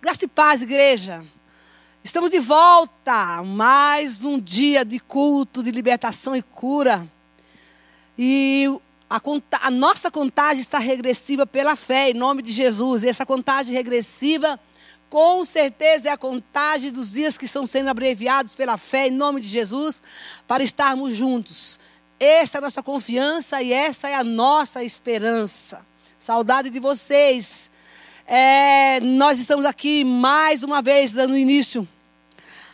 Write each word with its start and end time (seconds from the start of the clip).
Graça 0.00 0.26
e 0.26 0.28
paz, 0.28 0.62
igreja. 0.62 1.24
Estamos 2.04 2.30
de 2.30 2.38
volta. 2.38 3.42
Mais 3.42 4.22
um 4.24 4.38
dia 4.38 4.84
de 4.84 5.00
culto, 5.00 5.60
de 5.60 5.72
libertação 5.72 6.36
e 6.36 6.42
cura. 6.42 7.04
E 8.16 8.66
a, 9.10 9.20
a, 9.62 9.70
nossa 9.72 10.08
contagem 10.08 10.60
está 10.60 10.78
regressiva 10.78 11.44
pela 11.44 11.74
fé, 11.74 12.10
em 12.10 12.14
nome 12.14 12.42
de 12.42 12.52
Jesus. 12.52 13.02
E 13.02 13.08
essa 13.08 13.26
contagem 13.26 13.74
regressiva, 13.74 14.60
com 15.10 15.44
certeza, 15.44 16.10
é 16.10 16.12
a 16.12 16.16
contagem 16.16 16.92
dos 16.92 17.10
dias 17.10 17.36
que 17.36 17.46
estão 17.46 17.66
sendo 17.66 17.88
abreviados 17.88 18.54
pela 18.54 18.78
fé, 18.78 19.08
em 19.08 19.12
nome 19.12 19.40
de 19.40 19.48
Jesus, 19.48 20.00
para 20.46 20.62
estarmos 20.62 21.16
juntos. 21.16 21.80
Essa 22.20 22.58
é 22.58 22.60
a 22.60 22.62
nossa 22.62 22.84
confiança 22.84 23.60
e 23.60 23.72
essa 23.72 24.08
é 24.08 24.14
a 24.14 24.22
nossa 24.22 24.84
esperança. 24.84 25.84
Saudade 26.20 26.70
de 26.70 26.78
vocês. 26.78 27.68
É, 28.30 29.00
nós 29.00 29.38
estamos 29.38 29.64
aqui 29.64 30.04
mais 30.04 30.62
uma 30.62 30.82
vez 30.82 31.14
dando 31.14 31.34
início 31.34 31.88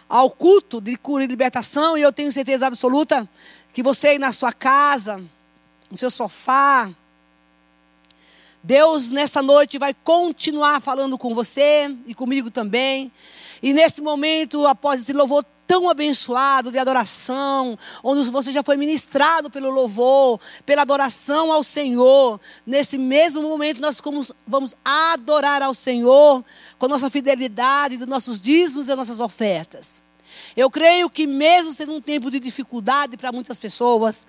ao 0.08 0.28
culto 0.28 0.80
de 0.80 0.96
cura 0.96 1.22
e 1.22 1.28
libertação, 1.28 1.96
e 1.96 2.02
eu 2.02 2.12
tenho 2.12 2.32
certeza 2.32 2.66
absoluta 2.66 3.28
que 3.72 3.80
você 3.80 4.08
aí 4.08 4.18
na 4.18 4.32
sua 4.32 4.52
casa, 4.52 5.22
no 5.88 5.96
seu 5.96 6.10
sofá, 6.10 6.90
Deus 8.64 9.12
nessa 9.12 9.40
noite 9.40 9.78
vai 9.78 9.94
continuar 9.94 10.80
falando 10.80 11.16
com 11.16 11.32
você 11.32 11.94
e 12.04 12.14
comigo 12.14 12.50
também. 12.50 13.12
E 13.62 13.72
nesse 13.72 14.02
momento, 14.02 14.66
após 14.66 15.02
esse 15.02 15.12
louvor 15.12 15.46
tão 15.66 15.88
abençoado 15.88 16.70
de 16.70 16.78
adoração, 16.78 17.78
onde 18.02 18.28
você 18.30 18.52
já 18.52 18.62
foi 18.62 18.76
ministrado 18.76 19.50
pelo 19.50 19.70
louvor, 19.70 20.40
pela 20.64 20.82
adoração 20.82 21.52
ao 21.52 21.62
Senhor. 21.62 22.40
Nesse 22.66 22.98
mesmo 22.98 23.42
momento, 23.42 23.80
nós 23.80 24.00
vamos 24.46 24.74
adorar 24.84 25.62
ao 25.62 25.74
Senhor 25.74 26.44
com 26.78 26.88
nossa 26.88 27.10
fidelidade, 27.10 27.96
dos 27.96 28.08
nossos 28.08 28.40
dízimos 28.40 28.88
e 28.88 28.94
nossas 28.94 29.20
ofertas. 29.20 30.02
Eu 30.56 30.70
creio 30.70 31.08
que, 31.10 31.26
mesmo 31.26 31.72
sendo 31.72 31.94
um 31.94 32.00
tempo 32.00 32.30
de 32.30 32.38
dificuldade 32.38 33.16
para 33.16 33.32
muitas 33.32 33.58
pessoas, 33.58 34.26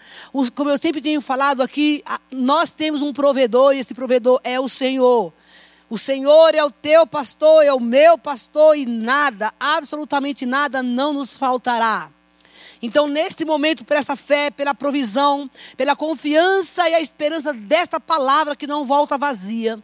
como 0.55 0.69
eu 0.69 0.77
sempre 0.77 1.01
tenho 1.01 1.21
falado 1.21 1.61
aqui, 1.61 2.03
nós 2.31 2.71
temos 2.71 3.01
um 3.01 3.13
provedor 3.13 3.73
e 3.73 3.79
esse 3.79 3.93
provedor 3.93 4.39
é 4.43 4.59
o 4.59 4.69
Senhor. 4.69 5.33
O 5.95 5.97
Senhor 5.97 6.53
é 6.53 6.61
o 6.61 6.69
teu 6.69 7.07
pastor, 7.07 7.63
é 7.63 7.71
o 7.71 7.79
meu 7.79 8.17
pastor 8.17 8.75
e 8.75 8.85
nada, 8.85 9.53
absolutamente 9.57 10.45
nada 10.45 10.83
não 10.83 11.13
nos 11.13 11.37
faltará. 11.37 12.11
Então, 12.85 13.07
nesse 13.07 13.43
momento, 13.43 13.83
por 13.83 13.97
essa 13.97 14.15
fé, 14.15 14.51
pela 14.51 14.75
provisão, 14.75 15.49
pela 15.75 15.95
confiança 15.95 16.87
e 16.87 16.93
a 16.93 17.01
esperança 17.01 17.51
desta 17.51 17.99
palavra 17.99 18.55
que 18.55 18.67
não 18.67 18.85
volta 18.85 19.17
vazia, 19.17 19.81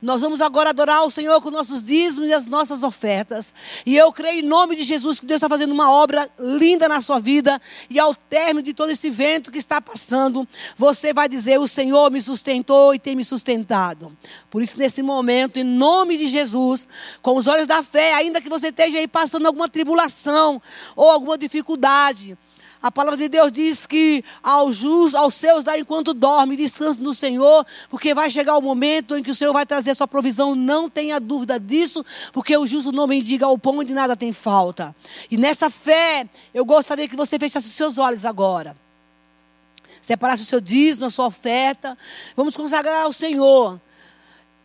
nós 0.00 0.20
vamos 0.20 0.40
agora 0.40 0.70
adorar 0.70 1.04
o 1.04 1.10
Senhor 1.10 1.40
com 1.40 1.50
nossos 1.50 1.82
dízimos 1.82 2.28
e 2.28 2.32
as 2.32 2.46
nossas 2.46 2.84
ofertas. 2.84 3.54
E 3.84 3.96
eu 3.96 4.12
creio 4.12 4.44
em 4.44 4.46
nome 4.46 4.76
de 4.76 4.84
Jesus 4.84 5.18
que 5.18 5.26
Deus 5.26 5.38
está 5.38 5.48
fazendo 5.48 5.72
uma 5.72 5.90
obra 5.90 6.30
linda 6.38 6.88
na 6.88 7.00
sua 7.00 7.18
vida. 7.18 7.60
E 7.90 7.98
ao 7.98 8.14
término 8.14 8.62
de 8.62 8.72
todo 8.72 8.90
esse 8.90 9.10
vento 9.10 9.50
que 9.50 9.58
está 9.58 9.80
passando, 9.80 10.46
você 10.76 11.12
vai 11.12 11.28
dizer: 11.28 11.58
O 11.58 11.66
Senhor 11.66 12.10
me 12.10 12.22
sustentou 12.22 12.94
e 12.94 13.00
tem 13.00 13.16
me 13.16 13.24
sustentado. 13.24 14.16
Por 14.48 14.62
isso, 14.62 14.78
nesse 14.78 15.02
momento, 15.02 15.58
em 15.58 15.64
nome 15.64 16.18
de 16.18 16.28
Jesus, 16.28 16.86
com 17.20 17.34
os 17.34 17.46
olhos 17.46 17.66
da 17.66 17.82
fé, 17.82 18.14
ainda 18.14 18.40
que 18.40 18.48
você 18.48 18.68
esteja 18.68 18.98
aí 18.98 19.08
passando 19.08 19.46
alguma 19.46 19.68
tribulação 19.68 20.60
ou 20.94 21.10
alguma 21.10 21.36
dificuldade, 21.38 22.36
a 22.84 22.92
palavra 22.92 23.16
de 23.16 23.30
Deus 23.30 23.50
diz 23.50 23.86
que 23.86 24.22
aos 24.42 24.76
justos, 24.76 25.14
aos 25.14 25.32
seus 25.32 25.64
dá 25.64 25.78
enquanto 25.78 26.12
dorme, 26.12 26.54
descanso 26.54 27.00
no 27.00 27.14
Senhor, 27.14 27.64
porque 27.88 28.12
vai 28.12 28.28
chegar 28.28 28.58
o 28.58 28.60
momento 28.60 29.16
em 29.16 29.22
que 29.22 29.30
o 29.30 29.34
Senhor 29.34 29.54
vai 29.54 29.64
trazer 29.64 29.92
a 29.92 29.94
sua 29.94 30.06
provisão, 30.06 30.54
não 30.54 30.90
tenha 30.90 31.18
dúvida 31.18 31.58
disso, 31.58 32.04
porque 32.30 32.54
o 32.54 32.66
justo 32.66 32.92
não 32.92 33.06
mendiga 33.06 33.46
ao 33.46 33.56
pão 33.56 33.80
e 33.80 33.86
de 33.86 33.94
nada 33.94 34.14
tem 34.14 34.34
falta. 34.34 34.94
E 35.30 35.38
nessa 35.38 35.70
fé, 35.70 36.28
eu 36.52 36.62
gostaria 36.66 37.08
que 37.08 37.16
você 37.16 37.38
fechasse 37.38 37.68
os 37.68 37.72
seus 37.72 37.96
olhos 37.96 38.26
agora. 38.26 38.76
Separasse 40.02 40.42
o 40.42 40.46
seu 40.46 40.60
dízimo, 40.60 41.06
a 41.06 41.10
sua 41.10 41.28
oferta. 41.28 41.96
Vamos 42.36 42.54
consagrar 42.54 43.04
ao 43.04 43.14
Senhor 43.14 43.80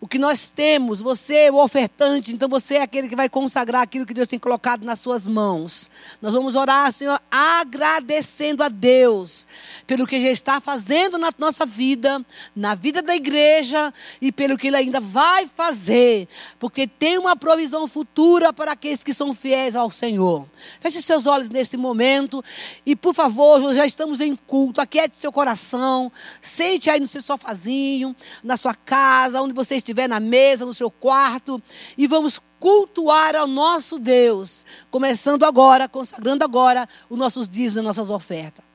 o 0.02 0.08
que 0.08 0.18
nós 0.18 0.50
temos, 0.50 1.02
você 1.02 1.48
é 1.48 1.52
o 1.52 1.62
ofertante, 1.62 2.32
então 2.32 2.48
você 2.48 2.76
é 2.76 2.82
aquele 2.82 3.10
que 3.10 3.18
vai 3.18 3.28
consagrar 3.28 3.82
aquilo 3.82 4.06
que 4.06 4.14
Deus 4.14 4.30
tem 4.30 4.40
colocado 4.40 4.86
nas 4.86 5.00
suas 5.00 5.28
mãos. 5.28 5.92
Nós 6.22 6.34
vamos 6.34 6.56
orar, 6.56 6.94
Senhor, 6.94 7.20
agradecendo 7.30 8.64
a 8.64 8.70
Deus 8.70 9.46
pelo 9.86 10.08
que 10.08 10.22
já 10.22 10.30
está 10.30 10.62
fazendo 10.62 11.18
na 11.18 11.32
nossa 11.38 11.66
vida, 11.66 12.26
na 12.56 12.76
vida 12.76 13.02
da 13.02 13.14
igreja 13.14 13.94
e 14.22 14.32
pelo 14.32 14.58
que 14.58 14.68
Ele 14.68 14.78
ainda 14.78 15.02
vai 15.02 15.46
fazer, 15.48 16.30
porque 16.58 16.88
tem 16.88 17.18
uma 17.18 17.36
provisão 17.36 17.86
futura 17.86 18.54
para 18.54 18.72
aqueles 18.72 19.04
que 19.04 19.14
são 19.14 19.34
fiéis 19.34 19.76
ao 19.76 19.92
Senhor. 19.92 20.48
Feche 20.80 21.02
seus 21.02 21.26
olhos 21.26 21.50
nesse 21.50 21.76
momento 21.76 22.42
e, 22.86 22.96
por 22.96 23.14
favor, 23.14 23.74
já 23.74 23.86
estamos 23.86 24.22
em 24.22 24.34
culto, 24.34 24.80
aquiete 24.80 25.18
seu 25.18 25.32
coração, 25.32 26.10
sente 26.42 26.90
aí 26.90 27.02
no 27.02 27.08
seu 27.08 27.22
sofazinho, 27.22 28.16
na 28.42 28.56
sua 28.56 28.74
casa, 28.74 29.42
onde 29.42 29.54
você 29.54 29.76
estiver 29.76 29.89
estiver 29.90 30.08
na 30.08 30.20
mesa, 30.20 30.66
no 30.66 30.74
seu 30.74 30.92
quarto, 30.92 31.62
e 31.98 32.08
vamos 32.08 32.40
cultuar 32.60 33.36
ao 33.36 33.48
nosso 33.48 33.98
Deus, 33.98 34.66
começando 34.92 35.44
agora, 35.44 35.88
consagrando 35.88 36.44
agora 36.44 36.88
os 37.10 37.18
nossos 37.18 37.50
dízimos 37.50 37.78
e 37.78 37.88
nossas 37.88 38.10
ofertas. 38.10 38.69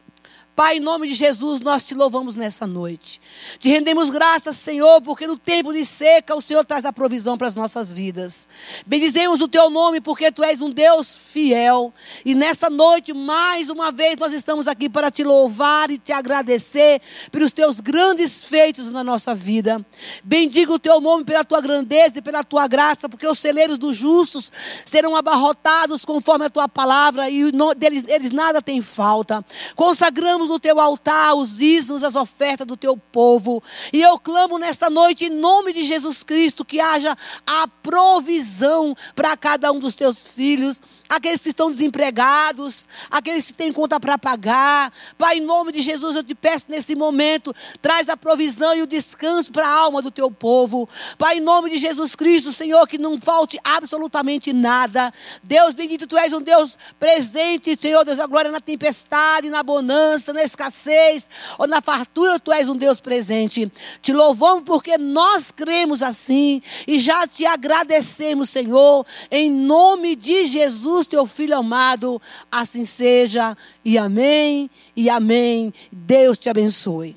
Pai, 0.56 0.76
em 0.76 0.80
nome 0.80 1.08
de 1.08 1.14
Jesus, 1.14 1.60
nós 1.60 1.84
te 1.84 1.96
louvamos 1.96 2.36
nessa 2.36 2.64
noite. 2.64 3.20
Te 3.58 3.68
rendemos 3.68 4.08
graças, 4.08 4.56
Senhor, 4.56 5.02
porque 5.02 5.26
no 5.26 5.36
tempo 5.36 5.72
de 5.72 5.84
seca 5.84 6.36
o 6.36 6.40
Senhor 6.40 6.64
traz 6.64 6.84
a 6.84 6.92
provisão 6.92 7.36
para 7.36 7.48
as 7.48 7.56
nossas 7.56 7.92
vidas. 7.92 8.46
Bendizemos 8.86 9.40
o 9.40 9.48
teu 9.48 9.68
nome 9.68 10.00
porque 10.00 10.30
tu 10.30 10.44
és 10.44 10.62
um 10.62 10.70
Deus 10.70 11.12
fiel. 11.12 11.92
E 12.24 12.36
nessa 12.36 12.70
noite, 12.70 13.12
mais 13.12 13.68
uma 13.68 13.90
vez, 13.90 14.16
nós 14.16 14.32
estamos 14.32 14.68
aqui 14.68 14.88
para 14.88 15.10
te 15.10 15.24
louvar 15.24 15.90
e 15.90 15.98
te 15.98 16.12
agradecer 16.12 17.02
pelos 17.32 17.50
teus 17.50 17.80
grandes 17.80 18.44
feitos 18.44 18.92
na 18.92 19.02
nossa 19.02 19.34
vida. 19.34 19.84
Bendiga 20.22 20.72
o 20.72 20.78
teu 20.78 21.00
nome 21.00 21.24
pela 21.24 21.42
tua 21.42 21.60
grandeza 21.60 22.20
e 22.20 22.22
pela 22.22 22.44
tua 22.44 22.68
graça, 22.68 23.08
porque 23.08 23.26
os 23.26 23.40
celeiros 23.40 23.76
dos 23.76 23.96
justos 23.96 24.52
serão 24.86 25.16
abarrotados 25.16 26.04
conforme 26.04 26.44
a 26.44 26.50
tua 26.50 26.68
palavra 26.68 27.28
e 27.28 27.50
deles, 27.76 28.04
eles 28.06 28.30
nada 28.30 28.62
têm 28.62 28.80
falta. 28.80 29.44
Consagramos 29.74 30.43
no 30.48 30.58
teu 30.58 30.80
altar 30.80 31.34
os 31.34 31.56
dízimos, 31.56 32.02
as 32.02 32.16
ofertas 32.16 32.66
do 32.66 32.76
teu 32.76 32.96
povo. 32.96 33.62
E 33.92 34.00
eu 34.00 34.18
clamo 34.18 34.58
nesta 34.58 34.88
noite, 34.88 35.26
em 35.26 35.30
nome 35.30 35.72
de 35.72 35.84
Jesus 35.84 36.22
Cristo, 36.22 36.64
que 36.64 36.80
haja 36.80 37.16
a 37.46 37.68
provisão 37.68 38.96
para 39.14 39.36
cada 39.36 39.70
um 39.72 39.78
dos 39.78 39.94
teus 39.94 40.24
filhos 40.24 40.80
aqueles 41.08 41.42
que 41.42 41.48
estão 41.48 41.70
desempregados, 41.70 42.88
aqueles 43.10 43.46
que 43.46 43.52
têm 43.52 43.72
conta 43.72 44.00
para 44.00 44.18
pagar. 44.18 44.92
Pai, 45.18 45.38
em 45.38 45.40
nome 45.40 45.72
de 45.72 45.82
Jesus, 45.82 46.16
eu 46.16 46.24
te 46.24 46.34
peço 46.34 46.66
nesse 46.68 46.94
momento, 46.94 47.54
traz 47.80 48.08
a 48.08 48.16
provisão 48.16 48.74
e 48.74 48.82
o 48.82 48.86
descanso 48.86 49.52
para 49.52 49.66
a 49.66 49.72
alma 49.72 50.00
do 50.00 50.10
teu 50.10 50.30
povo. 50.30 50.88
Pai, 51.18 51.38
em 51.38 51.40
nome 51.40 51.70
de 51.70 51.76
Jesus 51.76 52.14
Cristo, 52.14 52.52
Senhor, 52.52 52.86
que 52.86 52.98
não 52.98 53.20
falte 53.20 53.58
absolutamente 53.62 54.52
nada. 54.52 55.12
Deus 55.42 55.74
bendito, 55.74 56.06
tu 56.06 56.16
és 56.16 56.32
um 56.32 56.40
Deus 56.40 56.78
presente, 56.98 57.76
Senhor, 57.80 58.04
Deus 58.04 58.16
da 58.16 58.26
glória, 58.26 58.50
na 58.50 58.60
tempestade, 58.60 59.50
na 59.50 59.62
bonança, 59.62 60.32
na 60.32 60.42
escassez 60.42 61.28
ou 61.58 61.66
na 61.66 61.80
fartura, 61.80 62.40
tu 62.40 62.52
és 62.52 62.68
um 62.68 62.76
Deus 62.76 63.00
presente. 63.00 63.70
Te 64.00 64.12
louvamos 64.12 64.64
porque 64.64 64.96
nós 64.96 65.50
cremos 65.50 66.02
assim 66.02 66.62
e 66.86 66.98
já 66.98 67.26
te 67.26 67.44
agradecemos, 67.44 68.48
Senhor, 68.50 69.04
em 69.30 69.50
nome 69.50 70.16
de 70.16 70.46
Jesus 70.46 70.93
Jesus, 70.94 71.06
teu 71.08 71.26
filho 71.26 71.56
amado, 71.56 72.22
assim 72.50 72.86
seja, 72.86 73.56
e 73.84 73.98
amém, 73.98 74.70
e 74.94 75.10
amém. 75.10 75.74
Deus 75.90 76.38
te 76.38 76.48
abençoe. 76.48 77.16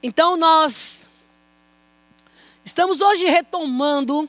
Então 0.00 0.36
nós 0.36 1.08
estamos 2.64 3.00
hoje 3.00 3.24
retomando 3.24 4.28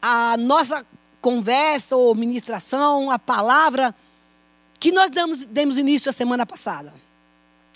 a 0.00 0.36
nossa 0.36 0.84
conversa 1.20 1.96
ou 1.96 2.14
ministração, 2.14 3.08
a 3.10 3.18
palavra 3.18 3.94
que 4.80 4.90
nós 4.90 5.08
demos, 5.48 5.78
início 5.78 6.10
a 6.10 6.12
semana 6.12 6.44
passada. 6.44 6.92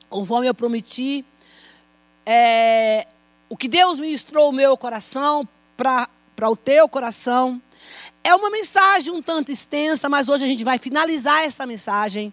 Conforme 0.09 0.49
eu 0.49 0.55
prometi, 0.55 1.25
é, 2.25 3.07
o 3.49 3.57
que 3.57 3.69
Deus 3.69 4.01
ministrou 4.01 4.49
o 4.49 4.53
meu 4.53 4.77
coração 4.77 5.49
para 5.77 6.09
o 6.51 6.57
teu 6.57 6.89
coração 6.89 7.63
é 8.27 8.35
uma 8.35 8.51
mensagem 8.51 9.13
um 9.13 9.23
tanto 9.23 9.53
extensa, 9.53 10.09
mas 10.09 10.29
hoje 10.29 10.43
a 10.43 10.49
gente 10.49 10.65
vai 10.65 10.79
finalizar 10.79 11.45
essa 11.45 11.65
mensagem. 11.65 12.33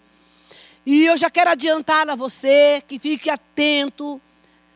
E 0.84 1.06
eu 1.06 1.16
já 1.16 1.30
quero 1.30 1.52
adiantar 1.52 2.10
a 2.10 2.16
você 2.16 2.84
que 2.88 2.98
fique 2.98 3.30
atento, 3.30 4.20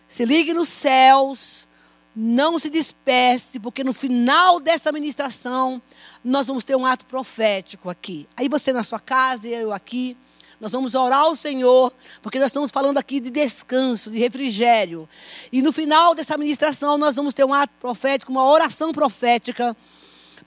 se 0.07 0.25
ligue 0.25 0.53
nos 0.53 0.69
céus, 0.69 1.67
não 2.15 2.59
se 2.59 2.69
disperse, 2.69 3.59
porque 3.59 3.83
no 3.83 3.93
final 3.93 4.59
dessa 4.59 4.91
ministração 4.91 5.81
nós 6.23 6.45
vamos 6.45 6.63
ter 6.63 6.75
um 6.75 6.85
ato 6.85 7.03
profético 7.05 7.89
aqui. 7.89 8.27
Aí 8.37 8.47
você 8.47 8.71
na 8.71 8.83
sua 8.83 8.99
casa 8.99 9.47
e 9.47 9.53
eu 9.55 9.73
aqui, 9.73 10.15
Nós 10.59 10.71
vamos 10.71 10.95
orar 10.95 11.19
ao 11.19 11.35
Senhor, 11.35 11.93
porque 12.21 12.39
nós 12.39 12.47
estamos 12.47 12.71
falando 12.71 12.97
aqui 12.97 13.19
de 13.19 13.29
descanso, 13.29 14.09
de 14.09 14.17
refrigério. 14.17 15.07
E 15.51 15.61
no 15.61 15.71
final 15.71 16.15
dessa 16.15 16.35
ministração, 16.35 16.97
nós 16.97 17.15
vamos 17.15 17.35
ter 17.35 17.45
um 17.45 17.53
ato 17.53 17.73
profético, 17.79 18.31
uma 18.31 18.43
oração 18.43 18.91
profética 18.91 19.77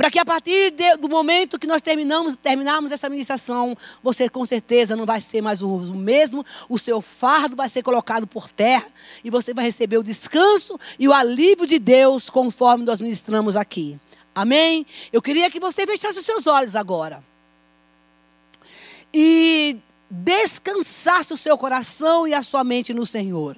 para 0.01 0.11
que 0.11 0.19
a 0.19 0.25
partir 0.25 0.71
de, 0.71 0.97
do 0.97 1.11
momento 1.11 1.59
que 1.59 1.67
nós 1.67 1.83
terminamos, 1.83 2.35
terminarmos 2.35 2.91
essa 2.91 3.07
ministração, 3.11 3.77
você 4.03 4.31
com 4.31 4.47
certeza 4.47 4.97
não 4.97 5.05
vai 5.05 5.21
ser 5.21 5.43
mais 5.43 5.61
o, 5.61 5.69
o 5.69 5.95
mesmo, 5.95 6.43
o 6.71 6.79
seu 6.79 7.03
fardo 7.03 7.55
vai 7.55 7.69
ser 7.69 7.83
colocado 7.83 8.27
por 8.27 8.51
terra 8.51 8.87
e 9.23 9.29
você 9.29 9.53
vai 9.53 9.67
receber 9.67 9.99
o 9.99 10.03
descanso 10.03 10.81
e 10.99 11.07
o 11.07 11.13
alívio 11.13 11.67
de 11.67 11.79
Deus 11.79 12.31
conforme 12.31 12.83
nós 12.83 12.99
ministramos 12.99 13.57
aqui. 13.57 14.01
Amém? 14.35 14.87
Eu 15.13 15.21
queria 15.21 15.51
que 15.51 15.61
você 15.61 15.87
fechasse 15.87 16.19
os 16.19 16.25
seus 16.25 16.47
olhos 16.47 16.75
agora. 16.75 17.23
E 19.13 19.77
descansasse 20.09 21.35
o 21.35 21.37
seu 21.37 21.59
coração 21.59 22.27
e 22.27 22.33
a 22.33 22.43
sua 22.43 22.65
mente 22.65 22.95
no 22.95 23.05
Senhor. 23.05 23.55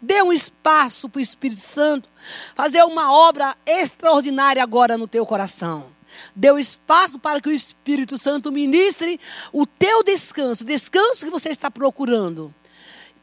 Dê 0.00 0.22
um 0.22 0.32
espaço 0.32 1.08
para 1.08 1.18
o 1.18 1.22
Espírito 1.22 1.60
Santo 1.60 2.08
fazer 2.54 2.82
uma 2.84 3.12
obra 3.12 3.56
extraordinária 3.66 4.62
agora 4.62 4.96
no 4.96 5.08
teu 5.08 5.26
coração. 5.26 5.86
Dê 6.34 6.50
um 6.50 6.58
espaço 6.58 7.18
para 7.18 7.40
que 7.40 7.48
o 7.48 7.52
Espírito 7.52 8.16
Santo 8.16 8.50
ministre 8.50 9.20
o 9.52 9.66
teu 9.66 10.02
descanso, 10.02 10.62
o 10.62 10.66
descanso 10.66 11.24
que 11.24 11.30
você 11.30 11.50
está 11.50 11.70
procurando 11.70 12.54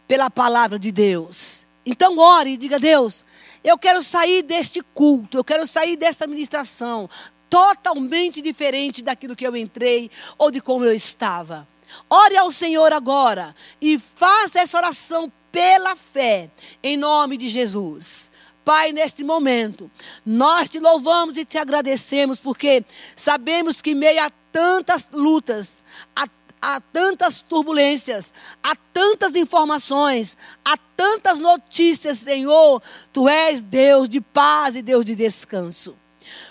pela 0.08 0.30
palavra 0.30 0.78
de 0.78 0.92
Deus. 0.92 1.66
Então 1.86 2.18
ore 2.18 2.52
e 2.52 2.58
diga: 2.58 2.80
Deus, 2.80 3.26
eu 3.64 3.78
quero 3.78 4.04
sair 4.04 4.44
deste 4.44 4.82
culto, 4.94 5.38
eu 5.38 5.44
quero 5.44 5.66
sair 5.66 5.96
dessa 5.96 6.28
ministração 6.28 7.10
totalmente 7.50 8.42
diferente 8.42 9.02
daquilo 9.02 9.36
que 9.36 9.48
eu 9.48 9.56
entrei 9.56 10.12
ou 10.38 10.52
de 10.52 10.60
como 10.60 10.84
eu 10.84 10.94
estava. 10.94 11.68
Ore 12.10 12.38
ao 12.38 12.52
Senhor 12.52 12.92
agora 12.94 13.56
e 13.82 13.98
faça 13.98 14.60
essa 14.60 14.78
oração 14.78 15.32
pela 15.52 15.96
fé, 15.96 16.50
em 16.84 16.98
nome 16.98 17.38
de 17.38 17.50
Jesus. 17.50 18.32
Pai, 18.66 18.92
neste 18.92 19.24
momento, 19.24 19.90
nós 20.26 20.70
te 20.70 20.80
louvamos 20.80 21.38
e 21.38 21.46
te 21.46 21.58
agradecemos, 21.58 22.40
porque 22.40 22.84
sabemos 23.16 23.82
que, 23.82 23.92
em 23.92 23.96
meio 23.96 24.24
a 24.24 24.32
tantas 24.52 25.10
lutas, 25.14 25.84
a, 26.16 26.28
a 26.62 26.82
tantas 26.82 27.44
turbulências, 27.44 28.34
a 28.64 28.76
tantas 28.92 29.36
informações, 29.36 30.36
a 30.66 30.76
tantas 30.98 31.38
notícias, 31.38 32.18
Senhor, 32.18 32.82
tu 33.14 33.30
és 33.30 33.62
Deus 33.62 34.10
de 34.10 34.20
paz 34.20 34.76
e 34.76 34.82
Deus 34.82 35.06
de 35.06 35.14
descanso. 35.14 35.96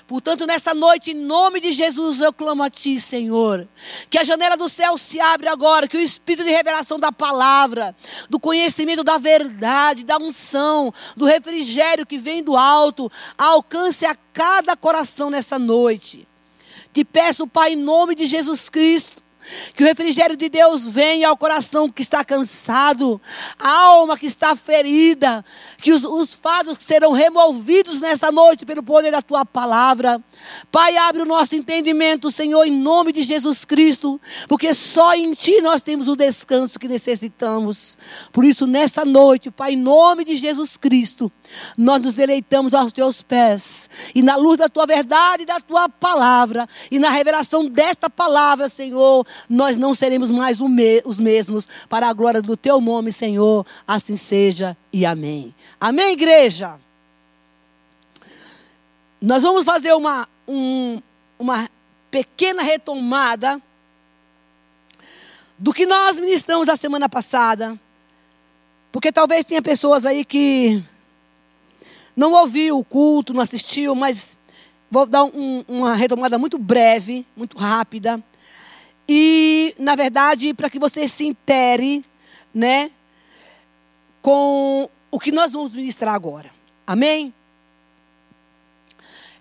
Portanto, 0.07 0.47
nessa 0.47 0.75
noite, 0.75 1.13
em 1.13 1.15
nome 1.15 1.61
de 1.61 1.73
Jesus, 1.73 2.21
eu 2.21 2.31
clamo 2.33 2.63
a 2.63 2.69
Ti, 2.69 3.01
Senhor. 3.01 3.67
Que 4.11 4.19
a 4.19 4.25
janela 4.25 4.55
do 4.55 4.69
céu 4.69 4.99
se 4.99 5.19
abre 5.19 5.49
agora, 5.49 5.89
que 5.89 5.97
o 5.97 6.01
espírito 6.01 6.45
de 6.45 6.51
revelação 6.51 6.99
da 6.99 7.11
palavra, 7.11 7.97
do 8.29 8.39
conhecimento 8.39 9.03
da 9.03 9.17
verdade, 9.17 10.05
da 10.05 10.19
unção, 10.19 10.93
do 11.17 11.25
refrigério 11.25 12.05
que 12.05 12.19
vem 12.19 12.43
do 12.43 12.55
alto, 12.55 13.11
alcance 13.39 14.05
a 14.05 14.15
cada 14.15 14.77
coração 14.77 15.31
nessa 15.31 15.59
noite. 15.59 16.29
Te 16.93 17.03
peço, 17.03 17.47
Pai, 17.47 17.73
em 17.73 17.77
nome 17.77 18.15
de 18.15 18.27
Jesus 18.27 18.69
Cristo, 18.69 19.24
que 19.75 19.83
o 19.83 19.87
refrigério 19.87 20.37
de 20.37 20.49
Deus 20.49 20.87
venha 20.87 21.29
ao 21.29 21.37
coração 21.37 21.89
que 21.89 22.03
está 22.03 22.25
cansado, 22.25 23.21
a 23.59 23.87
alma 23.87 24.19
que 24.19 24.27
está 24.27 24.55
ferida, 24.57 25.45
que 25.79 25.93
os, 25.93 26.05
os 26.05 26.35
fados 26.35 26.79
serão 26.81 27.13
removidos 27.13 28.01
nessa 28.01 28.31
noite 28.31 28.67
pelo 28.67 28.83
poder 28.83 29.13
da 29.13 29.23
tua 29.23 29.45
palavra. 29.45 30.23
Pai, 30.71 30.97
abre 30.97 31.23
o 31.23 31.27
nosso 31.27 31.57
entendimento, 31.57 32.31
Senhor, 32.31 32.65
em 32.65 32.71
nome 32.71 33.13
de 33.13 33.23
Jesus 33.23 33.65
Cristo, 33.65 34.21
porque 34.49 34.75
só 34.75 35.15
em 35.15 35.33
Ti 35.33 35.61
nós 35.61 35.83
temos 35.83 36.09
o 36.09 36.17
descanso 36.17 36.79
que 36.79 36.89
necessitamos. 36.89 37.97
Por 38.33 38.45
isso, 38.45 38.67
nessa 38.67 39.05
noite, 39.05 39.51
Pai, 39.51 39.73
em 39.73 39.77
nome 39.77 40.25
de 40.25 40.37
Jesus 40.37 40.77
Cristo, 40.77 41.31
nós 41.77 42.01
nos 42.01 42.15
deleitamos 42.15 42.75
aos 42.75 42.93
Teus 42.93 43.23
pés, 43.23 43.89
e 44.15 44.23
na 44.23 44.37
luz 44.37 44.59
da 44.59 44.69
Tua 44.69 44.87
verdade 44.87 45.43
e 45.43 45.47
da 45.47 45.61
Tua 45.61 45.89
palavra, 45.89 46.69
e 46.91 46.99
na 46.99 47.11
revelação 47.11 47.67
desta 47.67 48.09
palavra, 48.09 48.69
Senhor, 48.69 49.27
nós 49.49 49.77
não 49.77 49.95
seremos 49.95 50.31
mais 50.31 50.61
os 51.05 51.19
mesmos, 51.19 51.69
para 51.89 52.09
a 52.09 52.13
glória 52.13 52.43
do 52.43 52.57
Teu 52.57 52.81
nome, 52.81 53.13
Senhor. 53.13 53.67
Assim 53.87 54.17
seja 54.17 54.77
e 54.93 55.05
amém. 55.05 55.55
Amém, 55.81 56.13
igreja? 56.13 56.79
Nós 59.21 59.43
vamos 59.43 59.65
fazer 59.65 59.95
uma, 59.95 60.29
um, 60.47 61.01
uma 61.39 61.69
pequena 62.11 62.63
retomada 62.63 63.61
do 65.59 65.73
que 65.73 65.87
nós 65.87 66.19
ministramos 66.19 66.69
a 66.69 66.77
semana 66.77 67.09
passada. 67.09 67.79
Porque 68.93 69.11
talvez 69.11 69.45
tenha 69.45 69.63
pessoas 69.63 70.07
aí 70.07 70.25
que 70.25 70.85
não 72.17 72.33
ouviu 72.33 72.79
o 72.79 72.85
culto, 72.85 73.33
não 73.35 73.41
assistiu, 73.41 73.95
mas 73.95 74.37
vou 74.91 75.07
dar 75.07 75.25
um, 75.25 75.65
uma 75.67 75.95
retomada 75.95 76.39
muito 76.39 76.59
breve, 76.59 77.27
muito 77.37 77.59
rápida. 77.59 78.23
E, 79.09 79.75
na 79.79 79.95
verdade, 79.95 80.55
para 80.55 80.71
que 80.71 80.79
você 80.79 81.09
se 81.09 81.27
intere, 81.27 82.05
né, 82.55 82.91
com 84.23 84.89
o 85.11 85.21
que 85.21 85.31
nós 85.31 85.53
vamos 85.53 85.75
ministrar 85.75 86.15
agora. 86.15 86.51
Amém? 86.87 87.35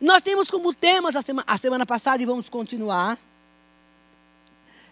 Nós 0.01 0.21
temos 0.21 0.51
como 0.51 0.73
temas 0.73 1.15
a 1.15 1.21
semana, 1.21 1.45
a 1.47 1.57
semana 1.57 1.85
passada 1.85 2.21
e 2.21 2.25
vamos 2.25 2.49
continuar. 2.49 3.17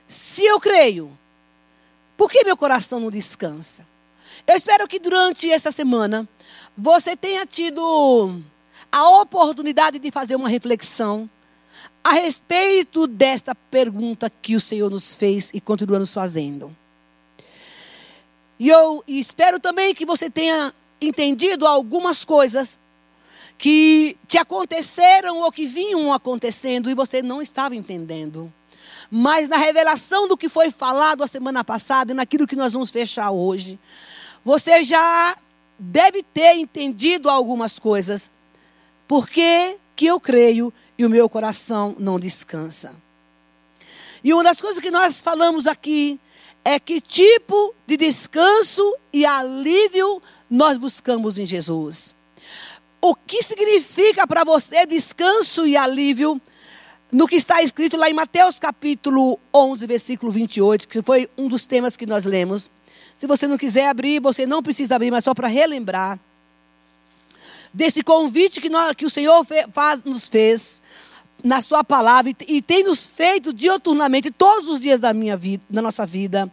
Se 0.08 0.46
eu 0.46 0.60
creio, 0.60 1.18
por 2.16 2.32
que 2.32 2.44
meu 2.44 2.56
coração 2.56 3.00
não 3.00 3.12
descansa? 3.12 3.86
Eu 4.48 4.56
espero 4.56 4.88
que 4.88 5.00
durante 5.00 5.52
essa 5.52 5.72
semana 5.72 6.28
você 6.78 7.16
tenha 7.16 7.46
tido 7.46 8.42
a 8.92 9.22
oportunidade 9.22 10.00
de 10.00 10.12
fazer 10.12 10.36
uma 10.36 10.50
reflexão 10.50 11.30
a 12.04 12.14
respeito 12.14 13.06
desta 13.08 13.54
pergunta 13.54 14.32
que 14.42 14.56
o 14.56 14.62
Senhor 14.62 14.90
nos 14.90 15.14
fez 15.14 15.52
e 15.54 15.62
continua 15.62 16.00
nos 16.00 16.14
fazendo. 16.14 16.76
E 18.60 18.70
eu 18.70 19.04
espero 19.08 19.60
também 19.60 19.94
que 19.94 20.06
você 20.06 20.30
tenha 20.30 20.74
entendido 21.02 21.66
algumas 21.66 22.24
coisas 22.24 22.80
que 23.58 24.18
te 24.28 24.38
aconteceram 24.38 25.40
ou 25.40 25.52
que 25.52 25.68
vinham 25.68 26.12
acontecendo 26.12 26.90
e 26.90 26.96
você 26.96 27.22
não 27.22 27.42
estava 27.42 27.76
entendendo. 27.76 28.52
Mas 29.10 29.48
na 29.48 29.58
revelação 29.58 30.28
do 30.28 30.38
que 30.38 30.50
foi 30.50 30.72
falado 30.72 31.24
a 31.24 31.28
semana 31.28 31.64
passada 31.64 32.12
e 32.12 32.16
naquilo 32.16 32.48
que 32.48 32.56
nós 32.56 32.74
vamos 32.74 32.92
fechar 32.92 33.30
hoje, 33.32 33.80
você 34.44 34.84
já 34.84 35.38
deve 35.84 36.22
ter 36.22 36.54
entendido 36.56 37.30
algumas 37.30 37.80
coisas. 37.80 38.30
Por 39.08 39.28
que, 39.28 39.78
que 39.96 40.06
eu 40.06 40.20
creio 40.20 40.72
e 40.98 41.06
o 41.06 41.10
meu 41.10 41.28
coração 41.28 41.96
não 41.98 42.20
descansa? 42.20 42.94
E 44.24 44.34
uma 44.34 44.44
das 44.44 44.62
coisas 44.62 44.82
que 44.82 44.92
nós 44.92 45.22
falamos 45.22 45.66
aqui 45.66 46.20
é 46.64 46.80
que 46.80 47.02
tipo 47.02 47.74
de 47.88 47.98
descanso 47.98 48.96
e 49.12 49.26
alívio 49.26 50.22
nós 50.50 50.78
buscamos 50.78 51.40
em 51.40 51.46
Jesus 51.46 52.16
o 53.02 53.16
que 53.16 53.42
significa 53.42 54.28
para 54.28 54.44
você 54.44 54.86
descanso 54.86 55.66
e 55.66 55.76
alívio 55.76 56.40
no 57.12 57.28
que 57.28 57.36
está 57.36 57.62
escrito 57.62 57.98
lá 57.98 58.10
em 58.10 58.14
Mateus 58.14 58.60
capítulo 58.60 59.40
11, 59.54 59.88
versículo 59.88 60.32
28, 60.32 60.88
que 60.88 61.02
foi 61.02 61.28
um 61.38 61.48
dos 61.48 61.66
temas 61.66 61.98
que 61.98 62.06
nós 62.06 62.24
lemos. 62.24 62.70
Se 63.22 63.28
você 63.28 63.48
não 63.48 63.56
quiser 63.56 63.88
abrir, 63.88 64.20
você 64.20 64.48
não 64.48 64.64
precisa 64.64 64.96
abrir, 64.96 65.12
mas 65.12 65.24
só 65.24 65.36
para 65.36 65.48
relembrar 65.48 66.20
desse 67.72 68.02
convite 68.02 68.60
que, 68.60 68.68
nós, 68.68 68.96
que 68.96 69.06
o 69.06 69.12
Senhor 69.12 69.46
faz, 69.72 70.04
nos 70.04 70.28
fez 70.28 70.82
na 71.44 71.62
sua 71.62 71.84
palavra 71.84 72.34
e, 72.48 72.62
tem 72.64 72.84
nos 72.84 73.06
feito 73.06 73.54
dioturnamente 73.54 74.32
todos 74.32 74.68
os 74.68 74.82
dias 74.82 75.00
da 75.00 75.14
minha 75.14 75.38
vida, 75.38 75.64
da 75.70 75.84
nossa 75.84 76.04
vida. 76.04 76.52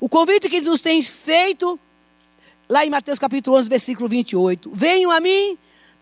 O 0.00 0.08
convite 0.08 0.48
que 0.48 0.58
nos 0.62 0.80
tem 0.80 1.02
feito 1.02 1.78
lá 2.66 2.82
em 2.82 2.88
Mateus 2.88 3.18
capítulo 3.18 3.58
11, 3.58 3.68
versículo 3.68 4.08
28. 4.08 4.70
Venham 4.72 5.10
a 5.10 5.20
mim 5.20 5.58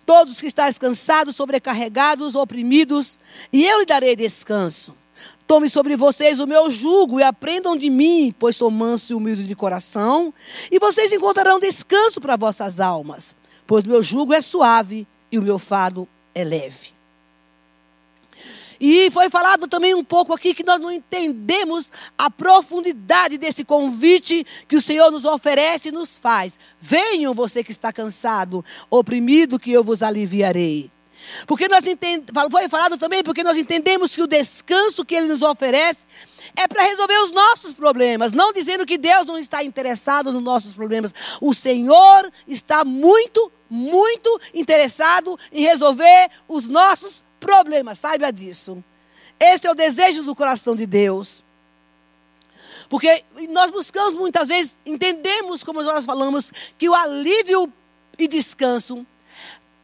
todos 0.06 0.40
que 0.40 0.46
estáis 0.46 0.78
cansados, 0.78 1.34
sobrecarregados, 1.34 2.36
oprimidos, 2.36 3.18
e 3.52 3.64
eu 3.64 3.80
lhe 3.80 3.84
darei 3.84 4.14
descanso. 4.14 4.94
Tome 5.46 5.68
sobre 5.68 5.94
vocês 5.94 6.40
o 6.40 6.46
meu 6.46 6.70
jugo 6.70 7.20
e 7.20 7.22
aprendam 7.22 7.76
de 7.76 7.90
mim, 7.90 8.34
pois 8.38 8.56
sou 8.56 8.70
manso 8.70 9.12
e 9.12 9.14
humilde 9.14 9.44
de 9.44 9.54
coração, 9.54 10.32
e 10.70 10.78
vocês 10.78 11.12
encontrarão 11.12 11.58
descanso 11.58 12.20
para 12.20 12.36
vossas 12.36 12.80
almas, 12.80 13.36
pois 13.66 13.84
meu 13.84 14.02
jugo 14.02 14.32
é 14.32 14.40
suave 14.40 15.06
e 15.30 15.38
o 15.38 15.42
meu 15.42 15.58
fado 15.58 16.08
é 16.34 16.42
leve. 16.42 16.94
E 18.80 19.10
foi 19.10 19.30
falado 19.30 19.68
também 19.68 19.94
um 19.94 20.02
pouco 20.02 20.34
aqui 20.34 20.54
que 20.54 20.64
nós 20.64 20.80
não 20.80 20.90
entendemos 20.90 21.92
a 22.18 22.30
profundidade 22.30 23.38
desse 23.38 23.64
convite 23.64 24.44
que 24.66 24.76
o 24.76 24.82
Senhor 24.82 25.10
nos 25.10 25.24
oferece 25.24 25.88
e 25.88 25.92
nos 25.92 26.18
faz. 26.18 26.58
Venham 26.80 27.34
você 27.34 27.62
que 27.62 27.70
está 27.70 27.92
cansado, 27.92 28.64
oprimido, 28.90 29.58
que 29.58 29.70
eu 29.70 29.84
vos 29.84 30.02
aliviarei. 30.02 30.90
Porque 31.46 31.68
nós 31.68 31.86
entendemos, 31.86 32.30
foi 32.50 32.68
falado 32.68 32.96
também 32.96 33.22
porque 33.22 33.42
nós 33.42 33.56
entendemos 33.56 34.14
que 34.14 34.22
o 34.22 34.26
descanso 34.26 35.04
que 35.04 35.14
ele 35.14 35.28
nos 35.28 35.42
oferece 35.42 36.06
é 36.56 36.68
para 36.68 36.82
resolver 36.82 37.18
os 37.24 37.32
nossos 37.32 37.72
problemas, 37.72 38.32
não 38.32 38.52
dizendo 38.52 38.86
que 38.86 38.96
Deus 38.96 39.26
não 39.26 39.38
está 39.38 39.62
interessado 39.62 40.32
nos 40.32 40.42
nossos 40.42 40.72
problemas. 40.72 41.12
O 41.40 41.52
Senhor 41.52 42.32
está 42.46 42.84
muito, 42.84 43.50
muito 43.68 44.40
interessado 44.52 45.38
em 45.52 45.62
resolver 45.62 46.30
os 46.46 46.68
nossos 46.68 47.24
problemas, 47.40 47.98
saiba 47.98 48.32
disso. 48.32 48.82
Esse 49.38 49.66
é 49.66 49.70
o 49.70 49.74
desejo 49.74 50.22
do 50.22 50.34
coração 50.34 50.76
de 50.76 50.86
Deus. 50.86 51.42
Porque 52.88 53.24
nós 53.50 53.70
buscamos 53.70 54.14
muitas 54.14 54.48
vezes, 54.48 54.78
entendemos, 54.86 55.64
como 55.64 55.82
nós 55.82 56.06
falamos, 56.06 56.52
que 56.78 56.88
o 56.88 56.94
alívio 56.94 57.72
e 58.18 58.28
descanso 58.28 59.04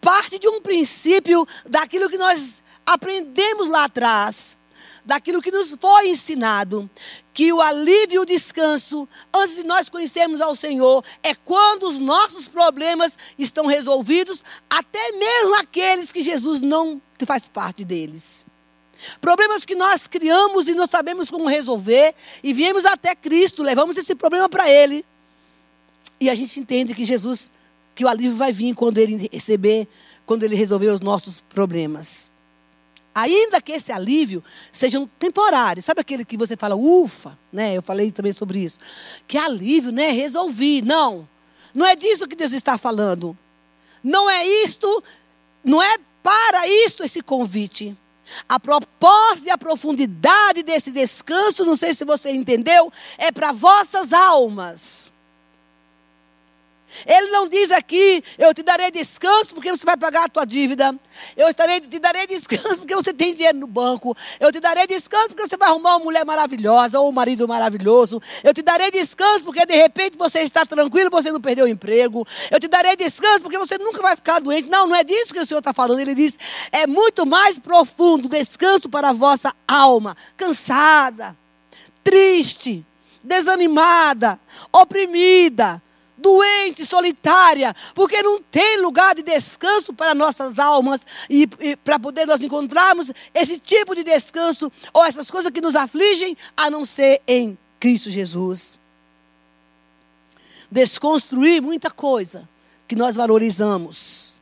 parte 0.00 0.38
de 0.38 0.48
um 0.48 0.60
princípio 0.60 1.46
daquilo 1.66 2.08
que 2.08 2.18
nós 2.18 2.62
aprendemos 2.86 3.68
lá 3.68 3.84
atrás, 3.84 4.56
daquilo 5.04 5.42
que 5.42 5.50
nos 5.50 5.70
foi 5.78 6.08
ensinado, 6.08 6.88
que 7.32 7.52
o 7.52 7.60
alívio 7.60 8.16
e 8.16 8.18
o 8.18 8.26
descanso, 8.26 9.08
antes 9.34 9.54
de 9.54 9.64
nós 9.64 9.88
conhecermos 9.88 10.40
ao 10.40 10.54
Senhor, 10.54 11.04
é 11.22 11.34
quando 11.34 11.84
os 11.84 11.98
nossos 11.98 12.46
problemas 12.46 13.16
estão 13.38 13.66
resolvidos, 13.66 14.44
até 14.68 15.12
mesmo 15.12 15.54
aqueles 15.56 16.12
que 16.12 16.22
Jesus 16.22 16.60
não 16.60 17.00
faz 17.24 17.48
parte 17.48 17.84
deles. 17.84 18.44
Problemas 19.20 19.64
que 19.64 19.74
nós 19.74 20.06
criamos 20.06 20.68
e 20.68 20.74
não 20.74 20.86
sabemos 20.86 21.30
como 21.30 21.46
resolver, 21.46 22.14
e 22.42 22.52
viemos 22.52 22.84
até 22.84 23.14
Cristo, 23.14 23.62
levamos 23.62 23.96
esse 23.96 24.14
problema 24.14 24.48
para 24.48 24.68
Ele. 24.68 25.04
E 26.20 26.28
a 26.28 26.34
gente 26.34 26.60
entende 26.60 26.94
que 26.94 27.04
Jesus, 27.04 27.50
que 28.00 28.04
o 28.06 28.08
alívio 28.08 28.34
vai 28.34 28.50
vir 28.50 28.74
quando 28.74 28.96
Ele 28.96 29.28
receber, 29.30 29.86
quando 30.24 30.42
Ele 30.42 30.56
resolver 30.56 30.86
os 30.86 31.00
nossos 31.00 31.38
problemas. 31.38 32.30
Ainda 33.14 33.60
que 33.60 33.72
esse 33.72 33.92
alívio 33.92 34.42
seja 34.72 34.98
um 34.98 35.06
temporário. 35.06 35.82
Sabe 35.82 36.00
aquele 36.00 36.24
que 36.24 36.34
você 36.34 36.56
fala, 36.56 36.74
ufa, 36.74 37.38
né? 37.52 37.76
Eu 37.76 37.82
falei 37.82 38.10
também 38.10 38.32
sobre 38.32 38.60
isso. 38.60 38.78
Que 39.28 39.36
alívio, 39.36 39.92
né? 39.92 40.12
Resolvi. 40.12 40.80
Não. 40.80 41.28
Não 41.74 41.84
é 41.84 41.94
disso 41.94 42.26
que 42.26 42.34
Deus 42.34 42.54
está 42.54 42.78
falando. 42.78 43.36
Não 44.02 44.30
é 44.30 44.46
isto, 44.64 45.04
não 45.62 45.82
é 45.82 45.98
para 46.22 46.66
isto 46.66 47.04
esse 47.04 47.20
convite. 47.20 47.94
A 48.48 48.58
proposta 48.58 49.46
e 49.46 49.50
a 49.50 49.58
profundidade 49.58 50.62
desse 50.62 50.90
descanso, 50.90 51.66
não 51.66 51.76
sei 51.76 51.92
se 51.92 52.06
você 52.06 52.30
entendeu, 52.30 52.90
é 53.18 53.30
para 53.30 53.52
vossas 53.52 54.14
almas. 54.14 55.12
Ele 57.06 57.30
não 57.30 57.48
diz 57.48 57.70
aqui, 57.70 58.22
eu 58.38 58.52
te 58.52 58.62
darei 58.62 58.90
descanso 58.90 59.54
porque 59.54 59.70
você 59.70 59.84
vai 59.84 59.96
pagar 59.96 60.24
a 60.24 60.28
tua 60.28 60.44
dívida. 60.44 60.94
Eu 61.36 61.48
estarei, 61.48 61.80
te 61.80 61.98
darei 61.98 62.26
descanso 62.26 62.78
porque 62.78 62.94
você 62.94 63.12
tem 63.12 63.34
dinheiro 63.34 63.58
no 63.58 63.66
banco. 63.66 64.16
Eu 64.38 64.52
te 64.52 64.60
darei 64.60 64.86
descanso 64.86 65.28
porque 65.28 65.46
você 65.46 65.56
vai 65.56 65.68
arrumar 65.68 65.96
uma 65.96 66.04
mulher 66.04 66.24
maravilhosa 66.24 67.00
ou 67.00 67.08
um 67.08 67.12
marido 67.12 67.46
maravilhoso. 67.46 68.20
Eu 68.42 68.52
te 68.52 68.62
darei 68.62 68.90
descanso 68.90 69.44
porque 69.44 69.64
de 69.64 69.74
repente 69.74 70.18
você 70.18 70.40
está 70.40 70.66
tranquilo, 70.66 71.10
você 71.10 71.30
não 71.30 71.40
perdeu 71.40 71.64
o 71.66 71.68
emprego. 71.68 72.26
Eu 72.50 72.60
te 72.60 72.68
darei 72.68 72.96
descanso 72.96 73.40
porque 73.40 73.58
você 73.58 73.78
nunca 73.78 74.02
vai 74.02 74.16
ficar 74.16 74.40
doente. 74.40 74.68
Não, 74.68 74.86
não 74.86 74.96
é 74.96 75.04
disso 75.04 75.32
que 75.32 75.40
o 75.40 75.46
Senhor 75.46 75.60
está 75.60 75.72
falando. 75.72 76.00
Ele 76.00 76.14
diz, 76.14 76.38
é 76.72 76.86
muito 76.86 77.24
mais 77.24 77.58
profundo 77.58 78.28
descanso 78.28 78.88
para 78.88 79.10
a 79.10 79.12
vossa 79.12 79.54
alma, 79.66 80.16
cansada, 80.36 81.36
triste, 82.02 82.84
desanimada, 83.22 84.40
oprimida 84.72 85.82
doente, 86.20 86.84
solitária, 86.84 87.74
porque 87.94 88.22
não 88.22 88.40
tem 88.42 88.80
lugar 88.80 89.14
de 89.14 89.22
descanso 89.22 89.92
para 89.92 90.14
nossas 90.14 90.58
almas 90.58 91.06
e, 91.28 91.48
e 91.60 91.76
para 91.76 91.98
poder 91.98 92.26
nós 92.26 92.40
encontrarmos 92.40 93.10
esse 93.34 93.58
tipo 93.58 93.94
de 93.94 94.04
descanso 94.04 94.70
ou 94.92 95.04
essas 95.04 95.30
coisas 95.30 95.50
que 95.50 95.60
nos 95.60 95.74
afligem, 95.74 96.36
a 96.56 96.70
não 96.70 96.84
ser 96.84 97.20
em 97.26 97.58
Cristo 97.78 98.10
Jesus. 98.10 98.78
Desconstruir 100.70 101.60
muita 101.60 101.90
coisa 101.90 102.48
que 102.86 102.94
nós 102.94 103.16
valorizamos 103.16 104.40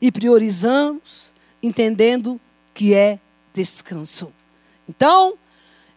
e 0.00 0.10
priorizamos, 0.10 1.32
entendendo 1.62 2.40
que 2.74 2.94
é 2.94 3.20
descanso. 3.52 4.32
Então, 4.88 5.38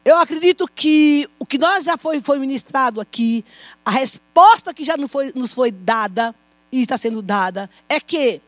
eu 0.05 0.15
acredito 0.17 0.67
que 0.67 1.27
o 1.39 1.45
que 1.45 1.57
nós 1.57 1.83
já 1.85 1.97
foi, 1.97 2.21
foi 2.21 2.37
ministrado 2.37 3.01
aqui, 3.01 3.43
a 3.83 3.89
resposta 3.89 4.71
que 4.71 4.85
já 4.85 4.95
nos 4.95 5.11
foi, 5.11 5.31
nos 5.33 5.51
foi 5.51 5.71
dada 5.71 6.33
e 6.71 6.83
está 6.83 6.95
sendo 6.95 7.23
dada, 7.23 7.67
é 7.89 7.99
que 7.99 8.39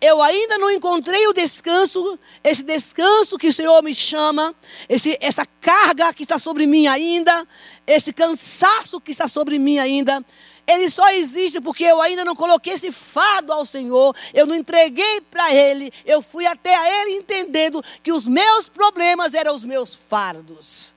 eu 0.00 0.22
ainda 0.22 0.58
não 0.58 0.70
encontrei 0.70 1.26
o 1.26 1.32
descanso, 1.32 2.18
esse 2.42 2.62
descanso 2.62 3.36
que 3.36 3.48
o 3.48 3.52
Senhor 3.52 3.82
me 3.82 3.92
chama, 3.92 4.54
esse, 4.88 5.18
essa 5.20 5.44
carga 5.60 6.12
que 6.14 6.22
está 6.22 6.38
sobre 6.38 6.66
mim 6.66 6.86
ainda, 6.86 7.46
esse 7.84 8.12
cansaço 8.12 9.00
que 9.00 9.10
está 9.10 9.26
sobre 9.26 9.58
mim 9.58 9.78
ainda. 9.78 10.24
Ele 10.66 10.88
só 10.88 11.08
existe 11.10 11.60
porque 11.60 11.84
eu 11.84 12.00
ainda 12.00 12.24
não 12.24 12.36
coloquei 12.36 12.74
esse 12.74 12.92
fado 12.92 13.52
ao 13.52 13.64
Senhor, 13.64 14.14
eu 14.32 14.46
não 14.46 14.54
entreguei 14.54 15.20
para 15.22 15.52
Ele, 15.52 15.92
eu 16.04 16.22
fui 16.22 16.46
até 16.46 16.74
a 16.74 17.02
Ele 17.02 17.16
entendendo 17.16 17.82
que 18.02 18.12
os 18.12 18.26
meus 18.26 18.68
problemas 18.68 19.34
eram 19.34 19.54
os 19.54 19.64
meus 19.64 19.94
fardos. 19.94 20.94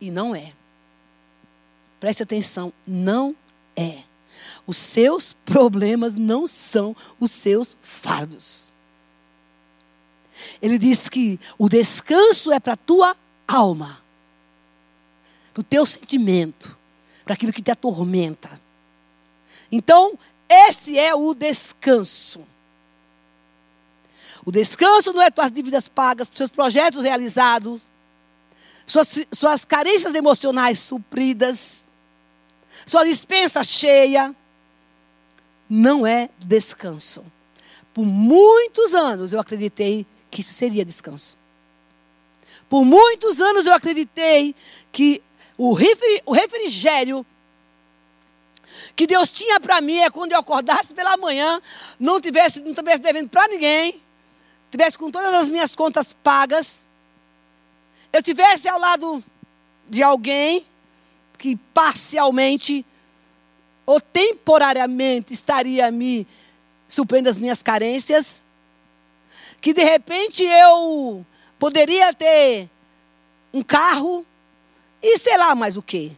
E 0.00 0.10
não 0.10 0.34
é. 0.34 0.52
Preste 1.98 2.22
atenção, 2.22 2.72
não 2.86 3.34
é. 3.74 4.02
Os 4.66 4.76
seus 4.76 5.32
problemas 5.32 6.14
não 6.14 6.46
são 6.46 6.94
os 7.18 7.30
seus 7.30 7.76
fardos. 7.82 8.70
Ele 10.60 10.78
diz 10.78 11.08
que 11.08 11.40
o 11.58 11.68
descanso 11.68 12.52
é 12.52 12.60
para 12.60 12.74
a 12.74 12.76
tua 12.76 13.16
alma, 13.48 14.00
para 15.54 15.60
o 15.60 15.64
teu 15.64 15.86
sentimento, 15.86 16.76
para 17.24 17.34
aquilo 17.34 17.52
que 17.52 17.62
te 17.62 17.70
atormenta. 17.70 18.60
Então, 19.70 20.18
esse 20.48 20.98
é 20.98 21.14
o 21.14 21.34
descanso. 21.34 22.46
O 24.44 24.52
descanso 24.52 25.12
não 25.12 25.22
é 25.22 25.30
tuas 25.30 25.50
dívidas 25.50 25.88
pagas, 25.88 26.28
seus 26.32 26.50
projetos 26.50 27.02
realizados, 27.02 27.82
suas, 28.86 29.18
suas 29.32 29.64
carências 29.64 30.14
emocionais 30.14 30.78
supridas, 30.78 31.84
sua 32.86 33.04
dispensa 33.04 33.64
cheia. 33.64 34.34
Não 35.68 36.06
é 36.06 36.30
descanso. 36.38 37.24
Por 37.92 38.04
muitos 38.04 38.94
anos 38.94 39.32
eu 39.32 39.40
acreditei 39.40 40.06
que 40.30 40.42
isso 40.42 40.54
seria 40.54 40.84
descanso. 40.84 41.36
Por 42.68 42.84
muitos 42.84 43.40
anos 43.40 43.66
eu 43.66 43.74
acreditei 43.74 44.54
que 44.92 45.20
o 45.58 45.72
refrigério 45.72 47.26
que 48.94 49.06
Deus 49.06 49.30
tinha 49.30 49.60
para 49.60 49.80
mim 49.80 49.98
é 49.98 50.10
quando 50.10 50.32
eu 50.32 50.38
acordasse 50.38 50.94
pela 50.94 51.16
manhã, 51.16 51.60
não 51.98 52.20
tivesse, 52.20 52.60
não 52.60 52.74
tivesse 52.74 53.02
devendo 53.02 53.28
para 53.28 53.48
ninguém, 53.48 54.00
tivesse 54.70 54.98
com 54.98 55.10
todas 55.10 55.32
as 55.34 55.50
minhas 55.50 55.74
contas 55.74 56.12
pagas, 56.12 56.86
eu 58.12 58.22
tivesse 58.22 58.68
ao 58.68 58.78
lado 58.78 59.22
de 59.88 60.02
alguém 60.02 60.66
que 61.38 61.56
parcialmente 61.74 62.84
ou 63.84 64.00
temporariamente 64.00 65.32
estaria 65.32 65.90
me 65.90 66.26
suprindo 66.88 67.28
as 67.28 67.38
minhas 67.38 67.62
carências, 67.62 68.42
que 69.60 69.72
de 69.72 69.84
repente 69.84 70.42
eu 70.42 71.24
poderia 71.58 72.12
ter 72.12 72.68
um 73.52 73.62
carro 73.62 74.26
e 75.02 75.18
sei 75.18 75.36
lá 75.36 75.54
mais 75.54 75.76
o 75.76 75.82
quê. 75.82 76.12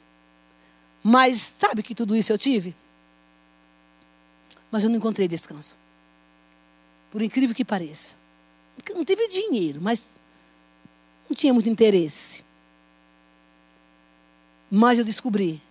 Mas 1.03 1.39
sabe 1.39 1.83
que 1.83 1.95
tudo 1.95 2.17
isso 2.17 2.33
eu 2.33 2.39
tive? 2.39 2.75
Mas 4.71 4.85
eu 4.85 4.91
não 4.91 4.97
encontrei 4.97 5.27
descanso. 5.27 5.77
Por 7.11 7.23
incrível 7.23 7.55
que 7.55 7.65
pareça. 7.65 8.17
Não 8.95 9.05
tive 9.05 9.29
dinheiro, 9.29 9.81
mas 9.81 10.21
não 11.29 11.35
tinha 11.35 11.53
muito 11.53 11.69
interesse. 11.69 12.45
Mas 14.71 14.99
eu 14.99 15.05
descobri 15.05 15.63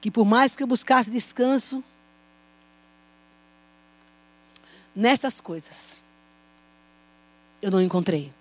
que 0.00 0.10
por 0.10 0.24
mais 0.24 0.56
que 0.56 0.62
eu 0.62 0.66
buscasse 0.66 1.10
descanso 1.10 1.82
nessas 4.94 5.40
coisas, 5.40 5.98
eu 7.62 7.70
não 7.70 7.80
encontrei. 7.80 8.32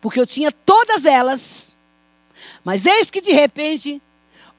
Porque 0.00 0.20
eu 0.20 0.26
tinha 0.26 0.50
todas 0.50 1.04
elas, 1.04 1.74
mas 2.64 2.86
eis 2.86 3.10
que 3.10 3.20
de 3.20 3.32
repente 3.32 4.00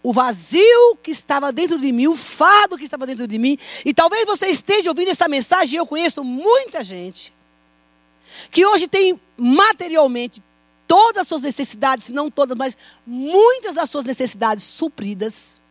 o 0.02 0.14
vazio 0.14 0.96
que 1.04 1.12
estava 1.12 1.52
dentro 1.52 1.78
de 1.78 1.92
mim, 1.92 2.08
o 2.08 2.16
fado 2.16 2.78
que 2.78 2.86
estava 2.86 3.06
dentro 3.06 3.28
de 3.28 3.38
mim. 3.38 3.58
E 3.86 3.94
talvez 3.94 4.26
você 4.26 4.48
esteja 4.48 4.90
ouvindo 4.90 5.10
essa 5.10 5.28
mensagem, 5.28 5.78
eu 5.78 5.86
conheço 5.86 6.24
muita 6.24 6.84
gente 6.84 7.34
que 8.52 8.66
hoje 8.66 8.88
tem 8.88 9.20
materialmente 9.38 10.42
todas 10.88 11.22
as 11.22 11.28
suas 11.28 11.42
necessidades, 11.42 12.10
não 12.10 12.32
todas, 12.32 12.58
mas 12.58 12.78
muitas 13.06 13.76
das 13.76 13.90
suas 13.90 14.06
necessidades 14.06 14.64
supridas, 14.64 15.62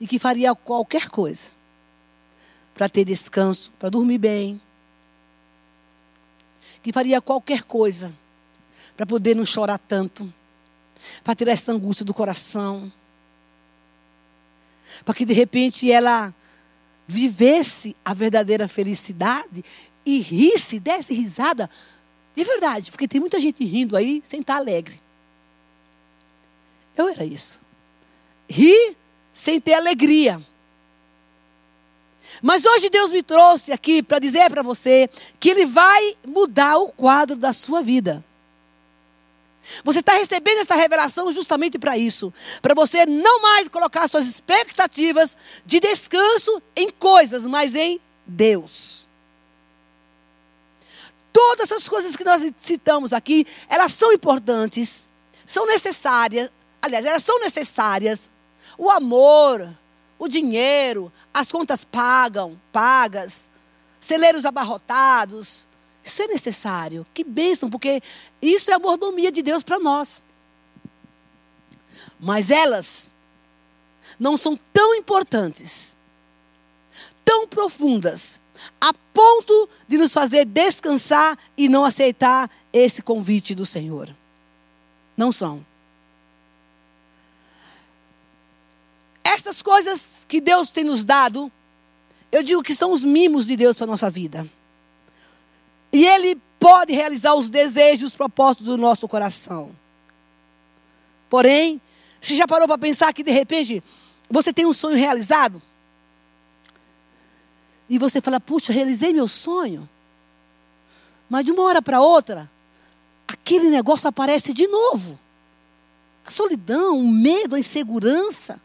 e 0.00 0.06
que 0.06 0.18
faria 0.18 0.54
qualquer 0.54 1.08
coisa 1.08 1.50
para 2.74 2.88
ter 2.88 3.04
descanso, 3.04 3.70
para 3.78 3.90
dormir 3.90 4.18
bem, 4.18 4.60
que 6.82 6.92
faria 6.92 7.20
qualquer 7.20 7.62
coisa 7.62 8.14
para 8.96 9.06
poder 9.06 9.36
não 9.36 9.44
chorar 9.44 9.78
tanto, 9.78 10.32
para 11.22 11.34
tirar 11.34 11.52
essa 11.52 11.72
angústia 11.72 12.04
do 12.04 12.14
coração, 12.14 12.92
para 15.04 15.14
que 15.14 15.24
de 15.24 15.32
repente 15.32 15.90
ela 15.90 16.34
vivesse 17.06 17.96
a 18.04 18.14
verdadeira 18.14 18.68
felicidade 18.68 19.64
e 20.04 20.20
risse, 20.20 20.78
desse 20.78 21.12
risada 21.12 21.68
de 22.34 22.44
verdade, 22.44 22.90
porque 22.90 23.08
tem 23.08 23.20
muita 23.20 23.40
gente 23.40 23.64
rindo 23.64 23.96
aí 23.96 24.22
sem 24.24 24.40
estar 24.40 24.56
alegre. 24.56 25.00
Eu 26.96 27.08
era 27.08 27.24
isso. 27.24 27.60
Ri 28.48 28.96
sem 29.32 29.60
ter 29.60 29.74
alegria. 29.74 30.44
Mas 32.42 32.64
hoje 32.64 32.88
Deus 32.88 33.12
me 33.12 33.22
trouxe 33.22 33.72
aqui 33.72 34.02
para 34.02 34.18
dizer 34.18 34.48
para 34.50 34.62
você 34.62 35.08
que 35.38 35.50
Ele 35.50 35.66
vai 35.66 36.16
mudar 36.26 36.78
o 36.78 36.92
quadro 36.92 37.36
da 37.36 37.52
sua 37.52 37.82
vida. 37.82 38.24
Você 39.84 40.00
está 40.00 40.14
recebendo 40.14 40.58
essa 40.58 40.74
revelação 40.74 41.32
justamente 41.32 41.78
para 41.78 41.96
isso. 41.96 42.32
Para 42.60 42.74
você 42.74 43.06
não 43.06 43.40
mais 43.42 43.68
colocar 43.68 44.08
suas 44.08 44.26
expectativas 44.26 45.36
de 45.64 45.80
descanso 45.80 46.62
em 46.74 46.90
coisas, 46.90 47.46
mas 47.46 47.74
em 47.74 48.00
Deus. 48.26 49.06
Todas 51.32 51.70
essas 51.70 51.88
coisas 51.88 52.16
que 52.16 52.24
nós 52.24 52.42
citamos 52.58 53.12
aqui, 53.12 53.46
elas 53.68 53.92
são 53.92 54.12
importantes, 54.12 55.08
são 55.46 55.66
necessárias. 55.66 56.50
Aliás, 56.82 57.06
elas 57.06 57.22
são 57.22 57.38
necessárias. 57.38 58.28
O 58.76 58.90
amor, 58.90 59.72
o 60.18 60.26
dinheiro, 60.26 61.12
as 61.32 61.52
contas 61.52 61.84
pagam, 61.84 62.60
pagas, 62.72 63.48
celeiros 64.00 64.44
abarrotados. 64.44 65.66
Isso 66.02 66.22
é 66.22 66.26
necessário. 66.26 67.06
Que 67.12 67.22
bênção, 67.22 67.68
porque 67.68 68.02
isso 68.40 68.70
é 68.70 68.74
a 68.74 68.78
mordomia 68.78 69.30
de 69.30 69.42
Deus 69.42 69.62
para 69.62 69.78
nós. 69.78 70.22
Mas 72.18 72.50
elas 72.50 73.14
não 74.18 74.36
são 74.36 74.56
tão 74.72 74.94
importantes, 74.94 75.96
tão 77.24 77.46
profundas, 77.46 78.40
a 78.80 78.92
ponto 78.92 79.68
de 79.88 79.96
nos 79.96 80.12
fazer 80.12 80.44
descansar 80.44 81.38
e 81.56 81.68
não 81.68 81.84
aceitar 81.84 82.50
esse 82.72 83.00
convite 83.00 83.54
do 83.54 83.64
Senhor. 83.64 84.14
Não 85.16 85.32
são. 85.32 85.64
Essas 89.24 89.62
coisas 89.62 90.26
que 90.28 90.40
Deus 90.40 90.70
tem 90.70 90.84
nos 90.84 91.04
dado, 91.04 91.50
eu 92.30 92.42
digo 92.42 92.62
que 92.62 92.74
são 92.74 92.92
os 92.92 93.04
mimos 93.04 93.46
de 93.46 93.56
Deus 93.56 93.76
para 93.76 93.84
a 93.84 93.90
nossa 93.90 94.10
vida. 94.10 94.46
E 95.92 96.06
Ele 96.06 96.40
pode 96.58 96.92
realizar 96.92 97.34
os 97.34 97.48
desejos, 97.48 98.08
os 98.08 98.14
propósitos 98.14 98.66
do 98.66 98.76
nosso 98.76 99.08
coração. 99.08 99.74
Porém, 101.28 101.80
você 102.20 102.34
já 102.34 102.46
parou 102.46 102.68
para 102.68 102.76
pensar 102.76 103.12
que 103.12 103.22
de 103.22 103.30
repente 103.30 103.82
você 104.28 104.52
tem 104.52 104.66
um 104.66 104.72
sonho 104.72 104.96
realizado? 104.96 105.60
E 107.88 107.98
você 107.98 108.20
fala, 108.20 108.38
puxa, 108.38 108.72
realizei 108.72 109.12
meu 109.12 109.26
sonho. 109.26 109.88
Mas 111.28 111.44
de 111.44 111.50
uma 111.50 111.64
hora 111.64 111.80
para 111.80 112.00
outra, 112.00 112.50
aquele 113.26 113.68
negócio 113.68 114.08
aparece 114.08 114.52
de 114.52 114.66
novo. 114.66 115.18
A 116.24 116.30
solidão, 116.30 116.98
o 116.98 117.08
medo, 117.08 117.56
a 117.56 117.58
insegurança. 117.58 118.60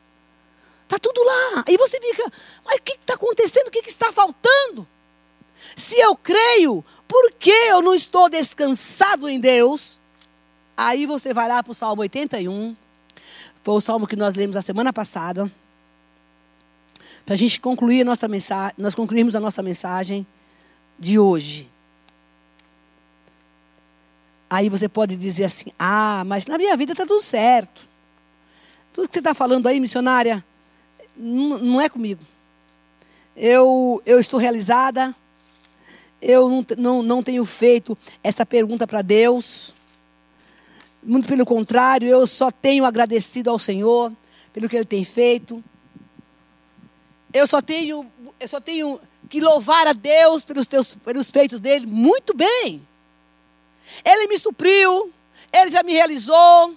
Está 0.84 1.00
tudo 1.00 1.24
lá. 1.24 1.64
E 1.68 1.78
você 1.78 2.00
fica, 2.00 2.32
mas 2.64 2.78
o 2.78 2.82
que 2.84 2.92
está 2.92 3.16
acontecendo? 3.16 3.68
O 3.68 3.72
que, 3.72 3.82
que 3.82 3.90
está 3.90 4.12
faltando? 4.12 4.88
Se 5.76 5.98
eu 6.00 6.16
creio, 6.16 6.84
por 7.08 7.32
que 7.34 7.50
eu 7.50 7.82
não 7.82 7.94
estou 7.94 8.30
descansado 8.30 9.30
em 9.30 9.40
Deus? 9.40 9.98
Aí 10.76 11.06
você 11.06 11.34
vai 11.34 11.48
lá 11.48 11.64
para 11.64 11.72
o 11.72 11.76
Salmo 11.76 12.02
81. 12.02 12.76
Foi 13.64 13.74
o 13.76 13.82
salmo 13.82 14.06
que 14.06 14.16
nós 14.16 14.36
lemos 14.36 14.56
a 14.56 14.62
semana 14.62 14.94
passada. 14.94 15.52
Para 17.26 17.34
a 17.34 17.38
gente 17.38 17.60
concluir 17.60 18.02
a 18.02 18.06
nossa 18.06 18.28
mensagem, 18.28 18.76
nós 18.78 18.94
concluirmos 18.94 19.36
a 19.36 19.40
nossa 19.40 19.64
mensagem 19.64 20.28
de 21.00 21.18
hoje. 21.18 21.68
Aí 24.50 24.70
você 24.70 24.88
pode 24.88 25.16
dizer 25.16 25.46
assim: 25.46 25.72
ah, 25.80 26.24
mas 26.26 26.46
na 26.46 26.58
minha 26.58 26.78
vida 26.78 26.92
está 26.92 27.06
tudo 27.06 27.22
certo. 27.22 27.88
Tudo 28.94 29.08
que 29.08 29.14
você 29.14 29.20
está 29.20 29.34
falando 29.34 29.68
aí, 29.68 29.80
missionária, 29.80 30.46
não, 31.18 31.82
é 31.82 31.90
comigo. 31.90 32.22
Eu, 33.36 34.02
eu 34.06 34.20
estou 34.20 34.40
realizada. 34.40 35.16
Eu 36.22 36.50
não, 36.50 36.66
não, 36.78 37.04
não 37.04 37.24
tenho 37.24 37.44
feito 37.46 37.98
essa 38.24 38.46
pergunta 38.46 38.88
para 38.88 39.02
Deus. 39.02 39.74
Muito 41.04 41.28
pelo 41.28 41.46
contrário, 41.46 42.08
eu 42.08 42.26
só 42.26 42.50
tenho 42.50 42.86
agradecido 42.86 43.50
ao 43.50 43.60
Senhor 43.60 44.12
pelo 44.52 44.68
que 44.68 44.76
Ele 44.76 44.86
tem 44.86 45.04
feito. 45.04 45.64
Eu 47.32 47.46
só 47.46 47.62
tenho, 47.62 48.10
eu 48.40 48.48
só 48.48 48.60
tenho 48.60 49.00
que 49.30 49.42
louvar 49.42 49.88
a 49.88 49.94
Deus 49.94 50.46
pelos, 50.46 50.68
teus, 50.68 50.96
pelos 50.96 51.30
feitos 51.30 51.60
dele. 51.60 51.86
Muito 51.86 52.34
bem. 52.34 52.82
Ele 54.04 54.28
me 54.28 54.40
supriu, 54.40 55.12
Ele 55.54 55.72
já 55.72 55.84
me 55.84 55.94
realizou. 55.94 56.76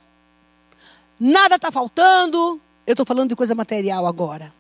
Nada 1.19 1.57
está 1.57 1.71
faltando. 1.71 2.61
Eu 2.87 2.93
estou 2.93 3.07
falando 3.07 3.29
de 3.29 3.37
coisa 3.37 3.55
material 3.55 4.07
agora. 4.07 4.53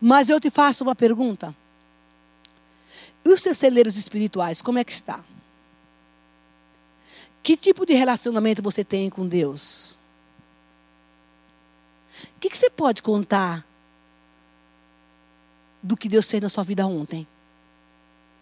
Mas 0.00 0.28
eu 0.28 0.40
te 0.40 0.50
faço 0.50 0.84
uma 0.84 0.94
pergunta. 0.94 1.54
E 3.28 3.30
os 3.30 3.42
seus 3.42 3.58
celeiros 3.58 3.98
espirituais, 3.98 4.62
como 4.62 4.78
é 4.78 4.84
que 4.84 4.90
está? 4.90 5.22
Que 7.42 7.58
tipo 7.58 7.84
de 7.84 7.92
relacionamento 7.92 8.62
você 8.62 8.82
tem 8.82 9.10
com 9.10 9.28
Deus? 9.28 9.98
O 12.36 12.40
que, 12.40 12.48
que 12.48 12.56
você 12.56 12.70
pode 12.70 13.02
contar 13.02 13.66
do 15.82 15.94
que 15.94 16.08
Deus 16.08 16.30
fez 16.30 16.42
na 16.42 16.48
sua 16.48 16.64
vida 16.64 16.86
ontem? 16.86 17.28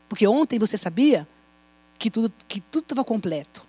Porque 0.09 0.25
ontem 0.25 0.57
você 0.57 0.79
sabia 0.79 1.27
que 1.99 2.09
tudo 2.09 2.33
que 2.46 2.61
tudo 2.61 2.85
estava 2.85 3.05
completo. 3.05 3.66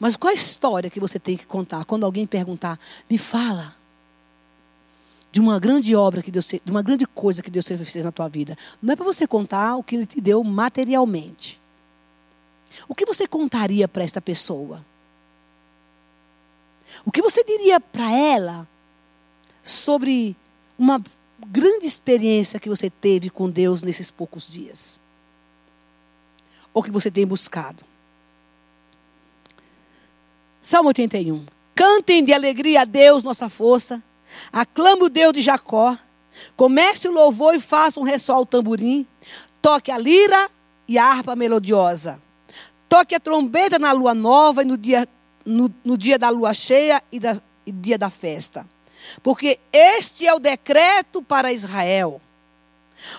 Mas 0.00 0.16
qual 0.16 0.30
a 0.30 0.34
história 0.34 0.88
que 0.88 0.98
você 0.98 1.18
tem 1.18 1.36
que 1.36 1.44
contar 1.44 1.84
quando 1.84 2.06
alguém 2.06 2.26
perguntar? 2.26 2.80
Me 3.08 3.18
fala 3.18 3.76
de 5.32 5.40
uma 5.40 5.58
grande 5.58 5.96
obra 5.96 6.22
que 6.22 6.30
Deus 6.30 6.46
de 6.46 6.70
uma 6.70 6.82
grande 6.82 7.06
coisa 7.06 7.42
que 7.42 7.50
Deus 7.50 7.66
fez 7.66 8.04
na 8.04 8.12
tua 8.12 8.28
vida. 8.28 8.56
Não 8.82 8.92
é 8.92 8.96
para 8.96 9.04
você 9.04 9.26
contar 9.26 9.76
o 9.76 9.82
que 9.82 9.96
Ele 9.96 10.04
te 10.04 10.20
deu 10.20 10.44
materialmente. 10.44 11.58
O 12.86 12.94
que 12.94 13.06
você 13.06 13.26
contaria 13.26 13.88
para 13.88 14.04
esta 14.04 14.20
pessoa? 14.20 14.84
O 17.02 17.10
que 17.10 17.22
você 17.22 17.42
diria 17.42 17.80
para 17.80 18.10
ela 18.12 18.68
sobre 19.64 20.36
uma 20.78 21.02
grande 21.46 21.86
experiência 21.86 22.60
que 22.60 22.68
você 22.68 22.90
teve 22.90 23.30
com 23.30 23.48
Deus 23.48 23.82
nesses 23.82 24.10
poucos 24.10 24.46
dias? 24.46 25.00
Ou 26.74 26.82
que 26.82 26.90
você 26.90 27.10
tem 27.10 27.26
buscado? 27.26 27.82
Salmo 30.60 30.88
81. 30.88 31.46
Cantem 31.74 32.22
de 32.22 32.34
alegria 32.34 32.82
a 32.82 32.84
Deus, 32.84 33.22
nossa 33.22 33.48
força. 33.48 34.02
Aclame 34.52 35.04
o 35.04 35.08
Deus 35.08 35.32
de 35.32 35.42
Jacó. 35.42 35.96
Comece 36.56 37.08
o 37.08 37.12
louvor 37.12 37.54
e 37.54 37.60
faça 37.60 38.00
um 38.00 38.04
ressol 38.04 38.36
ao 38.36 38.46
tamborim. 38.46 39.06
Toque 39.60 39.90
a 39.90 39.98
lira 39.98 40.50
e 40.88 40.98
a 40.98 41.04
harpa 41.04 41.36
melodiosa. 41.36 42.20
Toque 42.88 43.14
a 43.14 43.20
trombeta 43.20 43.78
na 43.78 43.92
lua 43.92 44.14
nova 44.14 44.62
e 44.62 44.64
no 44.64 44.76
dia, 44.76 45.08
no, 45.44 45.72
no 45.84 45.96
dia 45.96 46.18
da 46.18 46.28
lua 46.28 46.52
cheia 46.52 47.02
e, 47.10 47.18
da, 47.18 47.40
e 47.66 47.72
dia 47.72 47.96
da 47.96 48.10
festa. 48.10 48.66
Porque 49.22 49.58
este 49.72 50.26
é 50.26 50.34
o 50.34 50.38
decreto 50.38 51.22
para 51.22 51.52
Israel. 51.52 52.20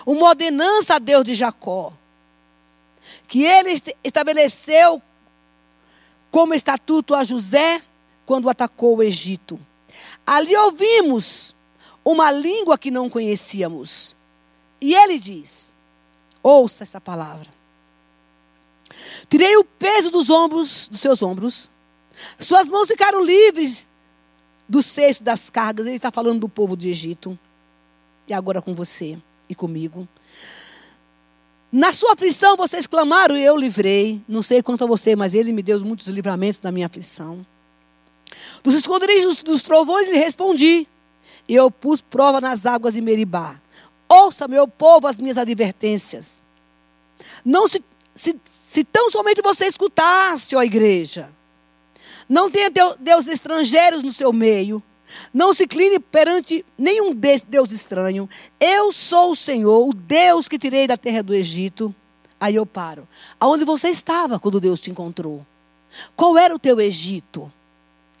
Uma 0.06 0.28
ordenança 0.28 0.94
a 0.94 0.98
Deus 0.98 1.24
de 1.24 1.34
Jacó. 1.34 1.92
Que 3.26 3.42
ele 3.44 3.80
estabeleceu 4.02 5.02
como 6.30 6.54
estatuto 6.54 7.14
a 7.14 7.22
José 7.22 7.82
quando 8.26 8.48
atacou 8.48 8.96
o 8.96 9.02
Egito. 9.02 9.58
Ali 10.26 10.56
ouvimos 10.56 11.54
uma 12.04 12.30
língua 12.30 12.78
que 12.78 12.90
não 12.90 13.08
conhecíamos. 13.08 14.16
E 14.80 14.94
ele 14.94 15.18
diz: 15.18 15.72
ouça 16.42 16.82
essa 16.82 17.00
palavra. 17.00 17.48
Tirei 19.28 19.56
o 19.56 19.64
peso 19.64 20.10
dos 20.10 20.30
ombros, 20.30 20.88
dos 20.88 21.00
seus 21.00 21.22
ombros. 21.22 21.70
Suas 22.38 22.68
mãos 22.68 22.88
ficaram 22.88 23.24
livres 23.24 23.88
do 24.68 24.82
cesto 24.82 25.24
das 25.24 25.50
cargas. 25.50 25.86
Ele 25.86 25.96
está 25.96 26.10
falando 26.10 26.40
do 26.40 26.48
povo 26.48 26.76
do 26.76 26.84
Egito. 26.84 27.38
E 28.28 28.32
agora 28.32 28.62
com 28.62 28.74
você 28.74 29.18
e 29.48 29.54
comigo. 29.54 30.08
Na 31.72 31.92
sua 31.92 32.12
aflição 32.12 32.56
vocês 32.56 32.86
clamaram 32.86 33.36
e 33.36 33.42
eu 33.42 33.56
livrei. 33.56 34.22
Não 34.28 34.42
sei 34.42 34.62
quanto 34.62 34.84
a 34.84 34.86
você, 34.86 35.16
mas 35.16 35.34
ele 35.34 35.52
me 35.52 35.62
deu 35.62 35.80
muitos 35.80 36.06
livramentos 36.06 36.60
na 36.62 36.70
minha 36.70 36.86
aflição. 36.86 37.44
Dos 38.64 38.74
esconderijos 38.74 39.42
dos 39.42 39.62
trovões 39.62 40.08
lhe 40.08 40.16
respondi. 40.16 40.88
E 41.46 41.54
eu 41.54 41.70
pus 41.70 42.00
prova 42.00 42.40
nas 42.40 42.64
águas 42.64 42.94
de 42.94 43.02
Meribá. 43.02 43.60
Ouça, 44.08 44.48
meu 44.48 44.66
povo, 44.66 45.06
as 45.06 45.20
minhas 45.20 45.36
advertências. 45.36 46.40
Não 47.44 47.68
se, 47.68 47.84
se, 48.14 48.40
se 48.42 48.82
tão 48.82 49.10
somente 49.10 49.42
você 49.42 49.66
escutasse, 49.66 50.56
ó 50.56 50.62
igreja, 50.62 51.30
não 52.26 52.50
tenha 52.50 52.70
Deus 52.98 53.28
estrangeiros 53.28 54.02
no 54.02 54.10
seu 54.10 54.32
meio. 54.32 54.82
Não 55.32 55.52
se 55.52 55.64
incline 55.64 56.00
perante 56.00 56.64
nenhum 56.76 57.14
desse 57.14 57.46
Deus 57.46 57.70
estranho. 57.70 58.28
Eu 58.58 58.90
sou 58.92 59.32
o 59.32 59.36
Senhor, 59.36 59.86
o 59.86 59.92
Deus 59.92 60.48
que 60.48 60.58
tirei 60.58 60.86
da 60.86 60.96
terra 60.96 61.22
do 61.22 61.34
Egito. 61.34 61.94
Aí 62.40 62.54
eu 62.54 62.64
paro. 62.64 63.06
Aonde 63.38 63.64
você 63.64 63.90
estava 63.90 64.40
quando 64.40 64.58
Deus 64.58 64.80
te 64.80 64.90
encontrou? 64.90 65.46
Qual 66.16 66.36
era 66.38 66.54
o 66.54 66.58
teu 66.58 66.80
Egito? 66.80 67.52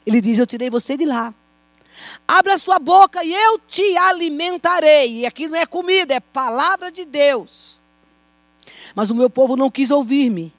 Ele 0.06 0.20
diz: 0.20 0.38
Eu 0.38 0.46
tirei 0.46 0.70
você 0.70 0.96
de 0.96 1.04
lá. 1.04 1.34
Abra 2.26 2.58
sua 2.58 2.78
boca 2.78 3.22
e 3.24 3.32
eu 3.32 3.58
te 3.58 3.96
alimentarei. 3.96 5.20
E 5.20 5.26
aqui 5.26 5.46
não 5.46 5.58
é 5.58 5.66
comida, 5.66 6.14
é 6.14 6.20
palavra 6.20 6.90
de 6.90 7.04
Deus. 7.04 7.78
Mas 8.94 9.10
o 9.10 9.14
meu 9.14 9.30
povo 9.30 9.56
não 9.56 9.70
quis 9.70 9.90
ouvir-me. 9.90 10.52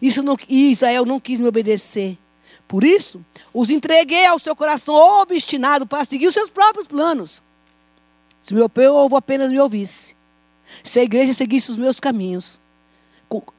Isso 0.00 0.22
não, 0.22 0.36
Israel 0.48 1.04
não 1.04 1.18
quis 1.18 1.40
me 1.40 1.48
obedecer. 1.48 2.16
Por 2.66 2.84
isso, 2.84 3.24
os 3.52 3.70
entreguei 3.70 4.26
ao 4.26 4.38
seu 4.38 4.54
coração 4.54 4.94
obstinado 4.94 5.86
para 5.86 6.04
seguir 6.04 6.26
os 6.26 6.34
seus 6.34 6.50
próprios 6.50 6.86
planos. 6.86 7.42
Se 8.40 8.54
meu 8.54 8.68
povo 8.68 9.16
apenas 9.16 9.50
me 9.50 9.58
ouvisse, 9.58 10.14
se 10.84 11.00
a 11.00 11.02
igreja 11.02 11.32
seguisse 11.32 11.70
os 11.70 11.76
meus 11.76 11.98
caminhos, 11.98 12.60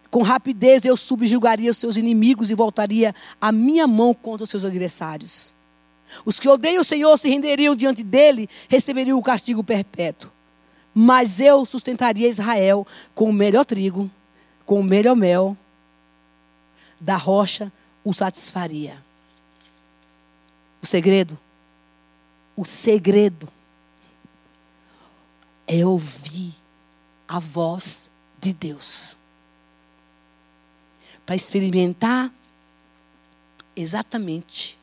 com 0.10 0.24
rapidez 0.24 0.84
eu 0.86 0.98
subjugaria 0.98 1.70
os 1.70 1.78
seus 1.78 1.96
inimigos 1.96 2.50
e 2.50 2.56
voltaria 2.56 3.14
a 3.40 3.52
minha 3.52 3.86
mão 3.88 4.14
contra 4.14 4.44
os 4.44 4.50
seus 4.50 4.66
adversários. 4.66 5.54
Os 6.26 6.40
que 6.40 6.50
odeiam 6.50 6.82
o 6.82 6.86
Senhor 6.86 7.16
se 7.18 7.30
renderiam 7.30 7.76
diante 7.76 8.04
dele, 8.04 8.50
receberiam 8.68 9.18
o 9.18 9.24
castigo 9.24 9.64
perpétuo. 9.64 10.32
Mas 10.94 11.40
eu 11.40 11.66
sustentaria 11.66 12.28
Israel 12.28 12.86
com 13.14 13.30
o 13.30 13.34
melhor 13.34 13.64
trigo, 13.64 14.10
com 14.66 14.80
o 14.80 14.84
melhor 14.84 15.16
mel, 15.16 15.56
da 17.00 17.16
rocha 17.16 17.72
o 18.04 18.12
satisfaria. 18.12 18.98
O 20.82 20.86
segredo, 20.86 21.38
o 22.56 22.66
segredo 22.66 23.48
é 25.68 25.86
ouvir 25.86 26.54
a 27.28 27.40
voz 27.40 28.10
de 28.40 28.52
Deus. 28.52 29.19
Para 31.30 31.36
experimentar 31.36 32.34
exatamente 33.76 34.80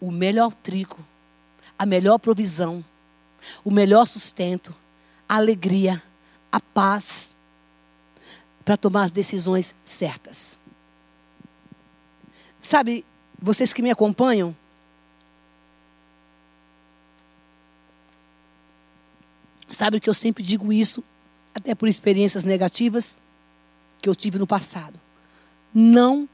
o 0.00 0.10
melhor 0.10 0.52
trigo, 0.52 0.98
a 1.78 1.86
melhor 1.86 2.18
provisão, 2.18 2.84
o 3.62 3.70
melhor 3.70 4.04
sustento, 4.08 4.74
a 5.28 5.36
alegria, 5.36 6.02
a 6.50 6.58
paz, 6.58 7.36
para 8.64 8.76
tomar 8.76 9.04
as 9.04 9.12
decisões 9.12 9.76
certas. 9.84 10.58
Sabe, 12.60 13.04
vocês 13.40 13.72
que 13.72 13.82
me 13.82 13.92
acompanham, 13.92 14.56
sabe 19.70 20.00
que 20.00 20.10
eu 20.10 20.14
sempre 20.14 20.42
digo 20.42 20.72
isso, 20.72 21.04
até 21.54 21.76
por 21.76 21.88
experiências 21.88 22.44
negativas 22.44 23.16
que 24.06 24.10
eu 24.10 24.14
tive 24.14 24.38
no 24.38 24.46
passado. 24.46 25.00
Não 25.74 26.28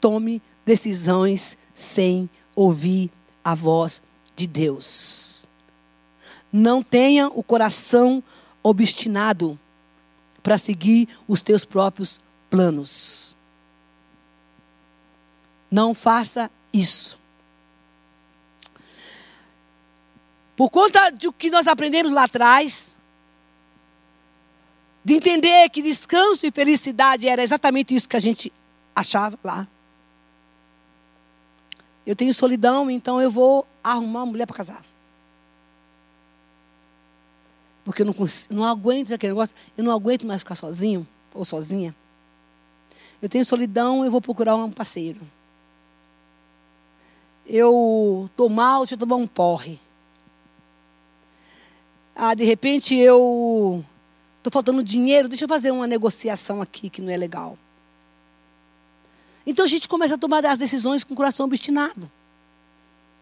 tome 0.00 0.40
decisões 0.64 1.58
sem 1.74 2.30
ouvir 2.54 3.10
a 3.44 3.52
voz 3.52 4.00
de 4.36 4.46
Deus. 4.46 5.44
Não 6.52 6.84
tenha 6.84 7.26
o 7.26 7.42
coração 7.42 8.22
obstinado 8.62 9.58
para 10.40 10.56
seguir 10.56 11.08
os 11.26 11.42
teus 11.42 11.64
próprios 11.64 12.20
planos. 12.48 13.36
Não 15.68 15.94
faça 15.94 16.48
isso. 16.72 17.18
Por 20.56 20.70
conta 20.70 21.10
do 21.10 21.32
que 21.32 21.50
nós 21.50 21.66
aprendemos 21.66 22.12
lá 22.12 22.22
atrás, 22.22 22.94
de 25.06 25.14
entender 25.14 25.70
que 25.70 25.80
descanso 25.80 26.44
e 26.44 26.50
felicidade 26.50 27.28
era 27.28 27.40
exatamente 27.40 27.94
isso 27.94 28.08
que 28.08 28.16
a 28.16 28.20
gente 28.20 28.52
achava 28.92 29.38
lá. 29.44 29.64
Eu 32.04 32.16
tenho 32.16 32.34
solidão, 32.34 32.90
então 32.90 33.22
eu 33.22 33.30
vou 33.30 33.64
arrumar 33.84 34.24
uma 34.24 34.32
mulher 34.32 34.46
para 34.46 34.56
casar. 34.56 34.84
Porque 37.84 38.02
eu 38.02 38.06
não, 38.06 38.12
consigo, 38.12 38.52
não 38.52 38.64
aguento 38.64 39.14
aquele 39.14 39.32
negócio, 39.32 39.54
eu 39.78 39.84
não 39.84 39.92
aguento 39.92 40.26
mais 40.26 40.40
ficar 40.40 40.56
sozinho 40.56 41.06
ou 41.32 41.44
sozinha. 41.44 41.94
Eu 43.22 43.28
tenho 43.28 43.44
solidão, 43.44 44.04
eu 44.04 44.10
vou 44.10 44.20
procurar 44.20 44.56
um 44.56 44.72
parceiro. 44.72 45.20
Eu 47.46 48.24
estou 48.28 48.48
mal, 48.48 48.80
deixa 48.80 48.94
eu 48.94 48.98
tomar 48.98 49.14
um 49.14 49.26
porre. 49.28 49.78
Ah, 52.12 52.34
de 52.34 52.42
repente 52.42 52.96
eu 52.96 53.84
estou 54.46 54.52
faltando 54.52 54.82
dinheiro, 54.82 55.28
deixa 55.28 55.44
eu 55.44 55.48
fazer 55.48 55.70
uma 55.70 55.86
negociação 55.86 56.62
aqui 56.62 56.88
que 56.88 57.02
não 57.02 57.10
é 57.10 57.16
legal. 57.16 57.58
Então 59.46 59.64
a 59.64 59.68
gente 59.68 59.88
começa 59.88 60.14
a 60.14 60.18
tomar 60.18 60.44
as 60.46 60.58
decisões 60.58 61.04
com 61.04 61.14
o 61.14 61.16
coração 61.16 61.46
obstinado. 61.46 62.10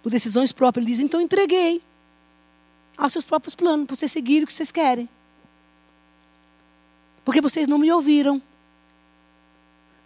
Por 0.03 0.11
decisões 0.11 0.53
próprias. 0.53 0.85
Ele 0.85 0.95
diz, 0.95 1.03
então 1.03 1.21
entreguei 1.21 1.83
aos 2.97 3.13
seus 3.13 3.25
próprios 3.25 3.55
planos, 3.55 3.87
para 3.87 3.97
vocês 3.97 4.13
seguirem 4.13 4.45
o 4.45 4.47
que 4.47 4.53
vocês 4.53 4.71
querem. 4.71 5.09
Porque 7.25 7.41
vocês 7.41 7.67
não 7.67 7.79
me 7.79 7.91
ouviram. 7.91 8.41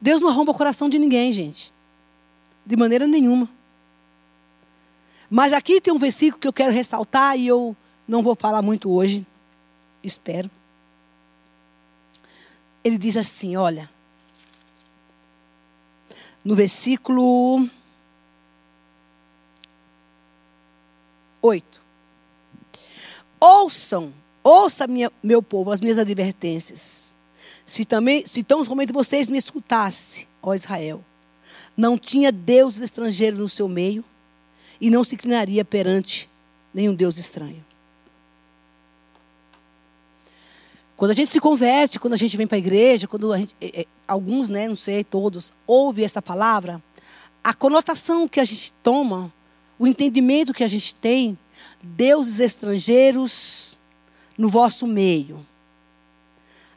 Deus 0.00 0.20
não 0.20 0.28
arromba 0.28 0.52
o 0.52 0.54
coração 0.54 0.88
de 0.88 0.98
ninguém, 0.98 1.32
gente. 1.32 1.72
De 2.64 2.76
maneira 2.76 3.06
nenhuma. 3.06 3.48
Mas 5.28 5.52
aqui 5.52 5.80
tem 5.80 5.92
um 5.92 5.98
versículo 5.98 6.40
que 6.40 6.48
eu 6.48 6.52
quero 6.52 6.72
ressaltar 6.72 7.36
e 7.36 7.46
eu 7.46 7.76
não 8.06 8.22
vou 8.22 8.36
falar 8.36 8.62
muito 8.62 8.90
hoje. 8.90 9.26
Espero. 10.02 10.48
Ele 12.84 12.98
diz 12.98 13.16
assim: 13.16 13.56
olha, 13.56 13.88
no 16.44 16.54
versículo 16.54 17.68
8. 21.42 21.80
Ouçam, 23.40 24.12
ouça 24.42 24.86
minha, 24.86 25.12
meu 25.22 25.42
povo, 25.42 25.70
as 25.70 25.80
minhas 25.80 25.98
advertências. 25.98 27.14
Se 27.64 27.84
também, 27.84 28.26
se 28.26 28.42
tão 28.42 28.64
somente 28.64 28.92
vocês 28.92 29.28
me 29.28 29.38
escutassem, 29.38 30.26
ó 30.42 30.54
Israel, 30.54 31.04
não 31.76 31.96
tinha 31.96 32.32
deuses 32.32 32.80
estrangeiros 32.80 33.38
no 33.38 33.48
seu 33.48 33.68
meio 33.68 34.04
e 34.80 34.90
não 34.90 35.04
se 35.04 35.14
inclinaria 35.14 35.64
perante 35.64 36.28
nenhum 36.72 36.94
Deus 36.94 37.18
estranho. 37.18 37.64
Quando 40.98 41.12
a 41.12 41.14
gente 41.14 41.30
se 41.30 41.38
converte, 41.38 42.00
quando 42.00 42.14
a 42.14 42.16
gente 42.16 42.36
vem 42.36 42.44
para 42.44 42.56
a 42.56 42.58
igreja, 42.58 43.06
quando 43.06 43.32
a 43.32 43.38
gente, 43.38 43.54
é, 43.60 43.82
é, 43.82 43.86
alguns, 44.06 44.48
né, 44.48 44.66
não 44.66 44.74
sei, 44.74 45.04
todos, 45.04 45.52
ouvem 45.64 46.04
essa 46.04 46.20
palavra, 46.20 46.82
a 47.42 47.54
conotação 47.54 48.26
que 48.26 48.40
a 48.40 48.44
gente 48.44 48.72
toma, 48.82 49.32
o 49.78 49.86
entendimento 49.86 50.52
que 50.52 50.64
a 50.64 50.66
gente 50.66 50.96
tem, 50.96 51.38
deuses 51.80 52.40
estrangeiros 52.40 53.78
no 54.36 54.48
vosso 54.48 54.88
meio. 54.88 55.46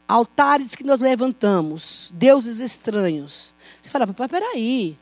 Altares 0.06 0.76
que 0.76 0.84
nós 0.84 1.00
levantamos, 1.00 2.12
deuses 2.14 2.60
estranhos. 2.60 3.56
Você 3.82 3.90
fala, 3.90 4.06
papai, 4.06 4.28
peraí. 4.28 4.96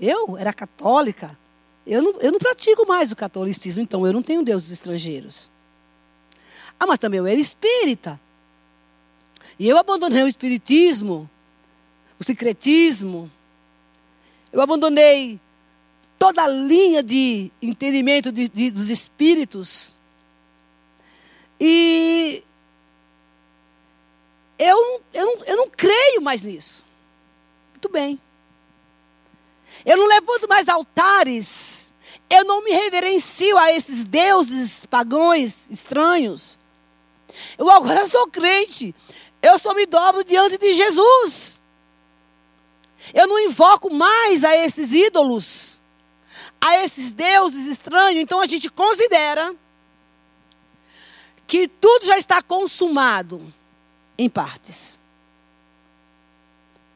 Eu 0.00 0.34
era 0.38 0.54
católica, 0.54 1.38
eu 1.86 2.00
não, 2.00 2.20
eu 2.22 2.32
não 2.32 2.38
pratico 2.38 2.86
mais 2.88 3.12
o 3.12 3.16
catolicismo, 3.16 3.82
então 3.82 4.06
eu 4.06 4.14
não 4.14 4.22
tenho 4.22 4.42
deuses 4.42 4.70
estrangeiros. 4.70 5.50
Ah, 6.78 6.86
mas 6.86 6.98
também 6.98 7.18
eu 7.18 7.26
era 7.26 7.38
espírita. 7.38 8.20
E 9.58 9.68
eu 9.68 9.76
abandonei 9.76 10.22
o 10.22 10.28
espiritismo, 10.28 11.28
o 12.18 12.24
secretismo. 12.24 13.30
Eu 14.52 14.60
abandonei 14.60 15.40
toda 16.18 16.42
a 16.44 16.48
linha 16.48 17.02
de 17.02 17.50
entendimento 17.60 18.30
de, 18.30 18.48
de, 18.48 18.70
dos 18.70 18.88
espíritos. 18.88 19.98
E 21.60 22.42
eu, 24.58 25.02
eu, 25.12 25.26
não, 25.26 25.44
eu 25.44 25.56
não 25.56 25.70
creio 25.70 26.20
mais 26.20 26.42
nisso. 26.42 26.84
Muito 27.72 27.88
bem. 27.88 28.20
Eu 29.84 29.96
não 29.96 30.06
levanto 30.06 30.48
mais 30.48 30.68
altares. 30.68 31.92
Eu 32.30 32.44
não 32.44 32.62
me 32.62 32.70
reverencio 32.72 33.56
a 33.56 33.72
esses 33.72 34.04
deuses 34.04 34.84
pagãos 34.86 35.66
estranhos. 35.70 36.58
Eu 37.56 37.70
agora 37.70 38.06
sou 38.06 38.26
crente. 38.28 38.94
Eu 39.40 39.58
só 39.58 39.74
me 39.74 39.86
dobro 39.86 40.24
diante 40.24 40.58
de 40.58 40.74
Jesus. 40.74 41.60
Eu 43.14 43.26
não 43.26 43.38
invoco 43.38 43.92
mais 43.92 44.44
a 44.44 44.56
esses 44.56 44.92
ídolos, 44.92 45.80
a 46.60 46.76
esses 46.78 47.12
deuses 47.12 47.66
estranhos. 47.66 48.20
Então 48.20 48.40
a 48.40 48.46
gente 48.46 48.68
considera 48.68 49.54
que 51.46 51.66
tudo 51.68 52.06
já 52.06 52.18
está 52.18 52.42
consumado 52.42 53.52
em 54.18 54.28
partes. 54.28 54.98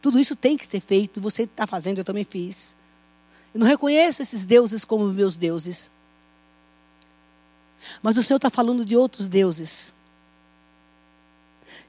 Tudo 0.01 0.19
isso 0.19 0.35
tem 0.35 0.57
que 0.57 0.67
ser 0.67 0.81
feito, 0.81 1.21
você 1.21 1.45
está 1.45 1.67
fazendo, 1.67 1.99
eu 1.99 2.05
também 2.05 2.25
fiz. 2.25 2.77
Eu 3.55 3.61
não 3.61 3.67
reconheço 3.67 4.21
esses 4.21 4.45
deuses 4.45 4.85
como 4.85 5.07
meus 5.13 5.37
deuses. 5.37 5.91
Mas 8.03 8.19
o 8.19 8.23
Senhor 8.23 8.37
está 8.37 8.51
falando 8.51 8.85
de 8.85 8.97
outros 8.97 9.29
deuses 9.29 9.95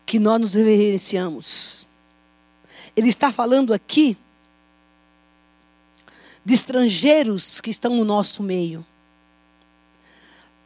que 0.06 0.20
nós 0.20 0.40
nos 0.40 0.54
reverenciamos. 0.54 1.88
Ele 2.96 3.10
está 3.10 3.32
falando 3.32 3.74
aqui 3.74 4.18
de 6.46 6.54
estrangeiros 6.54 7.62
que 7.62 7.70
estão 7.70 7.96
no 7.96 8.06
nosso 8.06 8.44
meio, 8.44 8.86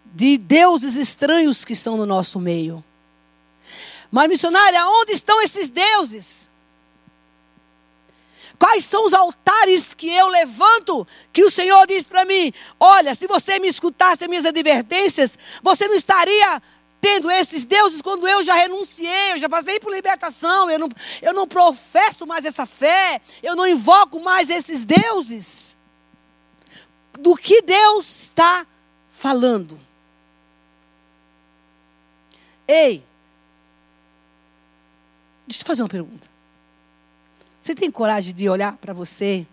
de 0.05 0.37
deuses 0.37 0.95
estranhos 0.95 1.63
que 1.63 1.73
estão 1.73 1.97
no 1.97 2.05
nosso 2.05 2.39
meio. 2.39 2.83
Mas, 4.09 4.29
missionária, 4.29 4.87
onde 4.87 5.13
estão 5.13 5.41
esses 5.41 5.69
deuses? 5.69 6.49
Quais 8.57 8.85
são 8.85 9.05
os 9.05 9.13
altares 9.13 9.93
que 9.93 10.09
eu 10.09 10.27
levanto? 10.29 11.07
Que 11.31 11.43
o 11.43 11.51
Senhor 11.51 11.85
diz 11.85 12.07
para 12.07 12.25
mim: 12.25 12.51
olha, 12.79 13.13
se 13.13 13.27
você 13.27 13.59
me 13.59 13.67
escutasse 13.67 14.23
as 14.23 14.29
minhas 14.29 14.45
advertências, 14.45 15.37
você 15.61 15.87
não 15.87 15.95
estaria 15.95 16.61
tendo 16.99 17.29
esses 17.29 17.65
deuses 17.65 18.01
quando 18.01 18.27
eu 18.27 18.43
já 18.43 18.55
renunciei, 18.55 19.33
eu 19.33 19.39
já 19.39 19.47
passei 19.47 19.79
por 19.79 19.93
libertação, 19.93 20.69
eu 20.69 20.79
não, 20.79 20.89
eu 21.21 21.33
não 21.33 21.47
professo 21.47 22.25
mais 22.25 22.45
essa 22.45 22.65
fé, 22.65 23.21
eu 23.41 23.55
não 23.55 23.67
invoco 23.67 24.19
mais 24.19 24.49
esses 24.49 24.85
deuses. 24.85 25.75
Do 27.19 27.35
que 27.35 27.61
Deus 27.61 28.23
está 28.23 28.65
falando? 29.09 29.79
Ei, 32.67 33.03
deixa 35.47 35.61
eu 35.61 35.63
te 35.63 35.65
fazer 35.65 35.81
uma 35.83 35.89
pergunta. 35.89 36.27
Você 37.61 37.73
tem 37.73 37.89
coragem 37.89 38.33
de 38.33 38.49
olhar 38.49 38.77
para 38.77 38.93
você 38.93 39.45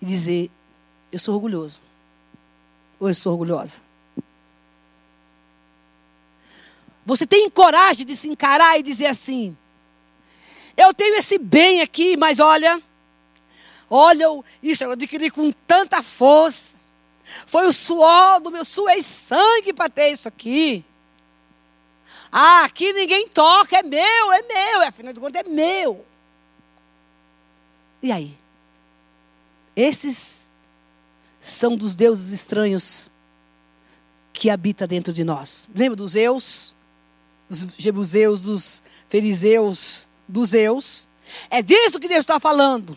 e 0.00 0.06
dizer: 0.06 0.50
Eu 1.10 1.18
sou 1.18 1.34
orgulhoso? 1.34 1.80
Ou 2.98 3.08
eu 3.08 3.14
sou 3.14 3.32
orgulhosa? 3.32 3.80
Você 7.04 7.26
tem 7.26 7.50
coragem 7.50 8.06
de 8.06 8.16
se 8.16 8.28
encarar 8.28 8.78
e 8.78 8.82
dizer 8.82 9.06
assim: 9.06 9.56
Eu 10.76 10.94
tenho 10.94 11.16
esse 11.16 11.38
bem 11.38 11.80
aqui, 11.80 12.16
mas 12.16 12.38
olha, 12.38 12.80
olha, 13.90 14.26
isso 14.62 14.84
eu 14.84 14.92
adquiri 14.92 15.30
com 15.30 15.50
tanta 15.66 16.02
força. 16.02 16.76
Foi 17.46 17.66
o 17.66 17.72
suor 17.72 18.40
do 18.40 18.50
meu 18.50 18.64
suei 18.64 19.02
sangue 19.02 19.72
para 19.72 19.88
ter 19.88 20.12
isso 20.12 20.28
aqui. 20.28 20.84
Ah, 22.30 22.64
aqui 22.64 22.92
ninguém 22.92 23.28
toca, 23.28 23.78
é 23.78 23.82
meu, 23.82 24.32
é 24.32 24.42
meu, 24.42 24.88
afinal 24.88 25.12
de 25.12 25.20
contas 25.20 25.42
é 25.44 25.48
meu. 25.48 26.04
E 28.02 28.10
aí? 28.10 28.36
Esses 29.76 30.50
são 31.40 31.76
dos 31.76 31.94
deuses 31.94 32.32
estranhos 32.32 33.10
que 34.32 34.48
habita 34.48 34.86
dentro 34.86 35.12
de 35.12 35.24
nós. 35.24 35.68
Lembra 35.74 35.96
dos 35.96 36.12
Zeus, 36.12 36.74
dos 37.60 37.74
Jebuseus, 37.76 38.42
dos 38.42 38.82
Fariseus, 39.06 40.06
dos 40.26 40.50
Zeus? 40.50 41.06
É 41.50 41.62
disso 41.62 42.00
que 42.00 42.08
Deus 42.08 42.20
está 42.20 42.40
falando. 42.40 42.96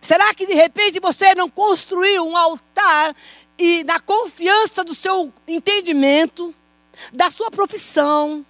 Será 0.00 0.34
que 0.34 0.46
de 0.46 0.54
repente 0.54 1.00
você 1.00 1.34
não 1.34 1.48
construiu 1.48 2.26
um 2.26 2.36
altar 2.36 3.14
e 3.58 3.84
na 3.84 4.00
confiança 4.00 4.82
do 4.82 4.94
seu 4.94 5.32
entendimento, 5.46 6.54
da 7.12 7.30
sua 7.30 7.50
profissão, 7.50 8.44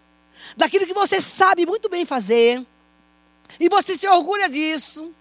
daquilo 0.56 0.86
que 0.86 0.94
você 0.94 1.20
sabe 1.20 1.66
muito 1.66 1.88
bem 1.88 2.04
fazer, 2.04 2.64
e 3.60 3.68
você 3.68 3.96
se 3.96 4.08
orgulha 4.08 4.48
disso. 4.48 5.12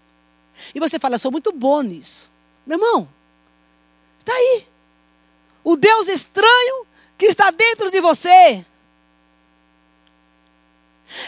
E 0.74 0.80
você 0.80 0.98
fala, 0.98 1.16
eu 1.16 1.18
sou 1.18 1.30
muito 1.30 1.52
bom 1.52 1.82
nisso. 1.82 2.30
Meu 2.66 2.78
irmão, 2.78 3.08
está 4.20 4.32
aí. 4.32 4.66
O 5.64 5.76
Deus 5.76 6.08
estranho 6.08 6.86
que 7.16 7.26
está 7.26 7.50
dentro 7.50 7.90
de 7.90 8.00
você. 8.00 8.64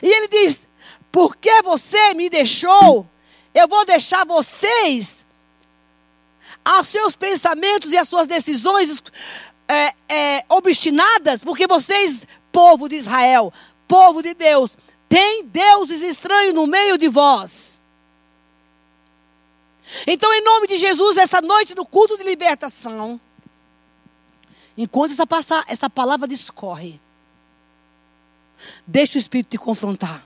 E 0.03 0.07
ele 0.07 0.29
diz: 0.29 0.67
porque 1.13 1.63
você 1.63 2.15
me 2.15 2.29
deixou, 2.29 3.07
eu 3.55 3.69
vou 3.69 3.85
deixar 3.87 4.27
vocês 4.27 5.25
aos 6.65 6.89
seus 6.89 7.15
pensamentos 7.15 7.93
e 7.93 7.99
às 7.99 8.09
suas 8.09 8.27
decisões 8.27 9.03
é, 9.69 9.95
é, 10.09 10.45
obstinadas, 10.49 11.45
porque 11.45 11.67
vocês, 11.67 12.27
povo 12.51 12.89
de 12.89 12.97
Israel, 12.97 13.53
povo 13.87 14.23
de 14.23 14.35
Deus, 14.35 14.77
tem 15.09 15.45
deuses 15.45 16.03
estranhos 16.03 16.55
no 16.55 16.67
meio 16.67 16.99
de 16.99 17.09
vós. 17.09 17.81
Então, 20.07 20.33
em 20.33 20.43
nome 20.43 20.67
de 20.67 20.77
Jesus, 20.77 21.17
essa 21.19 21.41
noite 21.41 21.75
do 21.75 21.85
culto 21.85 22.17
de 22.17 22.25
libertação, 22.25 23.21
enquanto 24.77 25.13
essa, 25.13 25.27
passa, 25.27 25.65
essa 25.67 25.89
palavra 25.89 26.27
discorre, 26.27 27.01
deixa 28.87 29.19
o 29.19 29.21
Espírito 29.21 29.51
te 29.51 29.59
confrontar. 29.59 30.25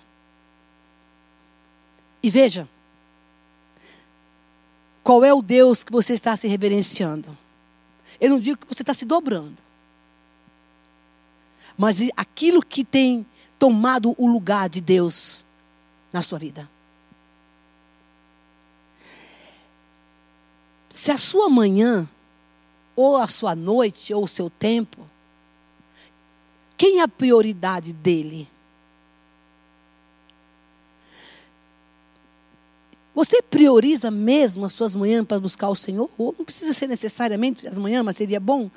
E 2.22 2.30
veja, 2.30 2.68
qual 5.08 5.24
é 5.24 5.32
o 5.32 5.40
Deus 5.40 5.82
que 5.82 5.90
você 5.90 6.12
está 6.12 6.36
se 6.36 6.46
reverenciando. 6.46 7.34
Eu 8.20 8.28
não 8.28 8.38
digo 8.38 8.58
que 8.58 8.66
você 8.66 8.82
está 8.82 8.92
se 8.92 9.06
dobrando. 9.06 9.56
Mas 11.78 11.98
aquilo 12.14 12.60
que 12.60 12.84
tem 12.84 13.24
tomado 13.58 14.14
o 14.18 14.26
lugar 14.26 14.68
de 14.68 14.82
Deus 14.82 15.46
na 16.12 16.20
sua 16.20 16.38
vida. 16.38 16.68
Se 20.90 21.10
a 21.10 21.16
sua 21.16 21.48
manhã, 21.48 22.06
ou 23.00 23.16
a 23.16 23.28
sua 23.28 23.54
noite, 23.54 24.12
ou 24.12 24.24
o 24.24 24.28
seu 24.28 24.50
tempo, 24.50 25.08
quem 26.76 26.98
é 26.98 27.02
a 27.02 27.08
prioridade 27.08 27.92
dele? 27.92 28.48
Você 33.14 33.40
prioriza 33.40 34.10
mesmo 34.10 34.66
as 34.66 34.72
suas 34.72 34.96
manhãs 34.96 35.24
para 35.24 35.38
buscar 35.38 35.68
o 35.68 35.76
Senhor? 35.76 36.10
Ou 36.18 36.34
não 36.36 36.44
precisa 36.44 36.72
ser 36.72 36.88
necessariamente 36.88 37.68
as 37.68 37.78
manhãs, 37.78 38.04
mas 38.04 38.16
seria 38.16 38.40
bom 38.40 38.68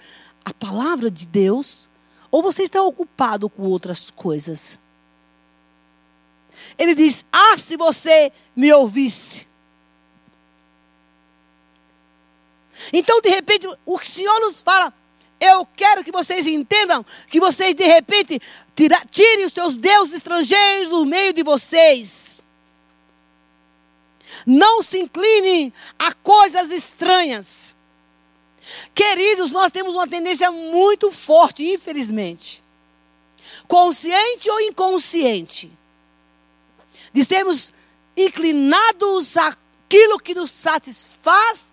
a 0.45 0.53
palavra 0.53 1.09
de 1.09 1.25
Deus 1.25 1.89
ou 2.29 2.43
você 2.43 2.61
está 2.61 2.81
ocupado 2.83 3.49
com 3.49 3.63
outras 3.63 4.11
coisas? 4.11 4.77
Ele 6.77 6.93
diz: 6.93 7.25
Ah, 7.31 7.57
se 7.57 7.75
você 7.75 8.31
me 8.55 8.71
ouvisse. 8.71 9.47
Então, 12.91 13.21
de 13.21 13.29
repente, 13.29 13.67
o 13.85 13.99
Senhor 13.99 14.39
nos 14.39 14.61
fala: 14.61 14.93
Eu 15.39 15.65
quero 15.75 16.03
que 16.03 16.11
vocês 16.11 16.47
entendam 16.47 17.05
que 17.29 17.39
vocês, 17.39 17.73
de 17.75 17.85
repente, 17.85 18.41
tira, 18.75 19.01
tirem 19.09 19.45
os 19.45 19.53
seus 19.53 19.77
deuses 19.77 20.15
estrangeiros 20.15 20.89
do 20.89 21.05
meio 21.05 21.33
de 21.33 21.43
vocês. 21.43 22.41
Não 24.45 24.81
se 24.81 24.99
inclinem 24.99 25.71
a 25.99 26.13
coisas 26.13 26.71
estranhas. 26.71 27.75
Queridos, 28.93 29.51
nós 29.51 29.71
temos 29.71 29.95
uma 29.95 30.07
tendência 30.07 30.51
muito 30.51 31.11
forte, 31.11 31.63
infelizmente, 31.63 32.63
consciente 33.67 34.49
ou 34.49 34.61
inconsciente, 34.61 35.71
de 37.11 37.25
sermos 37.25 37.73
inclinados 38.15 39.35
àquilo 39.37 40.19
que 40.19 40.33
nos 40.33 40.51
satisfaz, 40.51 41.71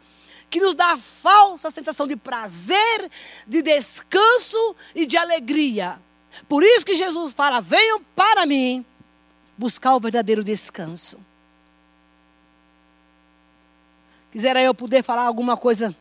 que 0.50 0.61
nos 0.61 0.74
dá 0.74 0.92
a 0.92 0.98
falsa 0.98 1.70
sensação 1.70 2.06
de 2.06 2.16
prazer, 2.16 3.11
de 3.46 3.62
descanso 3.62 4.76
e 4.94 5.06
de 5.06 5.16
alegria. 5.16 6.00
Por 6.48 6.62
isso 6.62 6.87
que 6.87 6.96
Jesus 6.96 7.34
fala: 7.34 7.61
venham 7.61 8.02
para 8.14 8.46
mim 8.46 8.84
buscar 9.56 9.94
o 9.94 10.00
verdadeiro 10.00 10.44
descanso. 10.44 11.18
Quisera 14.30 14.61
eu 14.61 14.74
poder 14.74 15.02
falar 15.02 15.22
alguma 15.22 15.56
coisa 15.56 15.94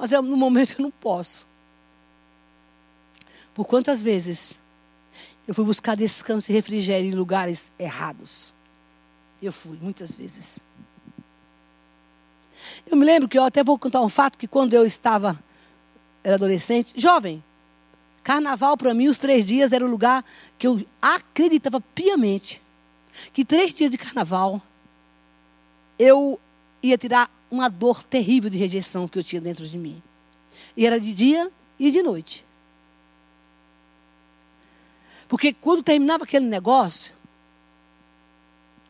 mas 0.00 0.12
eu, 0.12 0.22
no 0.22 0.34
momento 0.34 0.76
eu 0.78 0.82
não 0.82 0.90
posso. 0.90 1.46
Por 3.52 3.66
quantas 3.66 4.02
vezes 4.02 4.58
eu 5.46 5.54
fui 5.54 5.62
buscar 5.62 5.94
descanso 5.94 6.50
e 6.50 6.54
refrigério 6.54 7.10
em 7.10 7.14
lugares 7.14 7.70
errados? 7.78 8.54
Eu 9.42 9.52
fui, 9.52 9.76
muitas 9.78 10.16
vezes. 10.16 10.58
Eu 12.90 12.96
me 12.96 13.04
lembro 13.04 13.28
que 13.28 13.38
eu 13.38 13.44
até 13.44 13.62
vou 13.62 13.78
contar 13.78 14.00
um 14.00 14.08
fato 14.08 14.38
que 14.38 14.46
quando 14.46 14.74
eu 14.74 14.84
estava, 14.84 15.38
era 16.22 16.34
adolescente, 16.34 16.92
jovem, 16.96 17.42
carnaval 18.22 18.76
para 18.76 18.94
mim, 18.94 19.08
os 19.08 19.18
três 19.18 19.46
dias 19.46 19.72
era 19.72 19.84
o 19.84 19.88
lugar 19.88 20.24
que 20.58 20.66
eu 20.66 20.84
acreditava 21.00 21.80
piamente 21.80 22.60
que 23.32 23.44
três 23.44 23.74
dias 23.74 23.90
de 23.90 23.98
carnaval 23.98 24.62
eu 25.98 26.40
ia 26.82 26.96
tirar 26.96 27.30
uma 27.50 27.68
dor 27.68 28.02
terrível 28.02 28.48
de 28.48 28.56
rejeição 28.56 29.08
que 29.08 29.18
eu 29.18 29.24
tinha 29.24 29.40
dentro 29.40 29.66
de 29.66 29.76
mim. 29.76 30.02
E 30.76 30.86
era 30.86 30.98
de 30.98 31.12
dia 31.12 31.50
e 31.78 31.90
de 31.90 32.02
noite. 32.02 32.44
Porque 35.28 35.52
quando 35.52 35.82
terminava 35.82 36.24
aquele 36.24 36.46
negócio, 36.46 37.14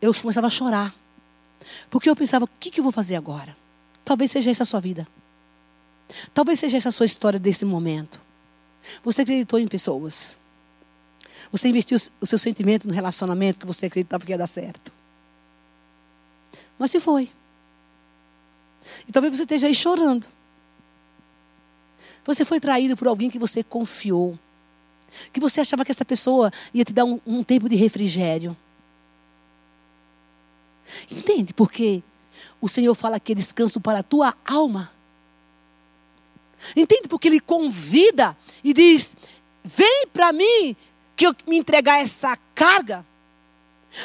eu 0.00 0.14
começava 0.14 0.46
a 0.46 0.50
chorar. 0.50 0.94
Porque 1.90 2.08
eu 2.08 2.16
pensava, 2.16 2.44
o 2.44 2.48
que, 2.48 2.70
que 2.70 2.80
eu 2.80 2.84
vou 2.84 2.92
fazer 2.92 3.16
agora? 3.16 3.56
Talvez 4.04 4.30
seja 4.30 4.50
essa 4.50 4.62
a 4.62 4.66
sua 4.66 4.80
vida. 4.80 5.06
Talvez 6.34 6.58
seja 6.58 6.76
essa 6.76 6.88
a 6.88 6.92
sua 6.92 7.06
história 7.06 7.38
desse 7.38 7.64
momento. 7.64 8.20
Você 9.02 9.22
acreditou 9.22 9.58
em 9.58 9.68
pessoas. 9.68 10.38
Você 11.52 11.68
investiu 11.68 11.98
o 12.20 12.26
seu 12.26 12.38
sentimento 12.38 12.86
no 12.86 12.94
relacionamento 12.94 13.60
que 13.60 13.66
você 13.66 13.86
acreditava 13.86 14.24
que 14.24 14.32
ia 14.32 14.38
dar 14.38 14.46
certo. 14.46 14.92
Mas 16.78 16.90
se 16.90 17.00
foi. 17.00 17.30
E 19.06 19.12
talvez 19.12 19.36
você 19.36 19.42
esteja 19.42 19.66
aí 19.66 19.74
chorando. 19.74 20.26
Você 22.24 22.44
foi 22.44 22.60
traído 22.60 22.96
por 22.96 23.08
alguém 23.08 23.30
que 23.30 23.38
você 23.38 23.62
confiou. 23.62 24.38
Que 25.32 25.40
você 25.40 25.60
achava 25.60 25.84
que 25.84 25.90
essa 25.90 26.04
pessoa 26.04 26.52
ia 26.72 26.84
te 26.84 26.92
dar 26.92 27.04
um, 27.04 27.20
um 27.26 27.42
tempo 27.42 27.68
de 27.68 27.76
refrigério. 27.76 28.56
Entende? 31.10 31.52
Porque 31.52 32.02
o 32.60 32.68
Senhor 32.68 32.94
fala 32.94 33.18
que 33.18 33.32
é 33.32 33.34
descanso 33.34 33.80
para 33.80 34.00
a 34.00 34.02
tua 34.02 34.34
alma. 34.48 34.92
Entende? 36.76 37.08
Porque 37.08 37.28
Ele 37.28 37.40
convida 37.40 38.36
e 38.62 38.72
diz: 38.72 39.16
Vem 39.64 40.06
para 40.12 40.32
mim 40.32 40.76
que 41.16 41.26
eu 41.26 41.34
me 41.46 41.56
entregar 41.56 42.00
essa 42.00 42.36
carga. 42.54 43.04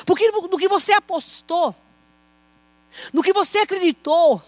Porque 0.05 0.29
no 0.31 0.57
que 0.57 0.67
você 0.67 0.93
apostou, 0.93 1.75
no 3.13 3.21
que 3.21 3.33
você 3.33 3.59
acreditou, 3.59 4.41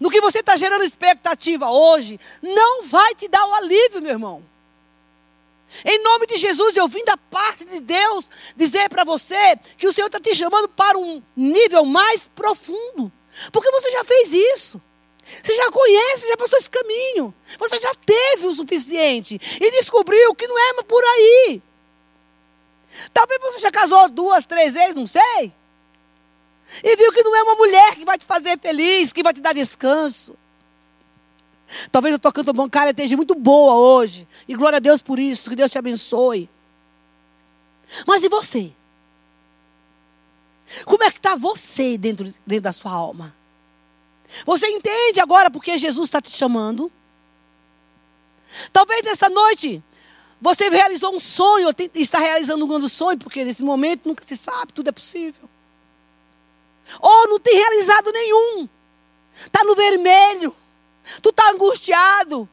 no 0.00 0.10
que 0.10 0.20
você 0.20 0.38
está 0.38 0.56
gerando 0.56 0.84
expectativa 0.84 1.68
hoje, 1.70 2.18
não 2.40 2.84
vai 2.84 3.14
te 3.14 3.28
dar 3.28 3.44
o 3.46 3.54
alívio, 3.54 4.00
meu 4.00 4.12
irmão. 4.12 4.51
Em 5.84 6.02
nome 6.02 6.26
de 6.26 6.36
Jesus, 6.36 6.76
eu 6.76 6.86
vim 6.86 7.04
da 7.04 7.16
parte 7.16 7.64
de 7.64 7.80
Deus 7.80 8.26
dizer 8.56 8.88
para 8.88 9.04
você 9.04 9.56
que 9.76 9.86
o 9.86 9.92
Senhor 9.92 10.06
está 10.06 10.20
te 10.20 10.34
chamando 10.34 10.68
para 10.68 10.98
um 10.98 11.22
nível 11.36 11.84
mais 11.84 12.28
profundo. 12.34 13.10
Porque 13.50 13.70
você 13.70 13.90
já 13.90 14.04
fez 14.04 14.32
isso. 14.32 14.80
Você 15.42 15.54
já 15.54 15.70
conhece, 15.70 16.28
já 16.28 16.36
passou 16.36 16.58
esse 16.58 16.70
caminho. 16.70 17.34
Você 17.58 17.80
já 17.80 17.94
teve 17.94 18.46
o 18.46 18.52
suficiente 18.52 19.40
e 19.60 19.70
descobriu 19.70 20.34
que 20.34 20.46
não 20.46 20.58
é 20.58 20.82
por 20.82 21.02
aí. 21.02 21.62
Talvez 23.14 23.40
você 23.40 23.60
já 23.60 23.70
casou 23.70 24.08
duas, 24.08 24.44
três 24.44 24.74
vezes, 24.74 24.96
não 24.96 25.06
sei. 25.06 25.52
E 26.82 26.96
viu 26.96 27.12
que 27.12 27.22
não 27.22 27.34
é 27.34 27.42
uma 27.42 27.54
mulher 27.54 27.94
que 27.94 28.04
vai 28.04 28.18
te 28.18 28.26
fazer 28.26 28.58
feliz, 28.58 29.12
que 29.12 29.22
vai 29.22 29.32
te 29.32 29.40
dar 29.40 29.54
descanso. 29.54 30.36
Talvez 31.90 32.14
a 32.14 32.18
tua 32.18 32.32
canto 32.32 32.52
bancária 32.52 32.90
esteja 32.90 33.16
muito 33.16 33.34
boa 33.34 33.74
hoje. 33.74 34.26
E 34.46 34.54
glória 34.54 34.76
a 34.76 34.80
Deus 34.80 35.00
por 35.00 35.18
isso. 35.18 35.50
Que 35.50 35.56
Deus 35.56 35.70
te 35.70 35.78
abençoe. 35.78 36.48
Mas 38.06 38.22
e 38.22 38.28
você? 38.28 38.72
Como 40.84 41.04
é 41.04 41.10
que 41.10 41.18
está 41.18 41.34
você 41.36 41.98
dentro, 41.98 42.32
dentro 42.46 42.62
da 42.62 42.72
sua 42.72 42.92
alma? 42.92 43.34
Você 44.46 44.66
entende 44.66 45.20
agora 45.20 45.50
porque 45.50 45.76
Jesus 45.76 46.08
está 46.08 46.20
te 46.20 46.30
chamando? 46.30 46.90
Talvez 48.72 49.02
nessa 49.02 49.28
noite 49.28 49.82
você 50.40 50.68
realizou 50.68 51.14
um 51.14 51.20
sonho, 51.20 51.68
ou 51.68 51.74
está 51.94 52.18
realizando 52.18 52.64
um 52.64 52.68
grande 52.68 52.88
sonho, 52.88 53.18
porque 53.18 53.44
nesse 53.44 53.62
momento 53.62 54.08
nunca 54.08 54.24
se 54.24 54.36
sabe, 54.36 54.72
tudo 54.72 54.88
é 54.88 54.92
possível. 54.92 55.48
Ou 57.00 57.28
não 57.28 57.38
tem 57.38 57.54
realizado 57.54 58.10
nenhum. 58.10 58.68
Está 59.34 59.62
no 59.62 59.76
vermelho. 59.76 60.56
Tu 61.20 61.30
está 61.30 61.50
angustiado. 61.50 62.48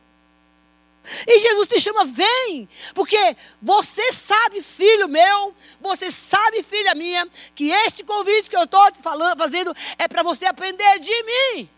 E 1.25 1.39
Jesus 1.39 1.67
te 1.67 1.79
chama, 1.79 2.05
vem, 2.05 2.69
porque 2.93 3.35
você 3.62 4.13
sabe, 4.13 4.62
filho 4.62 5.07
meu, 5.07 5.55
você 5.81 6.12
sabe, 6.12 6.62
filha 6.62 6.93
minha, 6.93 7.27
que 7.55 7.71
este 7.71 8.03
convite 8.03 8.49
que 8.49 8.55
eu 8.55 8.63
estou 8.63 8.91
te 8.91 9.01
falando, 9.01 9.39
fazendo 9.39 9.75
é 9.97 10.07
para 10.07 10.21
você 10.21 10.45
aprender 10.45 10.99
de 10.99 11.23
mim. 11.23 11.69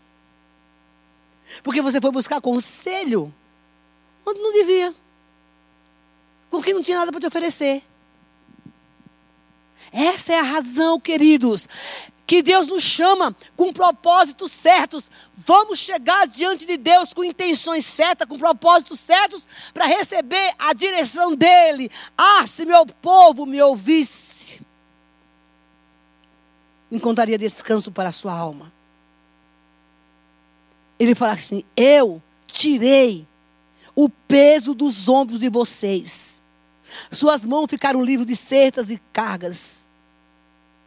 Porque 1.62 1.80
você 1.80 2.00
foi 2.00 2.10
buscar 2.10 2.40
conselho 2.40 3.32
onde 4.24 4.40
não 4.40 4.52
devia, 4.52 4.94
com 6.50 6.62
quem 6.62 6.74
não 6.74 6.82
tinha 6.82 6.98
nada 6.98 7.10
para 7.10 7.20
te 7.20 7.26
oferecer. 7.26 7.82
Essa 9.90 10.32
é 10.32 10.38
a 10.38 10.42
razão, 10.42 11.00
queridos 11.00 11.68
que 12.26 12.42
Deus 12.42 12.66
nos 12.66 12.82
chama 12.82 13.34
com 13.56 13.72
propósitos 13.72 14.52
certos. 14.52 15.10
Vamos 15.34 15.78
chegar 15.78 16.26
diante 16.26 16.64
de 16.64 16.76
Deus 16.76 17.12
com 17.12 17.24
intenções 17.24 17.84
certas, 17.84 18.28
com 18.28 18.38
propósitos 18.38 19.00
certos, 19.00 19.46
para 19.74 19.86
receber 19.86 20.54
a 20.58 20.72
direção 20.72 21.34
dEle. 21.34 21.90
Ah, 22.16 22.46
se 22.46 22.64
meu 22.64 22.86
povo 22.86 23.44
me 23.44 23.60
ouvisse, 23.60 24.60
encontraria 26.90 27.38
descanso 27.38 27.90
para 27.90 28.10
a 28.10 28.12
sua 28.12 28.32
alma. 28.32 28.72
Ele 30.98 31.14
fala 31.14 31.32
assim: 31.32 31.64
Eu 31.76 32.22
tirei 32.46 33.26
o 33.94 34.08
peso 34.08 34.74
dos 34.74 35.08
ombros 35.08 35.40
de 35.40 35.48
vocês. 35.48 36.40
Suas 37.10 37.44
mãos 37.44 37.66
ficaram 37.68 38.02
livres 38.02 38.26
de 38.26 38.36
certas 38.36 38.90
e 38.90 39.00
cargas 39.12 39.86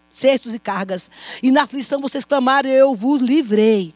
cestos 0.09 0.53
e 0.53 0.59
cargas. 0.59 1.09
E 1.41 1.51
na 1.51 1.63
aflição 1.63 2.01
vocês 2.01 2.25
clamaram, 2.25 2.69
eu 2.69 2.95
vos 2.95 3.19
livrei. 3.19 3.93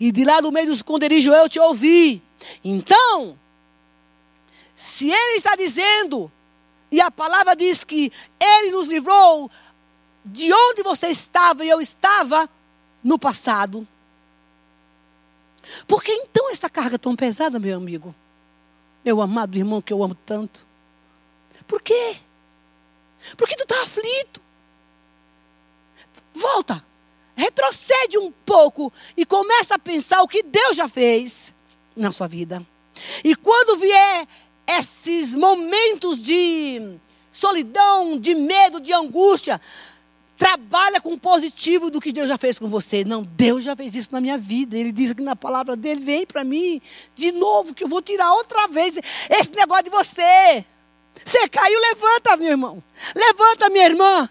E 0.00 0.10
de 0.10 0.24
lá 0.24 0.40
no 0.40 0.50
meio 0.50 0.66
do 0.66 0.72
esconderijo 0.72 1.32
eu 1.32 1.48
te 1.48 1.60
ouvi. 1.60 2.22
Então, 2.64 3.38
se 4.74 5.10
ele 5.10 5.38
está 5.38 5.56
dizendo, 5.56 6.30
e 6.90 7.00
a 7.00 7.10
palavra 7.10 7.54
diz 7.56 7.84
que 7.84 8.12
ele 8.40 8.70
nos 8.70 8.86
livrou 8.86 9.50
de 10.24 10.52
onde 10.52 10.82
você 10.82 11.08
estava 11.08 11.64
e 11.64 11.68
eu 11.68 11.80
estava 11.80 12.48
no 13.02 13.18
passado. 13.18 13.86
Por 15.86 16.02
que 16.02 16.12
então 16.12 16.50
essa 16.50 16.68
carga 16.68 16.98
tão 16.98 17.14
pesada, 17.14 17.58
meu 17.58 17.76
amigo? 17.76 18.14
Meu 19.04 19.20
amado 19.20 19.56
irmão 19.56 19.80
que 19.80 19.92
eu 19.92 20.02
amo 20.02 20.14
tanto. 20.14 20.66
Por 21.66 21.80
quê? 21.80 22.16
Por 23.36 23.48
que 23.48 23.56
tu 23.56 23.62
está 23.62 23.82
aflito? 23.82 24.40
Volta. 26.34 26.84
Retrocede 27.34 28.16
um 28.18 28.32
pouco 28.44 28.92
e 29.16 29.26
começa 29.26 29.74
a 29.74 29.78
pensar 29.78 30.22
o 30.22 30.28
que 30.28 30.42
Deus 30.42 30.76
já 30.76 30.88
fez 30.88 31.52
na 31.94 32.10
sua 32.10 32.26
vida. 32.26 32.64
E 33.22 33.34
quando 33.34 33.78
vier 33.78 34.26
esses 34.66 35.34
momentos 35.34 36.20
de 36.20 36.96
solidão, 37.30 38.18
de 38.18 38.34
medo, 38.34 38.80
de 38.80 38.92
angústia, 38.92 39.60
trabalha 40.36 41.00
com 41.00 41.12
o 41.12 41.18
positivo 41.18 41.90
do 41.90 42.00
que 42.00 42.12
Deus 42.12 42.28
já 42.28 42.38
fez 42.38 42.58
com 42.58 42.68
você. 42.68 43.04
Não, 43.04 43.22
Deus 43.22 43.64
já 43.64 43.76
fez 43.76 43.94
isso 43.94 44.08
na 44.12 44.20
minha 44.20 44.38
vida. 44.38 44.76
Ele 44.76 44.92
diz 44.92 45.10
aqui 45.10 45.22
na 45.22 45.36
palavra 45.36 45.76
dele: 45.76 46.02
vem 46.02 46.26
para 46.26 46.44
mim 46.44 46.80
de 47.14 47.32
novo, 47.32 47.74
que 47.74 47.84
eu 47.84 47.88
vou 47.88 48.02
tirar 48.02 48.32
outra 48.32 48.66
vez 48.68 48.98
esse 49.30 49.50
negócio 49.52 49.84
de 49.84 49.90
você. 49.90 50.64
Você 51.24 51.48
caiu, 51.48 51.80
levanta, 51.80 52.36
meu 52.36 52.48
irmão. 52.48 52.82
Levanta, 53.14 53.70
minha 53.70 53.86
irmã. 53.86 54.30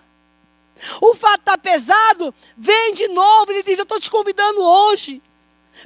O 1.02 1.16
fato 1.16 1.40
está 1.40 1.58
pesado, 1.58 2.34
vem 2.58 2.94
de 2.94 3.08
novo. 3.08 3.52
Ele 3.52 3.64
diz: 3.64 3.78
Eu 3.78 3.84
estou 3.84 4.00
te 4.00 4.10
convidando 4.10 4.62
hoje. 4.62 5.22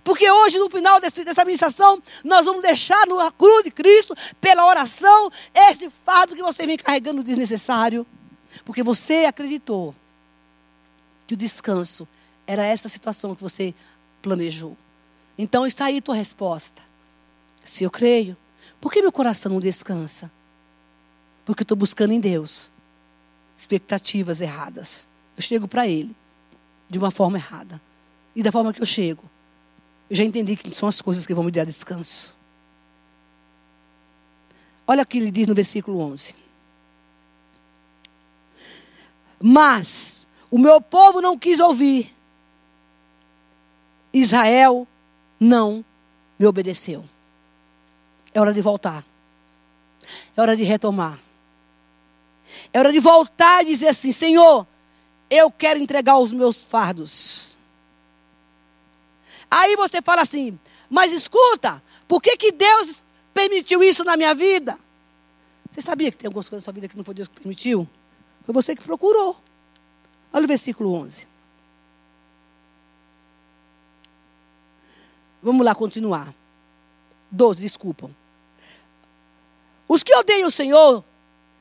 Porque 0.03 0.29
hoje, 0.29 0.59
no 0.59 0.69
final 0.69 0.99
desse, 1.01 1.23
dessa 1.23 1.43
ministração, 1.43 2.01
nós 2.23 2.45
vamos 2.45 2.61
deixar 2.61 3.07
na 3.07 3.31
cruz 3.31 3.63
de 3.63 3.71
Cristo, 3.71 4.15
pela 4.39 4.65
oração, 4.65 5.31
esse 5.53 5.89
fardo 5.89 6.35
que 6.35 6.43
você 6.43 6.65
vem 6.65 6.77
carregando 6.77 7.23
desnecessário. 7.23 8.05
Porque 8.63 8.83
você 8.83 9.25
acreditou 9.25 9.95
que 11.25 11.33
o 11.33 11.37
descanso 11.37 12.07
era 12.45 12.65
essa 12.65 12.89
situação 12.89 13.35
que 13.35 13.41
você 13.41 13.73
planejou. 14.21 14.77
Então 15.37 15.65
está 15.65 15.85
aí 15.85 16.01
tua 16.01 16.15
resposta. 16.15 16.81
Se 17.63 17.83
eu 17.83 17.91
creio, 17.91 18.35
por 18.81 18.91
que 18.91 19.01
meu 19.01 19.11
coração 19.11 19.53
não 19.53 19.59
descansa? 19.59 20.31
Porque 21.49 21.63
estou 21.63 21.75
buscando 21.75 22.13
em 22.13 22.19
Deus 22.19 22.69
expectativas 23.57 24.39
erradas. 24.39 25.07
Eu 25.35 25.41
chego 25.41 25.67
para 25.67 25.87
Ele 25.87 26.15
de 26.87 26.99
uma 26.99 27.09
forma 27.09 27.39
errada. 27.39 27.81
E 28.35 28.43
da 28.43 28.51
forma 28.51 28.71
que 28.71 28.79
eu 28.79 28.85
chego, 28.85 29.23
eu 30.11 30.15
já 30.15 30.23
entendi 30.23 30.55
que 30.55 30.69
são 30.69 30.87
as 30.87 31.01
coisas 31.01 31.25
que 31.25 31.33
vão 31.33 31.43
me 31.43 31.49
dar 31.49 31.65
descanso. 31.65 32.37
Olha 34.85 35.01
o 35.01 35.05
que 35.07 35.17
ele 35.17 35.31
diz 35.31 35.47
no 35.47 35.55
versículo 35.55 35.99
11. 35.99 36.35
Mas 39.41 40.27
o 40.51 40.59
meu 40.59 40.79
povo 40.79 41.19
não 41.19 41.35
quis 41.35 41.59
ouvir. 41.59 42.15
Israel 44.13 44.87
não 45.39 45.83
me 46.37 46.45
obedeceu. 46.45 47.03
É 48.35 48.39
hora 48.39 48.53
de 48.53 48.61
voltar. 48.61 49.03
É 50.37 50.39
hora 50.39 50.55
de 50.55 50.63
retomar. 50.63 51.19
É 52.73 52.79
hora 52.79 52.91
de 52.91 52.99
voltar 52.99 53.63
e 53.63 53.67
dizer 53.67 53.87
assim: 53.89 54.11
Senhor, 54.11 54.65
eu 55.29 55.51
quero 55.51 55.79
entregar 55.79 56.17
os 56.17 56.31
meus 56.33 56.63
fardos. 56.63 57.57
Aí 59.49 59.75
você 59.75 60.01
fala 60.01 60.21
assim: 60.21 60.57
Mas 60.89 61.11
escuta, 61.11 61.81
por 62.07 62.21
que, 62.21 62.35
que 62.37 62.51
Deus 62.51 63.03
permitiu 63.33 63.83
isso 63.83 64.03
na 64.03 64.17
minha 64.17 64.33
vida? 64.35 64.77
Você 65.69 65.81
sabia 65.81 66.11
que 66.11 66.17
tem 66.17 66.27
algumas 66.27 66.49
coisas 66.49 66.63
na 66.63 66.65
sua 66.65 66.73
vida 66.73 66.87
que 66.87 66.97
não 66.97 67.03
foi 67.03 67.13
Deus 67.13 67.27
que 67.27 67.35
permitiu? 67.35 67.87
Foi 68.45 68.53
você 68.53 68.75
que 68.75 68.81
procurou. 68.81 69.37
Olha 70.33 70.45
o 70.45 70.47
versículo 70.47 70.93
11. 70.93 71.27
Vamos 75.41 75.65
lá 75.65 75.73
continuar. 75.73 76.33
12, 77.31 77.61
desculpam. 77.61 78.13
Os 79.87 80.03
que 80.03 80.13
odeiam 80.15 80.47
o 80.47 80.51
Senhor 80.51 81.03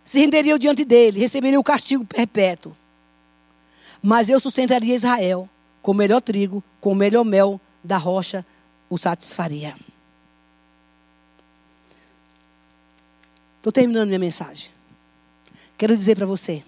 se 0.09 0.19
renderiam 0.21 0.57
diante 0.57 0.87
dele, 0.87 1.21
receberiam 1.21 1.61
o 1.61 1.63
castigo 1.63 2.03
perpétuo. 2.03 2.75
Mas 4.03 4.31
eu 4.31 4.41
sustentaria 4.41 4.95
Israel 4.95 5.47
com 5.83 5.91
o 5.91 5.95
melhor 5.95 6.23
trigo, 6.23 6.65
com 6.81 6.93
o 6.93 6.95
melhor 6.95 7.25
mel 7.25 7.61
da 7.85 7.99
rocha, 7.99 8.43
o 8.89 8.97
satisfaria. 8.97 9.77
Estou 13.59 13.71
terminando 13.71 14.09
minha 14.09 14.19
mensagem. 14.19 14.71
Quero 15.77 15.95
dizer 15.95 16.17
para 16.17 16.25
você: 16.25 16.65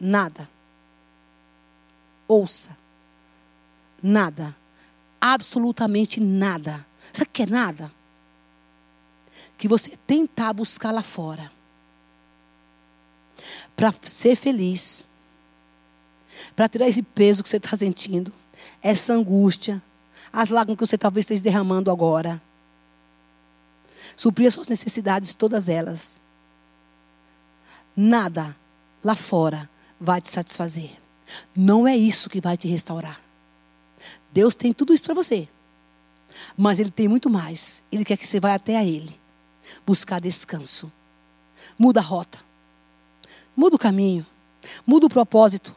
nada, 0.00 0.50
ouça, 2.26 2.76
nada, 4.02 4.56
absolutamente 5.20 6.18
nada. 6.18 6.84
Sabe 7.12 7.28
o 7.28 7.32
que 7.32 7.44
é 7.44 7.46
nada? 7.46 7.92
Que 9.56 9.68
você 9.68 9.96
tentar 10.04 10.52
buscar 10.52 10.90
lá 10.90 11.02
fora 11.02 11.54
para 13.74 13.94
ser 14.02 14.36
feliz, 14.36 15.06
para 16.54 16.68
tirar 16.68 16.88
esse 16.88 17.02
peso 17.02 17.42
que 17.42 17.48
você 17.48 17.56
está 17.56 17.76
sentindo, 17.76 18.32
essa 18.82 19.12
angústia, 19.12 19.82
as 20.32 20.50
lágrimas 20.50 20.78
que 20.78 20.86
você 20.86 20.98
talvez 20.98 21.24
esteja 21.24 21.42
derramando 21.42 21.90
agora. 21.90 22.40
Suprir 24.16 24.48
as 24.48 24.54
suas 24.54 24.68
necessidades, 24.68 25.34
todas 25.34 25.68
elas. 25.68 26.18
Nada 27.96 28.56
lá 29.02 29.14
fora 29.14 29.68
vai 30.00 30.20
te 30.20 30.30
satisfazer. 30.30 30.90
Não 31.54 31.86
é 31.86 31.96
isso 31.96 32.30
que 32.30 32.40
vai 32.40 32.56
te 32.56 32.68
restaurar. 32.68 33.20
Deus 34.32 34.54
tem 34.54 34.72
tudo 34.72 34.92
isso 34.92 35.04
para 35.04 35.14
você. 35.14 35.48
Mas 36.56 36.78
Ele 36.78 36.90
tem 36.90 37.08
muito 37.08 37.30
mais. 37.30 37.82
Ele 37.90 38.04
quer 38.04 38.16
que 38.16 38.26
você 38.26 38.38
vá 38.38 38.54
até 38.54 38.76
a 38.76 38.84
Ele. 38.84 39.18
Buscar 39.86 40.20
descanso. 40.20 40.92
Muda 41.78 42.00
a 42.00 42.02
rota. 42.02 42.38
Muda 43.56 43.76
o 43.76 43.78
caminho. 43.78 44.26
Muda 44.86 45.06
o 45.06 45.10
propósito. 45.10 45.74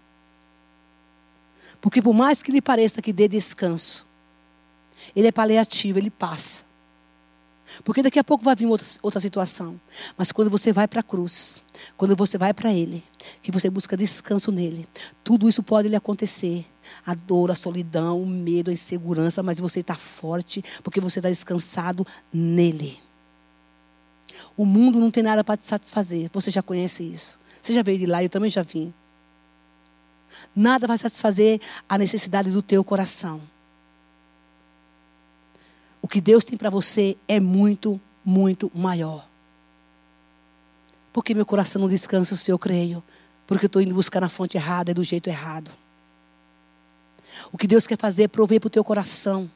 Porque 1.81 2.01
por 2.01 2.13
mais 2.13 2.43
que 2.43 2.51
lhe 2.51 2.61
pareça 2.61 3.01
que 3.01 3.13
dê 3.13 3.27
descanso, 3.27 4.05
ele 5.15 5.27
é 5.27 5.31
paliativo, 5.31 5.97
ele 5.97 6.09
passa. 6.09 6.65
Porque 7.83 8.01
daqui 8.01 8.19
a 8.19 8.23
pouco 8.23 8.43
vai 8.43 8.55
vir 8.55 8.65
outra, 8.65 8.85
outra 9.01 9.21
situação. 9.21 9.79
Mas 10.17 10.31
quando 10.31 10.49
você 10.49 10.71
vai 10.71 10.87
para 10.87 11.01
a 11.01 11.03
cruz, 11.03 11.63
quando 11.95 12.15
você 12.15 12.37
vai 12.37 12.53
para 12.53 12.73
Ele, 12.73 13.03
que 13.41 13.51
você 13.51 13.69
busca 13.69 13.95
descanso 13.95 14.51
nele, 14.51 14.87
tudo 15.23 15.47
isso 15.47 15.61
pode 15.61 15.87
lhe 15.87 15.95
acontecer. 15.95 16.65
A 17.05 17.13
dor, 17.13 17.51
a 17.51 17.55
solidão, 17.55 18.21
o 18.21 18.25
medo, 18.25 18.71
a 18.71 18.73
insegurança, 18.73 19.43
mas 19.43 19.59
você 19.59 19.81
está 19.81 19.93
forte 19.93 20.63
porque 20.83 20.99
você 20.99 21.19
está 21.19 21.29
descansado 21.29 22.05
nele. 22.33 22.97
O 24.57 24.65
mundo 24.65 24.99
não 24.99 25.11
tem 25.11 25.21
nada 25.21 25.43
para 25.43 25.57
te 25.57 25.67
satisfazer. 25.67 26.29
Você 26.33 26.49
já 26.49 26.63
conhece 26.63 27.03
isso. 27.03 27.39
Você 27.61 27.73
já 27.73 27.83
veio 27.83 27.99
de 27.99 28.05
lá, 28.05 28.23
eu 28.23 28.29
também 28.29 28.49
já 28.49 28.63
vim. 28.63 28.93
Nada 30.55 30.87
vai 30.87 30.97
satisfazer 30.97 31.59
a 31.87 31.97
necessidade 31.97 32.51
do 32.51 32.61
teu 32.61 32.83
coração. 32.83 33.41
O 36.01 36.07
que 36.07 36.21
Deus 36.21 36.43
tem 36.43 36.57
para 36.57 36.69
você 36.69 37.17
é 37.27 37.39
muito, 37.39 37.99
muito 38.23 38.71
maior. 38.73 39.27
Porque 41.11 41.33
meu 41.33 41.45
coração 41.45 41.81
não 41.81 41.89
descansa 41.89 42.35
se 42.35 42.51
eu 42.51 42.57
creio? 42.57 43.03
Porque 43.45 43.65
eu 43.65 43.67
estou 43.67 43.81
indo 43.81 43.95
buscar 43.95 44.21
na 44.21 44.29
fonte 44.29 44.57
errada, 44.57 44.91
é 44.91 44.93
do 44.93 45.03
jeito 45.03 45.27
errado. 45.27 45.71
O 47.51 47.57
que 47.57 47.67
Deus 47.67 47.85
quer 47.87 47.97
fazer 47.97 48.23
é 48.23 48.27
prover 48.27 48.59
para 48.59 48.67
o 48.67 48.71
teu 48.71 48.83
coração 48.83 49.49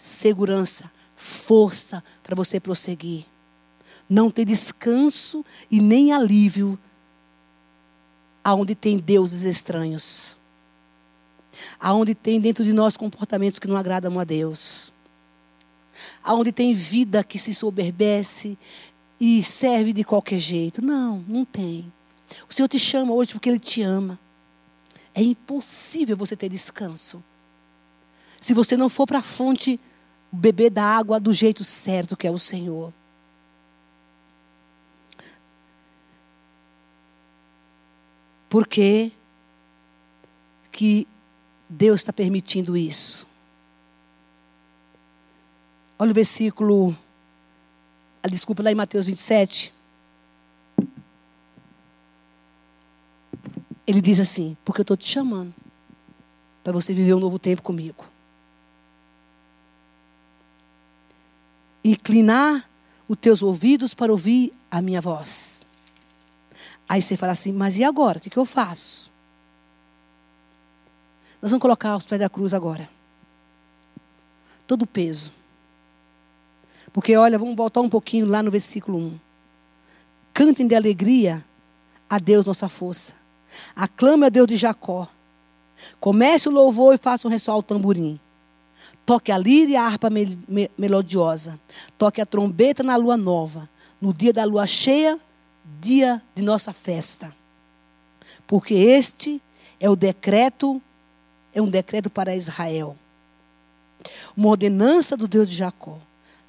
segurança, 0.00 0.90
força 1.14 2.02
para 2.22 2.34
você 2.34 2.58
prosseguir. 2.58 3.24
Não 4.08 4.30
ter 4.30 4.44
descanso 4.44 5.44
e 5.70 5.80
nem 5.80 6.12
alívio 6.12 6.78
aonde 8.42 8.74
tem 8.74 8.98
deuses 8.98 9.42
estranhos. 9.42 10.36
Aonde 11.78 12.14
tem 12.14 12.40
dentro 12.40 12.64
de 12.64 12.72
nós 12.72 12.96
comportamentos 12.96 13.58
que 13.58 13.68
não 13.68 13.76
agradam 13.76 14.18
a 14.18 14.24
Deus. 14.24 14.92
Aonde 16.22 16.52
tem 16.52 16.72
vida 16.72 17.22
que 17.22 17.38
se 17.38 17.54
soberbece 17.54 18.56
e 19.20 19.42
serve 19.42 19.92
de 19.92 20.02
qualquer 20.04 20.38
jeito. 20.38 20.82
Não, 20.82 21.24
não 21.28 21.44
tem. 21.44 21.92
O 22.48 22.52
Senhor 22.52 22.68
te 22.68 22.78
chama 22.78 23.12
hoje 23.12 23.32
porque 23.32 23.48
Ele 23.48 23.58
te 23.58 23.82
ama. 23.82 24.18
É 25.14 25.22
impossível 25.22 26.16
você 26.16 26.36
ter 26.36 26.48
descanso. 26.48 27.22
Se 28.40 28.54
você 28.54 28.76
não 28.76 28.88
for 28.88 29.06
para 29.06 29.18
a 29.18 29.22
fonte 29.22 29.78
beber 30.32 30.70
da 30.70 30.84
água 30.84 31.18
do 31.18 31.32
jeito 31.32 31.64
certo 31.64 32.16
que 32.16 32.26
é 32.26 32.30
o 32.30 32.38
Senhor. 32.38 32.92
Por 38.50 38.66
que, 38.66 39.12
que 40.72 41.06
Deus 41.68 42.00
está 42.00 42.12
permitindo 42.12 42.76
isso? 42.76 43.24
Olha 45.96 46.10
o 46.10 46.14
versículo, 46.14 46.96
a 48.20 48.26
desculpa 48.26 48.60
lá 48.60 48.72
em 48.72 48.74
Mateus 48.74 49.06
27. 49.06 49.72
Ele 53.86 54.00
diz 54.00 54.18
assim: 54.18 54.56
Porque 54.64 54.80
eu 54.80 54.82
estou 54.82 54.96
te 54.96 55.08
chamando 55.08 55.54
para 56.64 56.72
você 56.72 56.92
viver 56.92 57.14
um 57.14 57.20
novo 57.20 57.38
tempo 57.38 57.62
comigo. 57.62 58.04
Inclinar 61.84 62.68
os 63.06 63.16
teus 63.16 63.42
ouvidos 63.42 63.94
para 63.94 64.10
ouvir 64.10 64.52
a 64.68 64.82
minha 64.82 65.00
voz. 65.00 65.69
Aí 66.90 67.00
você 67.00 67.16
fala 67.16 67.30
assim, 67.30 67.52
mas 67.52 67.78
e 67.78 67.84
agora? 67.84 68.18
O 68.18 68.20
que, 68.20 68.36
eu 68.36 68.44
faço? 68.44 69.12
Nós 71.40 71.52
vamos 71.52 71.62
colocar 71.62 71.96
os 71.96 72.04
pés 72.04 72.18
da 72.18 72.28
cruz 72.28 72.52
agora. 72.52 72.90
Todo 74.66 74.82
o 74.82 74.86
peso. 74.88 75.32
Porque, 76.92 77.16
olha, 77.16 77.38
vamos 77.38 77.54
voltar 77.54 77.80
um 77.80 77.88
pouquinho 77.88 78.26
lá 78.26 78.42
no 78.42 78.50
versículo 78.50 78.98
1. 78.98 79.20
Cantem 80.34 80.66
de 80.66 80.74
alegria 80.74 81.44
a 82.08 82.18
Deus 82.18 82.44
nossa 82.44 82.68
força. 82.68 83.14
Aclame 83.76 84.26
a 84.26 84.28
Deus 84.28 84.48
de 84.48 84.56
Jacó. 84.56 85.06
Comece 86.00 86.48
o 86.48 86.52
louvor 86.52 86.96
e 86.96 86.98
faça 86.98 87.28
um 87.28 87.30
ressoar 87.30 87.56
o 87.56 87.62
tamborim. 87.62 88.18
Toque 89.06 89.30
a 89.30 89.38
lira 89.38 89.70
e 89.70 89.76
a 89.76 89.86
harpa 89.86 90.08
melodiosa. 90.76 91.56
Toque 91.96 92.20
a 92.20 92.26
trombeta 92.26 92.82
na 92.82 92.96
lua 92.96 93.16
nova. 93.16 93.70
No 94.00 94.12
dia 94.12 94.32
da 94.32 94.42
lua 94.42 94.66
cheia, 94.66 95.16
dia 95.80 96.22
de 96.34 96.42
nossa 96.42 96.72
festa. 96.72 97.34
Porque 98.46 98.74
este 98.74 99.40
é 99.78 99.88
o 99.88 99.96
decreto, 99.96 100.80
é 101.54 101.62
um 101.62 101.68
decreto 101.68 102.10
para 102.10 102.34
Israel. 102.34 102.96
Uma 104.36 104.48
ordenança 104.48 105.16
do 105.16 105.28
Deus 105.28 105.48
de 105.48 105.56
Jacó, 105.56 105.98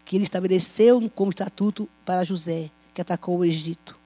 que 0.06 0.16
ele 0.16 0.24
estabeleceu 0.24 1.10
como 1.14 1.32
estatuto 1.32 1.88
para 2.06 2.24
José, 2.24 2.70
que 2.94 3.02
atacou 3.02 3.38
o 3.38 3.46
Egito. 3.46 3.98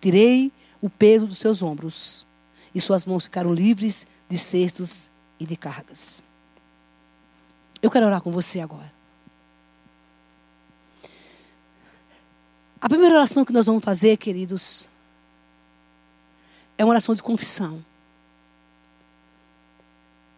Tirei 0.00 0.52
o 0.80 0.90
peso 0.90 1.26
dos 1.26 1.38
seus 1.38 1.62
ombros, 1.62 2.26
e 2.74 2.80
suas 2.80 3.06
mãos 3.06 3.24
ficaram 3.24 3.54
livres 3.54 4.06
de 4.28 4.36
cestos 4.36 5.08
e 5.40 5.46
de 5.46 5.56
cargas. 5.56 6.22
Eu 7.82 7.90
quero 7.90 8.06
orar 8.06 8.20
com 8.20 8.30
você 8.30 8.60
agora. 8.60 8.95
A 12.86 12.88
primeira 12.88 13.16
oração 13.16 13.44
que 13.44 13.52
nós 13.52 13.66
vamos 13.66 13.82
fazer, 13.82 14.16
queridos, 14.16 14.88
é 16.78 16.84
uma 16.84 16.92
oração 16.92 17.16
de 17.16 17.22
confissão 17.22 17.84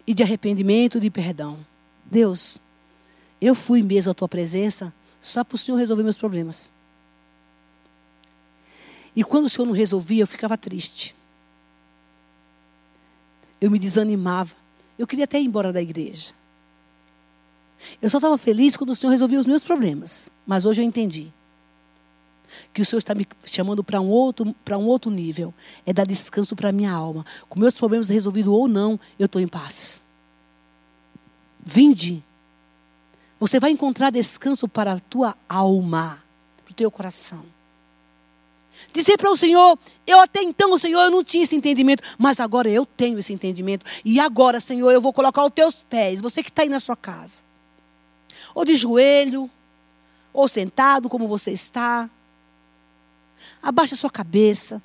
e 0.07 0.15
de 0.15 0.23
arrependimento 0.23 0.97
e 0.97 1.01
de 1.03 1.11
perdão. 1.11 1.59
Deus, 2.07 2.59
eu 3.39 3.55
fui 3.55 3.83
mesmo 3.83 4.13
à 4.13 4.15
tua 4.15 4.31
presença 4.31 4.95
só 5.21 5.45
para 5.45 5.57
o 5.57 5.59
Senhor 5.59 5.77
resolver 5.77 6.03
meus 6.03 6.17
problemas. 6.17 6.73
E 9.15 9.23
quando 9.23 9.45
o 9.45 9.51
Senhor 9.51 9.67
não 9.67 9.75
resolvia, 9.75 10.23
eu 10.23 10.27
ficava 10.27 10.57
triste. 10.57 11.15
Eu 13.61 13.71
me 13.71 13.79
desanimava. 13.79 14.57
Eu 14.99 15.07
queria 15.07 15.27
até 15.27 15.39
ir 15.39 15.45
embora 15.45 15.71
da 15.71 15.83
igreja. 15.83 16.33
Eu 18.01 18.09
só 18.09 18.17
estava 18.17 18.39
feliz 18.39 18.75
quando 18.75 18.89
o 18.89 18.97
Senhor 18.97 19.11
resolvia 19.11 19.39
os 19.39 19.47
meus 19.47 19.63
problemas. 19.63 20.33
Mas 20.47 20.65
hoje 20.65 20.81
eu 20.81 20.87
entendi 20.87 21.31
que 22.73 22.83
o 22.83 22.85
Senhor 22.85 22.99
está 22.99 23.15
me 23.15 23.27
chamando 23.45 23.83
para 23.83 24.01
um 24.01 24.09
outro, 24.09 24.55
para 24.65 24.79
um 24.79 24.87
outro 24.87 25.11
nível, 25.11 25.53
é 25.85 25.93
dar 25.93 26.07
descanso 26.07 26.55
para 26.55 26.69
a 26.69 26.73
minha 26.73 26.93
alma. 26.93 27.25
Com 27.49 27.59
meus 27.59 27.75
problemas 27.75 28.09
resolvidos 28.09 28.53
ou 28.53 28.69
não, 28.69 28.99
eu 29.19 29.27
estou 29.27 29.41
em 29.41 29.49
paz. 29.49 30.03
Vinde. 31.65 32.23
Você 33.41 33.61
vai 33.61 33.71
encontrar 33.71 34.11
descanso 34.11 34.67
para 34.67 34.95
a 34.95 35.01
tua 35.01 35.37
alma, 35.49 36.23
para 36.65 36.73
o 36.73 36.75
teu 36.75 36.91
coração. 36.91 37.45
Dizer 38.93 39.17
para 39.17 39.31
o 39.31 39.37
Senhor, 39.37 39.79
eu 40.07 40.19
até 40.21 40.43
então, 40.43 40.77
Senhor, 40.79 41.01
eu 41.03 41.11
não 41.11 41.23
tinha 41.23 41.45
esse 41.45 41.55
entendimento, 41.55 42.03
mas 42.17 42.41
agora 42.41 42.69
eu 42.69 42.87
tenho 42.87 43.19
esse 43.19 43.33
entendimento. 43.33 43.85
E 44.05 44.19
agora, 44.19 44.61
Senhor, 44.61 44.91
eu 44.91 45.01
vou 45.01 45.13
colocar 45.13 45.45
os 45.45 45.53
teus 45.53 45.83
pés, 45.83 46.21
você 46.21 46.43
que 46.43 46.49
está 46.49 46.63
aí 46.63 46.69
na 46.69 46.81
sua 46.81 46.97
casa, 46.97 47.43
ou 48.55 48.65
de 48.65 48.77
joelho, 48.77 49.51
ou 50.33 50.49
sentado 50.49 51.09
como 51.09 51.29
você 51.29 51.51
está. 51.51 52.09
Abaixa 53.63 53.97
sua 53.97 54.11
cabeça. 54.11 54.83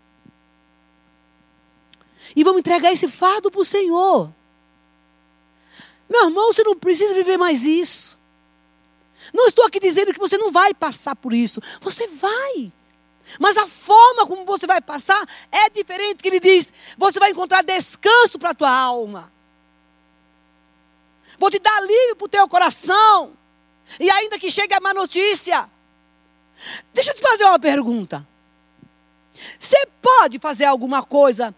E 2.35 2.43
vamos 2.43 2.59
entregar 2.59 2.91
esse 2.91 3.07
fardo 3.07 3.51
para 3.51 3.61
o 3.61 3.65
Senhor. 3.65 4.31
Meu 6.09 6.25
irmão, 6.25 6.51
você 6.51 6.63
não 6.63 6.75
precisa 6.77 7.13
viver 7.13 7.37
mais 7.37 7.63
isso. 7.63 8.19
Não 9.33 9.47
estou 9.47 9.65
aqui 9.65 9.79
dizendo 9.79 10.13
que 10.13 10.19
você 10.19 10.37
não 10.37 10.51
vai 10.51 10.73
passar 10.73 11.15
por 11.15 11.33
isso. 11.33 11.61
Você 11.81 12.07
vai. 12.07 12.71
Mas 13.39 13.55
a 13.57 13.67
forma 13.67 14.27
como 14.27 14.45
você 14.45 14.67
vai 14.67 14.81
passar 14.81 15.27
é 15.51 15.69
diferente. 15.69 16.21
Que 16.21 16.27
ele 16.27 16.39
diz: 16.39 16.73
você 16.97 17.19
vai 17.19 17.31
encontrar 17.31 17.63
descanso 17.63 18.37
para 18.37 18.49
a 18.49 18.55
tua 18.55 18.71
alma. 18.71 19.31
Vou 21.37 21.49
te 21.49 21.59
dar 21.59 21.75
alívio 21.77 22.15
para 22.15 22.25
o 22.25 22.29
teu 22.29 22.47
coração. 22.47 23.33
E 23.99 24.09
ainda 24.09 24.39
que 24.39 24.51
chegue 24.51 24.73
a 24.73 24.79
má 24.79 24.93
notícia. 24.93 25.69
Deixa 26.93 27.11
eu 27.11 27.15
te 27.15 27.21
fazer 27.21 27.45
uma 27.45 27.59
pergunta. 27.59 28.27
Você 29.59 29.85
pode 30.01 30.39
fazer 30.39 30.65
alguma 30.65 31.03
coisa 31.03 31.53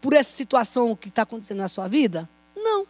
por 0.00 0.14
essa 0.14 0.30
situação 0.30 0.94
que 0.96 1.08
está 1.08 1.22
acontecendo 1.22 1.58
na 1.58 1.68
sua 1.68 1.88
vida? 1.88 2.28
Não. 2.54 2.86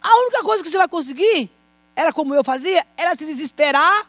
A 0.00 0.16
única 0.20 0.42
coisa 0.42 0.62
que 0.62 0.70
você 0.70 0.78
vai 0.78 0.88
conseguir, 0.88 1.50
era 1.94 2.12
como 2.12 2.34
eu 2.34 2.44
fazia, 2.44 2.86
era 2.96 3.16
se 3.16 3.24
desesperar. 3.24 4.08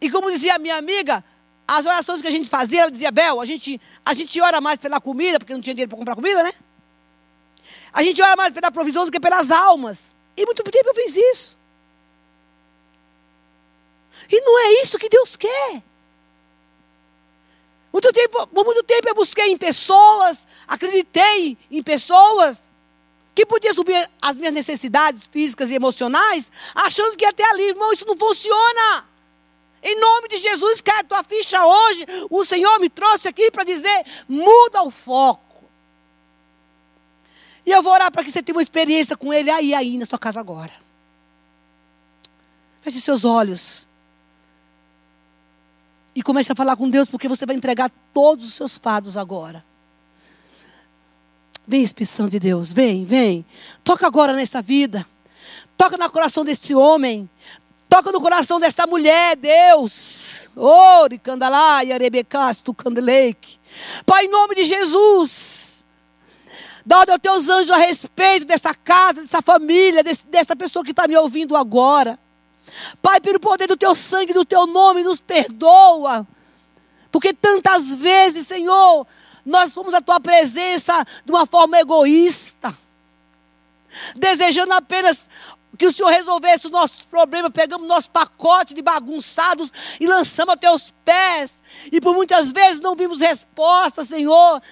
E 0.00 0.10
como 0.10 0.30
dizia 0.30 0.56
a 0.56 0.58
minha 0.58 0.76
amiga, 0.76 1.24
as 1.66 1.86
orações 1.86 2.20
que 2.20 2.28
a 2.28 2.30
gente 2.30 2.48
fazia, 2.48 2.82
ela 2.82 2.90
dizia, 2.90 3.10
Bel, 3.10 3.40
a 3.40 3.46
gente, 3.46 3.80
a 4.04 4.12
gente 4.12 4.40
ora 4.40 4.60
mais 4.60 4.78
pela 4.78 5.00
comida, 5.00 5.38
porque 5.38 5.54
não 5.54 5.60
tinha 5.60 5.74
dinheiro 5.74 5.88
para 5.88 5.98
comprar 5.98 6.14
comida, 6.14 6.42
né? 6.42 6.52
A 7.92 8.02
gente 8.02 8.20
ora 8.20 8.36
mais 8.36 8.52
pela 8.52 8.70
provisão 8.72 9.04
do 9.04 9.10
que 9.12 9.20
pelas 9.20 9.50
almas. 9.50 10.14
E 10.36 10.44
muito 10.44 10.62
tempo 10.64 10.88
eu 10.88 10.94
fiz 10.94 11.16
isso. 11.16 11.58
E 14.30 14.40
não 14.40 14.58
é 14.58 14.82
isso 14.82 14.98
que 14.98 15.08
Deus 15.08 15.36
quer. 15.36 15.82
Muito 17.94 18.12
tempo, 18.12 18.44
por 18.48 18.64
muito 18.64 18.82
tempo 18.82 19.08
eu 19.08 19.14
busquei 19.14 19.52
em 19.52 19.56
pessoas, 19.56 20.48
acreditei 20.66 21.56
em 21.70 21.80
pessoas 21.80 22.68
que 23.32 23.46
podiam 23.46 23.72
suprir 23.72 24.10
as 24.20 24.36
minhas 24.36 24.52
necessidades 24.52 25.28
físicas 25.28 25.70
e 25.70 25.74
emocionais, 25.74 26.50
achando 26.74 27.16
que 27.16 27.32
ter 27.32 27.44
alívio. 27.44 27.70
Irmão, 27.70 27.92
isso 27.92 28.04
não 28.04 28.16
funciona. 28.16 29.08
Em 29.80 29.96
nome 30.00 30.26
de 30.26 30.38
Jesus, 30.38 30.80
cai 30.80 31.02
a 31.02 31.04
tua 31.04 31.22
ficha 31.22 31.64
hoje. 31.64 32.04
O 32.30 32.44
Senhor 32.44 32.80
me 32.80 32.90
trouxe 32.90 33.28
aqui 33.28 33.48
para 33.52 33.62
dizer: 33.62 34.04
muda 34.28 34.82
o 34.82 34.90
foco. 34.90 35.62
E 37.64 37.70
eu 37.70 37.80
vou 37.80 37.92
orar 37.92 38.10
para 38.10 38.24
que 38.24 38.32
você 38.32 38.42
tenha 38.42 38.56
uma 38.56 38.62
experiência 38.62 39.16
com 39.16 39.32
Ele 39.32 39.50
aí, 39.50 39.72
aí, 39.72 39.98
na 39.98 40.04
sua 40.04 40.18
casa 40.18 40.40
agora. 40.40 40.72
Feche 42.80 43.00
seus 43.00 43.24
olhos. 43.24 43.86
E 46.14 46.22
comece 46.22 46.52
a 46.52 46.54
falar 46.54 46.76
com 46.76 46.88
Deus, 46.88 47.08
porque 47.08 47.28
você 47.28 47.44
vai 47.44 47.56
entregar 47.56 47.90
todos 48.12 48.46
os 48.46 48.54
seus 48.54 48.78
fados 48.78 49.16
agora. 49.16 49.64
Vem, 51.66 51.82
Espírito 51.82 52.28
de 52.28 52.38
Deus, 52.38 52.72
vem, 52.72 53.04
vem. 53.04 53.44
Toca 53.82 54.06
agora 54.06 54.32
nessa 54.32 54.60
vida. 54.60 55.06
Toca 55.76 55.96
no 55.96 56.10
coração 56.10 56.44
desse 56.44 56.74
homem. 56.74 57.28
Toca 57.88 58.12
no 58.12 58.20
coração 58.20 58.60
desta 58.60 58.86
mulher, 58.86 59.36
Deus. 59.36 60.48
Ore, 60.56 61.18
candalai, 61.18 61.90
arebecasto, 61.92 62.74
candeleike. 62.74 63.58
Pai, 64.04 64.26
em 64.26 64.28
nome 64.28 64.54
de 64.54 64.64
Jesus. 64.64 65.84
Dá 66.84 66.98
aos 66.98 67.18
teus 67.20 67.48
anjos 67.48 67.70
a 67.70 67.78
respeito 67.78 68.44
dessa 68.44 68.74
casa, 68.74 69.22
dessa 69.22 69.40
família, 69.40 70.02
desse, 70.02 70.26
dessa 70.26 70.54
pessoa 70.54 70.84
que 70.84 70.90
está 70.90 71.08
me 71.08 71.16
ouvindo 71.16 71.56
agora. 71.56 72.18
Pai, 73.00 73.20
pelo 73.20 73.40
poder 73.40 73.66
do 73.66 73.76
teu 73.76 73.94
sangue, 73.94 74.32
do 74.32 74.44
teu 74.44 74.66
nome, 74.66 75.02
nos 75.02 75.20
perdoa. 75.20 76.26
Porque 77.10 77.32
tantas 77.32 77.94
vezes, 77.94 78.46
Senhor, 78.46 79.06
nós 79.44 79.72
fomos 79.72 79.94
à 79.94 80.00
tua 80.00 80.18
presença 80.18 81.04
de 81.24 81.30
uma 81.30 81.46
forma 81.46 81.78
egoísta, 81.78 82.76
desejando 84.16 84.72
apenas 84.72 85.28
que 85.76 85.86
o 85.86 85.92
Senhor 85.92 86.10
resolvesse 86.10 86.66
os 86.66 86.72
nossos 86.72 87.04
problemas, 87.04 87.50
pegamos 87.52 87.86
nosso 87.86 88.10
pacote 88.10 88.74
de 88.74 88.82
bagunçados 88.82 89.72
e 90.00 90.06
lançamos 90.06 90.54
a 90.54 90.56
teus 90.56 90.92
pés. 91.04 91.62
E 91.92 92.00
por 92.00 92.14
muitas 92.14 92.52
vezes 92.52 92.80
não 92.80 92.94
vimos 92.94 93.20
resposta, 93.20 94.04
Senhor. 94.04 94.62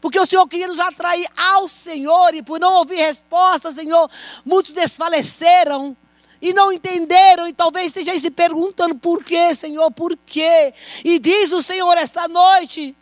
Porque 0.00 0.18
o 0.18 0.26
Senhor 0.26 0.46
queria 0.48 0.66
nos 0.66 0.80
atrair 0.80 1.28
ao 1.36 1.68
Senhor, 1.68 2.34
e 2.34 2.42
por 2.42 2.58
não 2.58 2.74
ouvir 2.74 2.96
resposta, 2.96 3.70
Senhor, 3.70 4.10
muitos 4.44 4.72
desfaleceram 4.72 5.96
e 6.44 6.52
não 6.52 6.70
entenderam, 6.70 7.48
e 7.48 7.54
talvez 7.54 7.86
estejam 7.86 8.18
se 8.18 8.30
perguntando 8.30 8.94
por 8.96 9.24
quê, 9.24 9.54
Senhor, 9.54 9.90
por 9.90 10.14
quê? 10.26 10.74
E 11.02 11.18
diz 11.18 11.50
o 11.52 11.62
Senhor 11.62 11.96
esta 11.96 12.28
noite: 12.28 12.94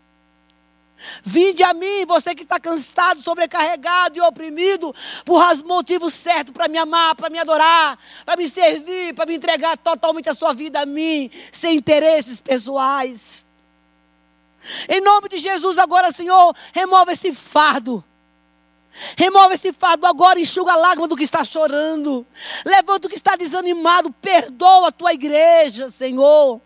Vinde 1.24 1.64
a 1.64 1.74
mim, 1.74 2.06
você 2.06 2.36
que 2.36 2.44
está 2.44 2.60
cansado, 2.60 3.20
sobrecarregado 3.20 4.16
e 4.16 4.20
oprimido, 4.20 4.94
por 5.24 5.42
motivos 5.64 6.14
certos 6.14 6.54
para 6.54 6.68
me 6.68 6.78
amar, 6.78 7.16
para 7.16 7.30
me 7.30 7.40
adorar, 7.40 7.98
para 8.24 8.36
me 8.36 8.48
servir, 8.48 9.12
para 9.12 9.26
me 9.26 9.34
entregar 9.34 9.76
totalmente 9.76 10.28
a 10.28 10.34
sua 10.34 10.54
vida 10.54 10.80
a 10.80 10.86
mim, 10.86 11.28
sem 11.50 11.78
interesses 11.78 12.38
pessoais. 12.38 13.44
Em 14.88 15.00
nome 15.00 15.28
de 15.28 15.38
Jesus, 15.38 15.78
agora, 15.78 16.12
Senhor, 16.12 16.54
remova 16.72 17.12
esse 17.12 17.32
fardo. 17.32 18.04
Remove 19.16 19.54
esse 19.54 19.72
fardo 19.72 20.06
agora, 20.06 20.38
enxuga 20.38 20.72
a 20.72 20.76
lágrima 20.76 21.08
do 21.08 21.16
que 21.16 21.24
está 21.24 21.44
chorando. 21.44 22.26
Levanta 22.64 23.06
o 23.06 23.10
que 23.10 23.16
está 23.16 23.36
desanimado. 23.36 24.12
Perdoa 24.20 24.88
a 24.88 24.92
tua 24.92 25.12
igreja, 25.12 25.90
Senhor. 25.90 26.60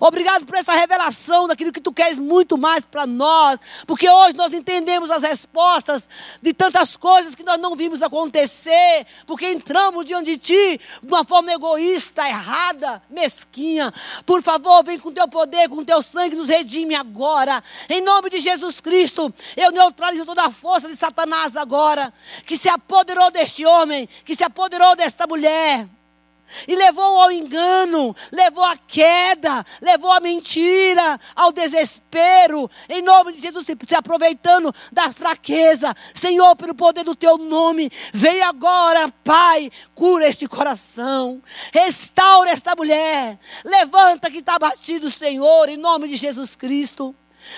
Obrigado 0.00 0.44
por 0.44 0.56
essa 0.56 0.72
revelação 0.72 1.46
daquilo 1.46 1.72
que 1.72 1.80
tu 1.80 1.92
queres 1.92 2.18
muito 2.18 2.58
mais 2.58 2.84
para 2.84 3.06
nós, 3.06 3.58
porque 3.86 4.08
hoje 4.08 4.36
nós 4.36 4.52
entendemos 4.52 5.10
as 5.10 5.22
respostas 5.22 6.08
de 6.40 6.52
tantas 6.52 6.96
coisas 6.96 7.34
que 7.34 7.42
nós 7.42 7.58
não 7.58 7.74
vimos 7.74 8.02
acontecer, 8.02 9.06
porque 9.26 9.46
entramos 9.46 10.04
diante 10.04 10.36
de 10.36 10.38
ti 10.38 10.80
de 11.02 11.08
uma 11.08 11.24
forma 11.24 11.52
egoísta, 11.52 12.28
errada, 12.28 13.02
mesquinha. 13.08 13.92
Por 14.26 14.42
favor, 14.42 14.84
vem 14.84 14.98
com 14.98 15.12
teu 15.12 15.28
poder, 15.28 15.68
com 15.68 15.84
teu 15.84 16.02
sangue, 16.02 16.36
nos 16.36 16.48
redime 16.48 16.94
agora. 16.94 17.62
Em 17.88 18.00
nome 18.00 18.30
de 18.30 18.40
Jesus 18.40 18.80
Cristo, 18.80 19.32
eu 19.56 19.70
neutralizo 19.70 20.26
toda 20.26 20.44
a 20.44 20.50
força 20.50 20.88
de 20.88 20.96
Satanás 20.96 21.56
agora, 21.56 22.12
que 22.44 22.56
se 22.56 22.68
apoderou 22.68 23.30
deste 23.30 23.64
homem, 23.64 24.08
que 24.24 24.34
se 24.34 24.44
apoderou 24.44 24.94
desta 24.96 25.26
mulher. 25.26 25.88
E 26.66 26.74
levou 26.74 27.20
ao 27.20 27.32
engano, 27.32 28.14
levou 28.30 28.64
à 28.64 28.76
queda, 28.76 29.64
levou 29.80 30.10
à 30.12 30.20
mentira, 30.20 31.20
ao 31.34 31.52
desespero. 31.52 32.70
Em 32.88 33.02
nome 33.02 33.32
de 33.32 33.40
Jesus, 33.40 33.66
se 33.66 33.94
aproveitando 33.94 34.74
da 34.92 35.12
fraqueza. 35.12 35.94
Senhor, 36.14 36.54
pelo 36.56 36.74
poder 36.74 37.04
do 37.04 37.14
teu 37.14 37.38
nome, 37.38 37.90
vem 38.12 38.42
agora, 38.42 39.12
Pai, 39.24 39.70
cura 39.94 40.28
este 40.28 40.46
coração. 40.46 41.42
Restaura 41.72 42.50
esta 42.50 42.74
mulher. 42.74 43.38
Levanta 43.64 44.30
que 44.30 44.38
está 44.38 44.58
batido, 44.58 45.10
Senhor, 45.10 45.68
em 45.68 45.76
nome 45.76 46.08
de 46.08 46.16
Jesus 46.16 46.56
Cristo. 46.56 47.14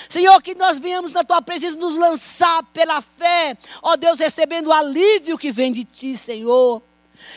Senhor, 0.08 0.40
que 0.42 0.54
nós 0.54 0.78
venhamos 0.78 1.12
na 1.12 1.24
tua 1.24 1.42
presença 1.42 1.76
nos 1.76 1.96
lançar 1.96 2.62
pela 2.72 3.02
fé, 3.02 3.56
ó 3.82 3.96
Deus, 3.96 4.18
recebendo 4.18 4.68
o 4.68 4.72
alívio 4.72 5.38
que 5.38 5.52
vem 5.52 5.72
de 5.72 5.84
ti, 5.84 6.16
Senhor. 6.16 6.82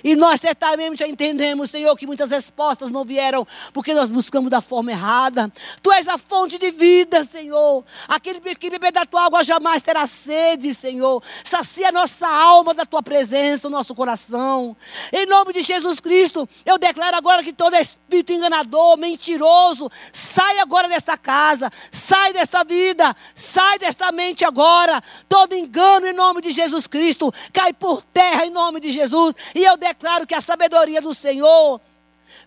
E 0.03 0.15
nós 0.15 0.41
certamente 0.41 0.99
já 0.99 1.07
entendemos, 1.07 1.71
Senhor, 1.71 1.95
que 1.95 2.07
muitas 2.07 2.31
respostas 2.31 2.91
não 2.91 3.05
vieram 3.05 3.45
porque 3.73 3.93
nós 3.93 4.09
buscamos 4.09 4.49
da 4.49 4.61
forma 4.61 4.91
errada. 4.91 5.51
Tu 5.81 5.91
és 5.91 6.07
a 6.07 6.17
fonte 6.17 6.57
de 6.57 6.71
vida, 6.71 7.23
Senhor. 7.25 7.83
Aquele 8.07 8.39
que 8.55 8.69
beber 8.69 8.91
da 8.91 9.05
tua 9.05 9.25
água 9.25 9.43
jamais 9.43 9.83
terá 9.83 10.05
sede, 10.07 10.73
Senhor. 10.73 11.21
Sacia 11.43 11.89
a 11.89 11.91
nossa 11.91 12.27
alma 12.27 12.73
da 12.73 12.85
tua 12.85 13.01
presença, 13.01 13.67
o 13.67 13.71
nosso 13.71 13.93
coração. 13.95 14.75
Em 15.11 15.25
nome 15.25 15.53
de 15.53 15.61
Jesus 15.61 15.99
Cristo, 15.99 16.47
eu 16.65 16.77
declaro 16.77 17.15
agora 17.15 17.43
que 17.43 17.53
todo 17.53 17.75
espírito 17.75 18.31
enganador, 18.31 18.97
mentiroso, 18.97 19.89
sai 20.11 20.59
agora 20.59 20.87
dessa 20.87 21.17
casa, 21.17 21.71
sai 21.91 22.33
desta 22.33 22.63
vida, 22.63 23.15
sai 23.35 23.79
desta 23.79 24.11
mente 24.11 24.43
agora. 24.43 25.01
Todo 25.29 25.55
engano 25.55 26.07
em 26.07 26.13
nome 26.13 26.41
de 26.41 26.51
Jesus 26.51 26.87
Cristo 26.87 27.31
cai 27.53 27.73
por 27.73 28.01
terra 28.01 28.45
em 28.45 28.49
nome 28.49 28.79
de 28.79 28.91
Jesus. 28.91 29.35
E 29.53 29.63
eu 29.63 29.76
declaro 29.77 30.27
que 30.27 30.35
a 30.35 30.41
sabedoria 30.41 31.01
do 31.01 31.13
Senhor 31.13 31.79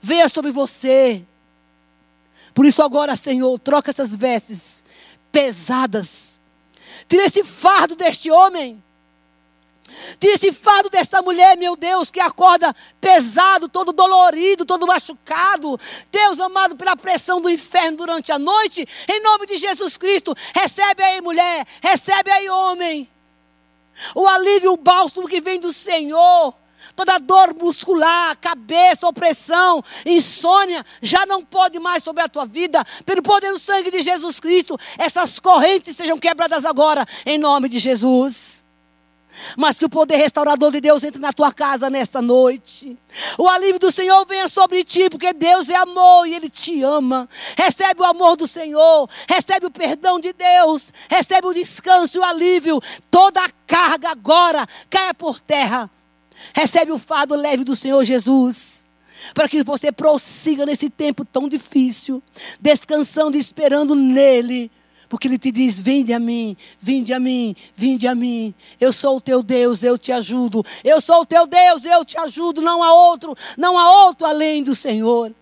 venha 0.01 0.29
sobre 0.29 0.51
você. 0.51 1.25
Por 2.55 2.67
isso, 2.67 2.83
agora, 2.83 3.17
Senhor, 3.17 3.59
troca 3.59 3.91
essas 3.91 4.15
vestes 4.15 4.85
pesadas. 5.31 6.41
Tira 7.09 7.25
esse 7.25 7.43
fardo 7.43 7.95
deste 7.95 8.31
homem. 8.31 8.83
Tira 10.19 10.35
esse 10.35 10.53
fardo 10.53 10.89
dessa 10.89 11.21
mulher, 11.23 11.57
meu 11.57 11.77
Deus, 11.77 12.11
que 12.11 12.21
acorda 12.21 12.75
pesado, 13.01 13.69
todo 13.69 13.93
dolorido, 13.93 14.65
todo 14.65 14.87
machucado. 14.87 15.79
Deus 16.11 16.39
amado, 16.39 16.77
pela 16.77 16.97
pressão 16.97 17.41
do 17.41 17.51
inferno 17.51 17.97
durante 17.97 18.31
a 18.31 18.39
noite. 18.39 18.87
Em 19.09 19.23
nome 19.23 19.47
de 19.47 19.57
Jesus 19.57 19.97
Cristo, 19.97 20.35
recebe 20.55 21.03
aí, 21.03 21.21
mulher, 21.21 21.67
recebe 21.83 22.31
aí, 22.31 22.49
homem. 22.49 23.09
O 24.15 24.27
alívio, 24.27 24.73
o 24.73 24.77
bálsamo 24.77 25.29
que 25.29 25.41
vem 25.41 25.59
do 25.59 25.73
Senhor. 25.73 26.55
Toda 26.97 27.19
dor 27.19 27.55
muscular, 27.55 28.37
cabeça, 28.39 29.07
opressão, 29.07 29.83
insônia, 30.05 30.85
já 31.01 31.25
não 31.27 31.45
pode 31.45 31.79
mais 31.79 32.03
sobre 32.03 32.23
a 32.23 32.29
tua 32.29 32.47
vida. 32.47 32.85
Pelo 33.05 33.23
poder 33.23 33.53
do 33.53 33.59
sangue 33.59 33.91
de 33.91 34.01
Jesus 34.01 34.41
Cristo, 34.41 34.79
essas 34.99 35.39
correntes 35.39 35.97
sejam 35.97 36.19
quebradas 36.19 36.65
agora, 36.65 37.07
em 37.25 37.39
nome 37.39 37.69
de 37.69 37.79
Jesus. 37.79 38.65
Mas 39.57 39.79
que 39.79 39.85
o 39.85 39.89
poder 39.89 40.17
restaurador 40.17 40.73
de 40.73 40.81
Deus 40.81 41.05
entre 41.05 41.21
na 41.21 41.33
tua 41.33 41.53
casa 41.53 41.89
nesta 41.89 42.21
noite. 42.21 42.99
O 43.39 43.49
alívio 43.49 43.79
do 43.79 43.93
Senhor 43.93 44.27
venha 44.27 44.49
sobre 44.49 44.83
ti, 44.83 45.09
porque 45.09 45.33
Deus 45.33 45.69
é 45.69 45.77
amor 45.77 46.27
e 46.27 46.35
Ele 46.35 46.51
te 46.51 46.83
ama. 46.83 47.29
Recebe 47.57 48.03
o 48.03 48.05
amor 48.05 48.37
do 48.37 48.49
Senhor, 48.49 49.09
recebe 49.29 49.67
o 49.67 49.71
perdão 49.71 50.19
de 50.19 50.33
Deus, 50.33 50.93
recebe 51.09 51.47
o 51.47 51.55
descanso 51.55 52.19
e 52.19 52.21
o 52.21 52.25
alívio. 52.25 52.81
Toda 53.11 53.41
a 53.43 53.51
carga 53.67 54.11
agora 54.11 54.67
caia 54.89 55.15
por 55.15 55.39
terra 55.39 55.89
Recebe 56.55 56.93
o 56.93 56.99
fardo 56.99 57.35
leve 57.35 57.65
do 57.65 57.77
Senhor 57.77 58.03
Jesus. 58.05 58.87
Para 59.35 59.49
que 59.49 59.63
você 59.63 59.93
prossiga 59.93 60.65
nesse 60.65 60.89
tempo 60.89 61.25
tão 61.25 61.49
difícil, 61.49 62.23
descansando 62.61 63.37
e 63.37 63.41
esperando 63.41 63.95
nele. 63.95 64.71
Porque 65.09 65.27
ele 65.27 65.39
te 65.39 65.51
diz: 65.51 65.79
Vinde 65.79 66.13
a 66.13 66.19
mim, 66.19 66.57
vinde 66.79 67.13
a 67.13 67.21
mim, 67.21 67.55
vinde 67.75 68.07
a 68.07 68.15
mim. 68.15 68.55
Eu 68.81 68.93
sou 68.93 69.17
o 69.17 69.21
teu 69.21 69.43
Deus, 69.43 69.83
eu 69.83 69.99
te 69.99 70.13
ajudo. 70.13 70.65
Eu 70.85 71.01
sou 71.01 71.23
o 71.23 71.27
teu 71.27 71.47
Deus, 71.47 71.85
eu 71.85 72.05
te 72.05 72.17
ajudo. 72.19 72.63
Não 72.63 72.83
há 72.83 72.95
outro, 72.95 73.37
não 73.59 73.77
há 73.77 74.07
outro 74.07 74.27
além 74.27 74.63
do 74.63 74.75
Senhor. 74.75 75.35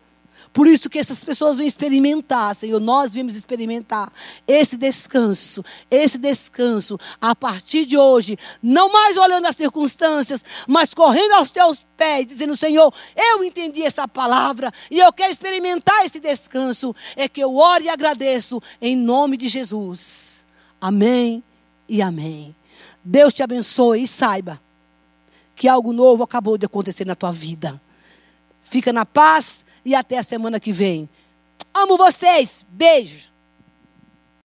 Por 0.58 0.66
isso 0.66 0.90
que 0.90 0.98
essas 0.98 1.22
pessoas 1.22 1.56
vêm 1.56 1.68
experimentar, 1.68 2.52
Senhor, 2.52 2.80
nós 2.80 3.14
vimos 3.14 3.36
experimentar 3.36 4.12
esse 4.44 4.76
descanso, 4.76 5.64
esse 5.88 6.18
descanso 6.18 6.98
a 7.20 7.32
partir 7.32 7.86
de 7.86 7.96
hoje, 7.96 8.36
não 8.60 8.90
mais 8.90 9.16
olhando 9.16 9.46
as 9.46 9.54
circunstâncias, 9.54 10.44
mas 10.66 10.92
correndo 10.92 11.34
aos 11.34 11.52
teus 11.52 11.86
pés, 11.96 12.26
dizendo: 12.26 12.56
Senhor, 12.56 12.92
eu 13.14 13.44
entendi 13.44 13.84
essa 13.84 14.08
palavra 14.08 14.72
e 14.90 14.98
eu 14.98 15.12
quero 15.12 15.30
experimentar 15.30 16.04
esse 16.04 16.18
descanso. 16.18 16.92
É 17.14 17.28
que 17.28 17.40
eu 17.40 17.54
oro 17.54 17.84
e 17.84 17.88
agradeço 17.88 18.60
em 18.82 18.96
nome 18.96 19.36
de 19.36 19.46
Jesus. 19.46 20.44
Amém 20.80 21.40
e 21.88 22.02
amém. 22.02 22.52
Deus 23.04 23.32
te 23.32 23.44
abençoe 23.44 24.02
e 24.02 24.08
saiba 24.08 24.60
que 25.54 25.68
algo 25.68 25.92
novo 25.92 26.24
acabou 26.24 26.58
de 26.58 26.66
acontecer 26.66 27.04
na 27.04 27.14
tua 27.14 27.30
vida. 27.30 27.80
Fica 28.60 28.92
na 28.92 29.06
paz 29.06 29.64
e 29.84 29.94
até 29.94 30.18
a 30.18 30.22
semana 30.22 30.60
que 30.60 30.72
vem. 30.72 31.08
Amo 31.74 31.96
vocês. 31.96 32.66
Beijo. 32.68 33.32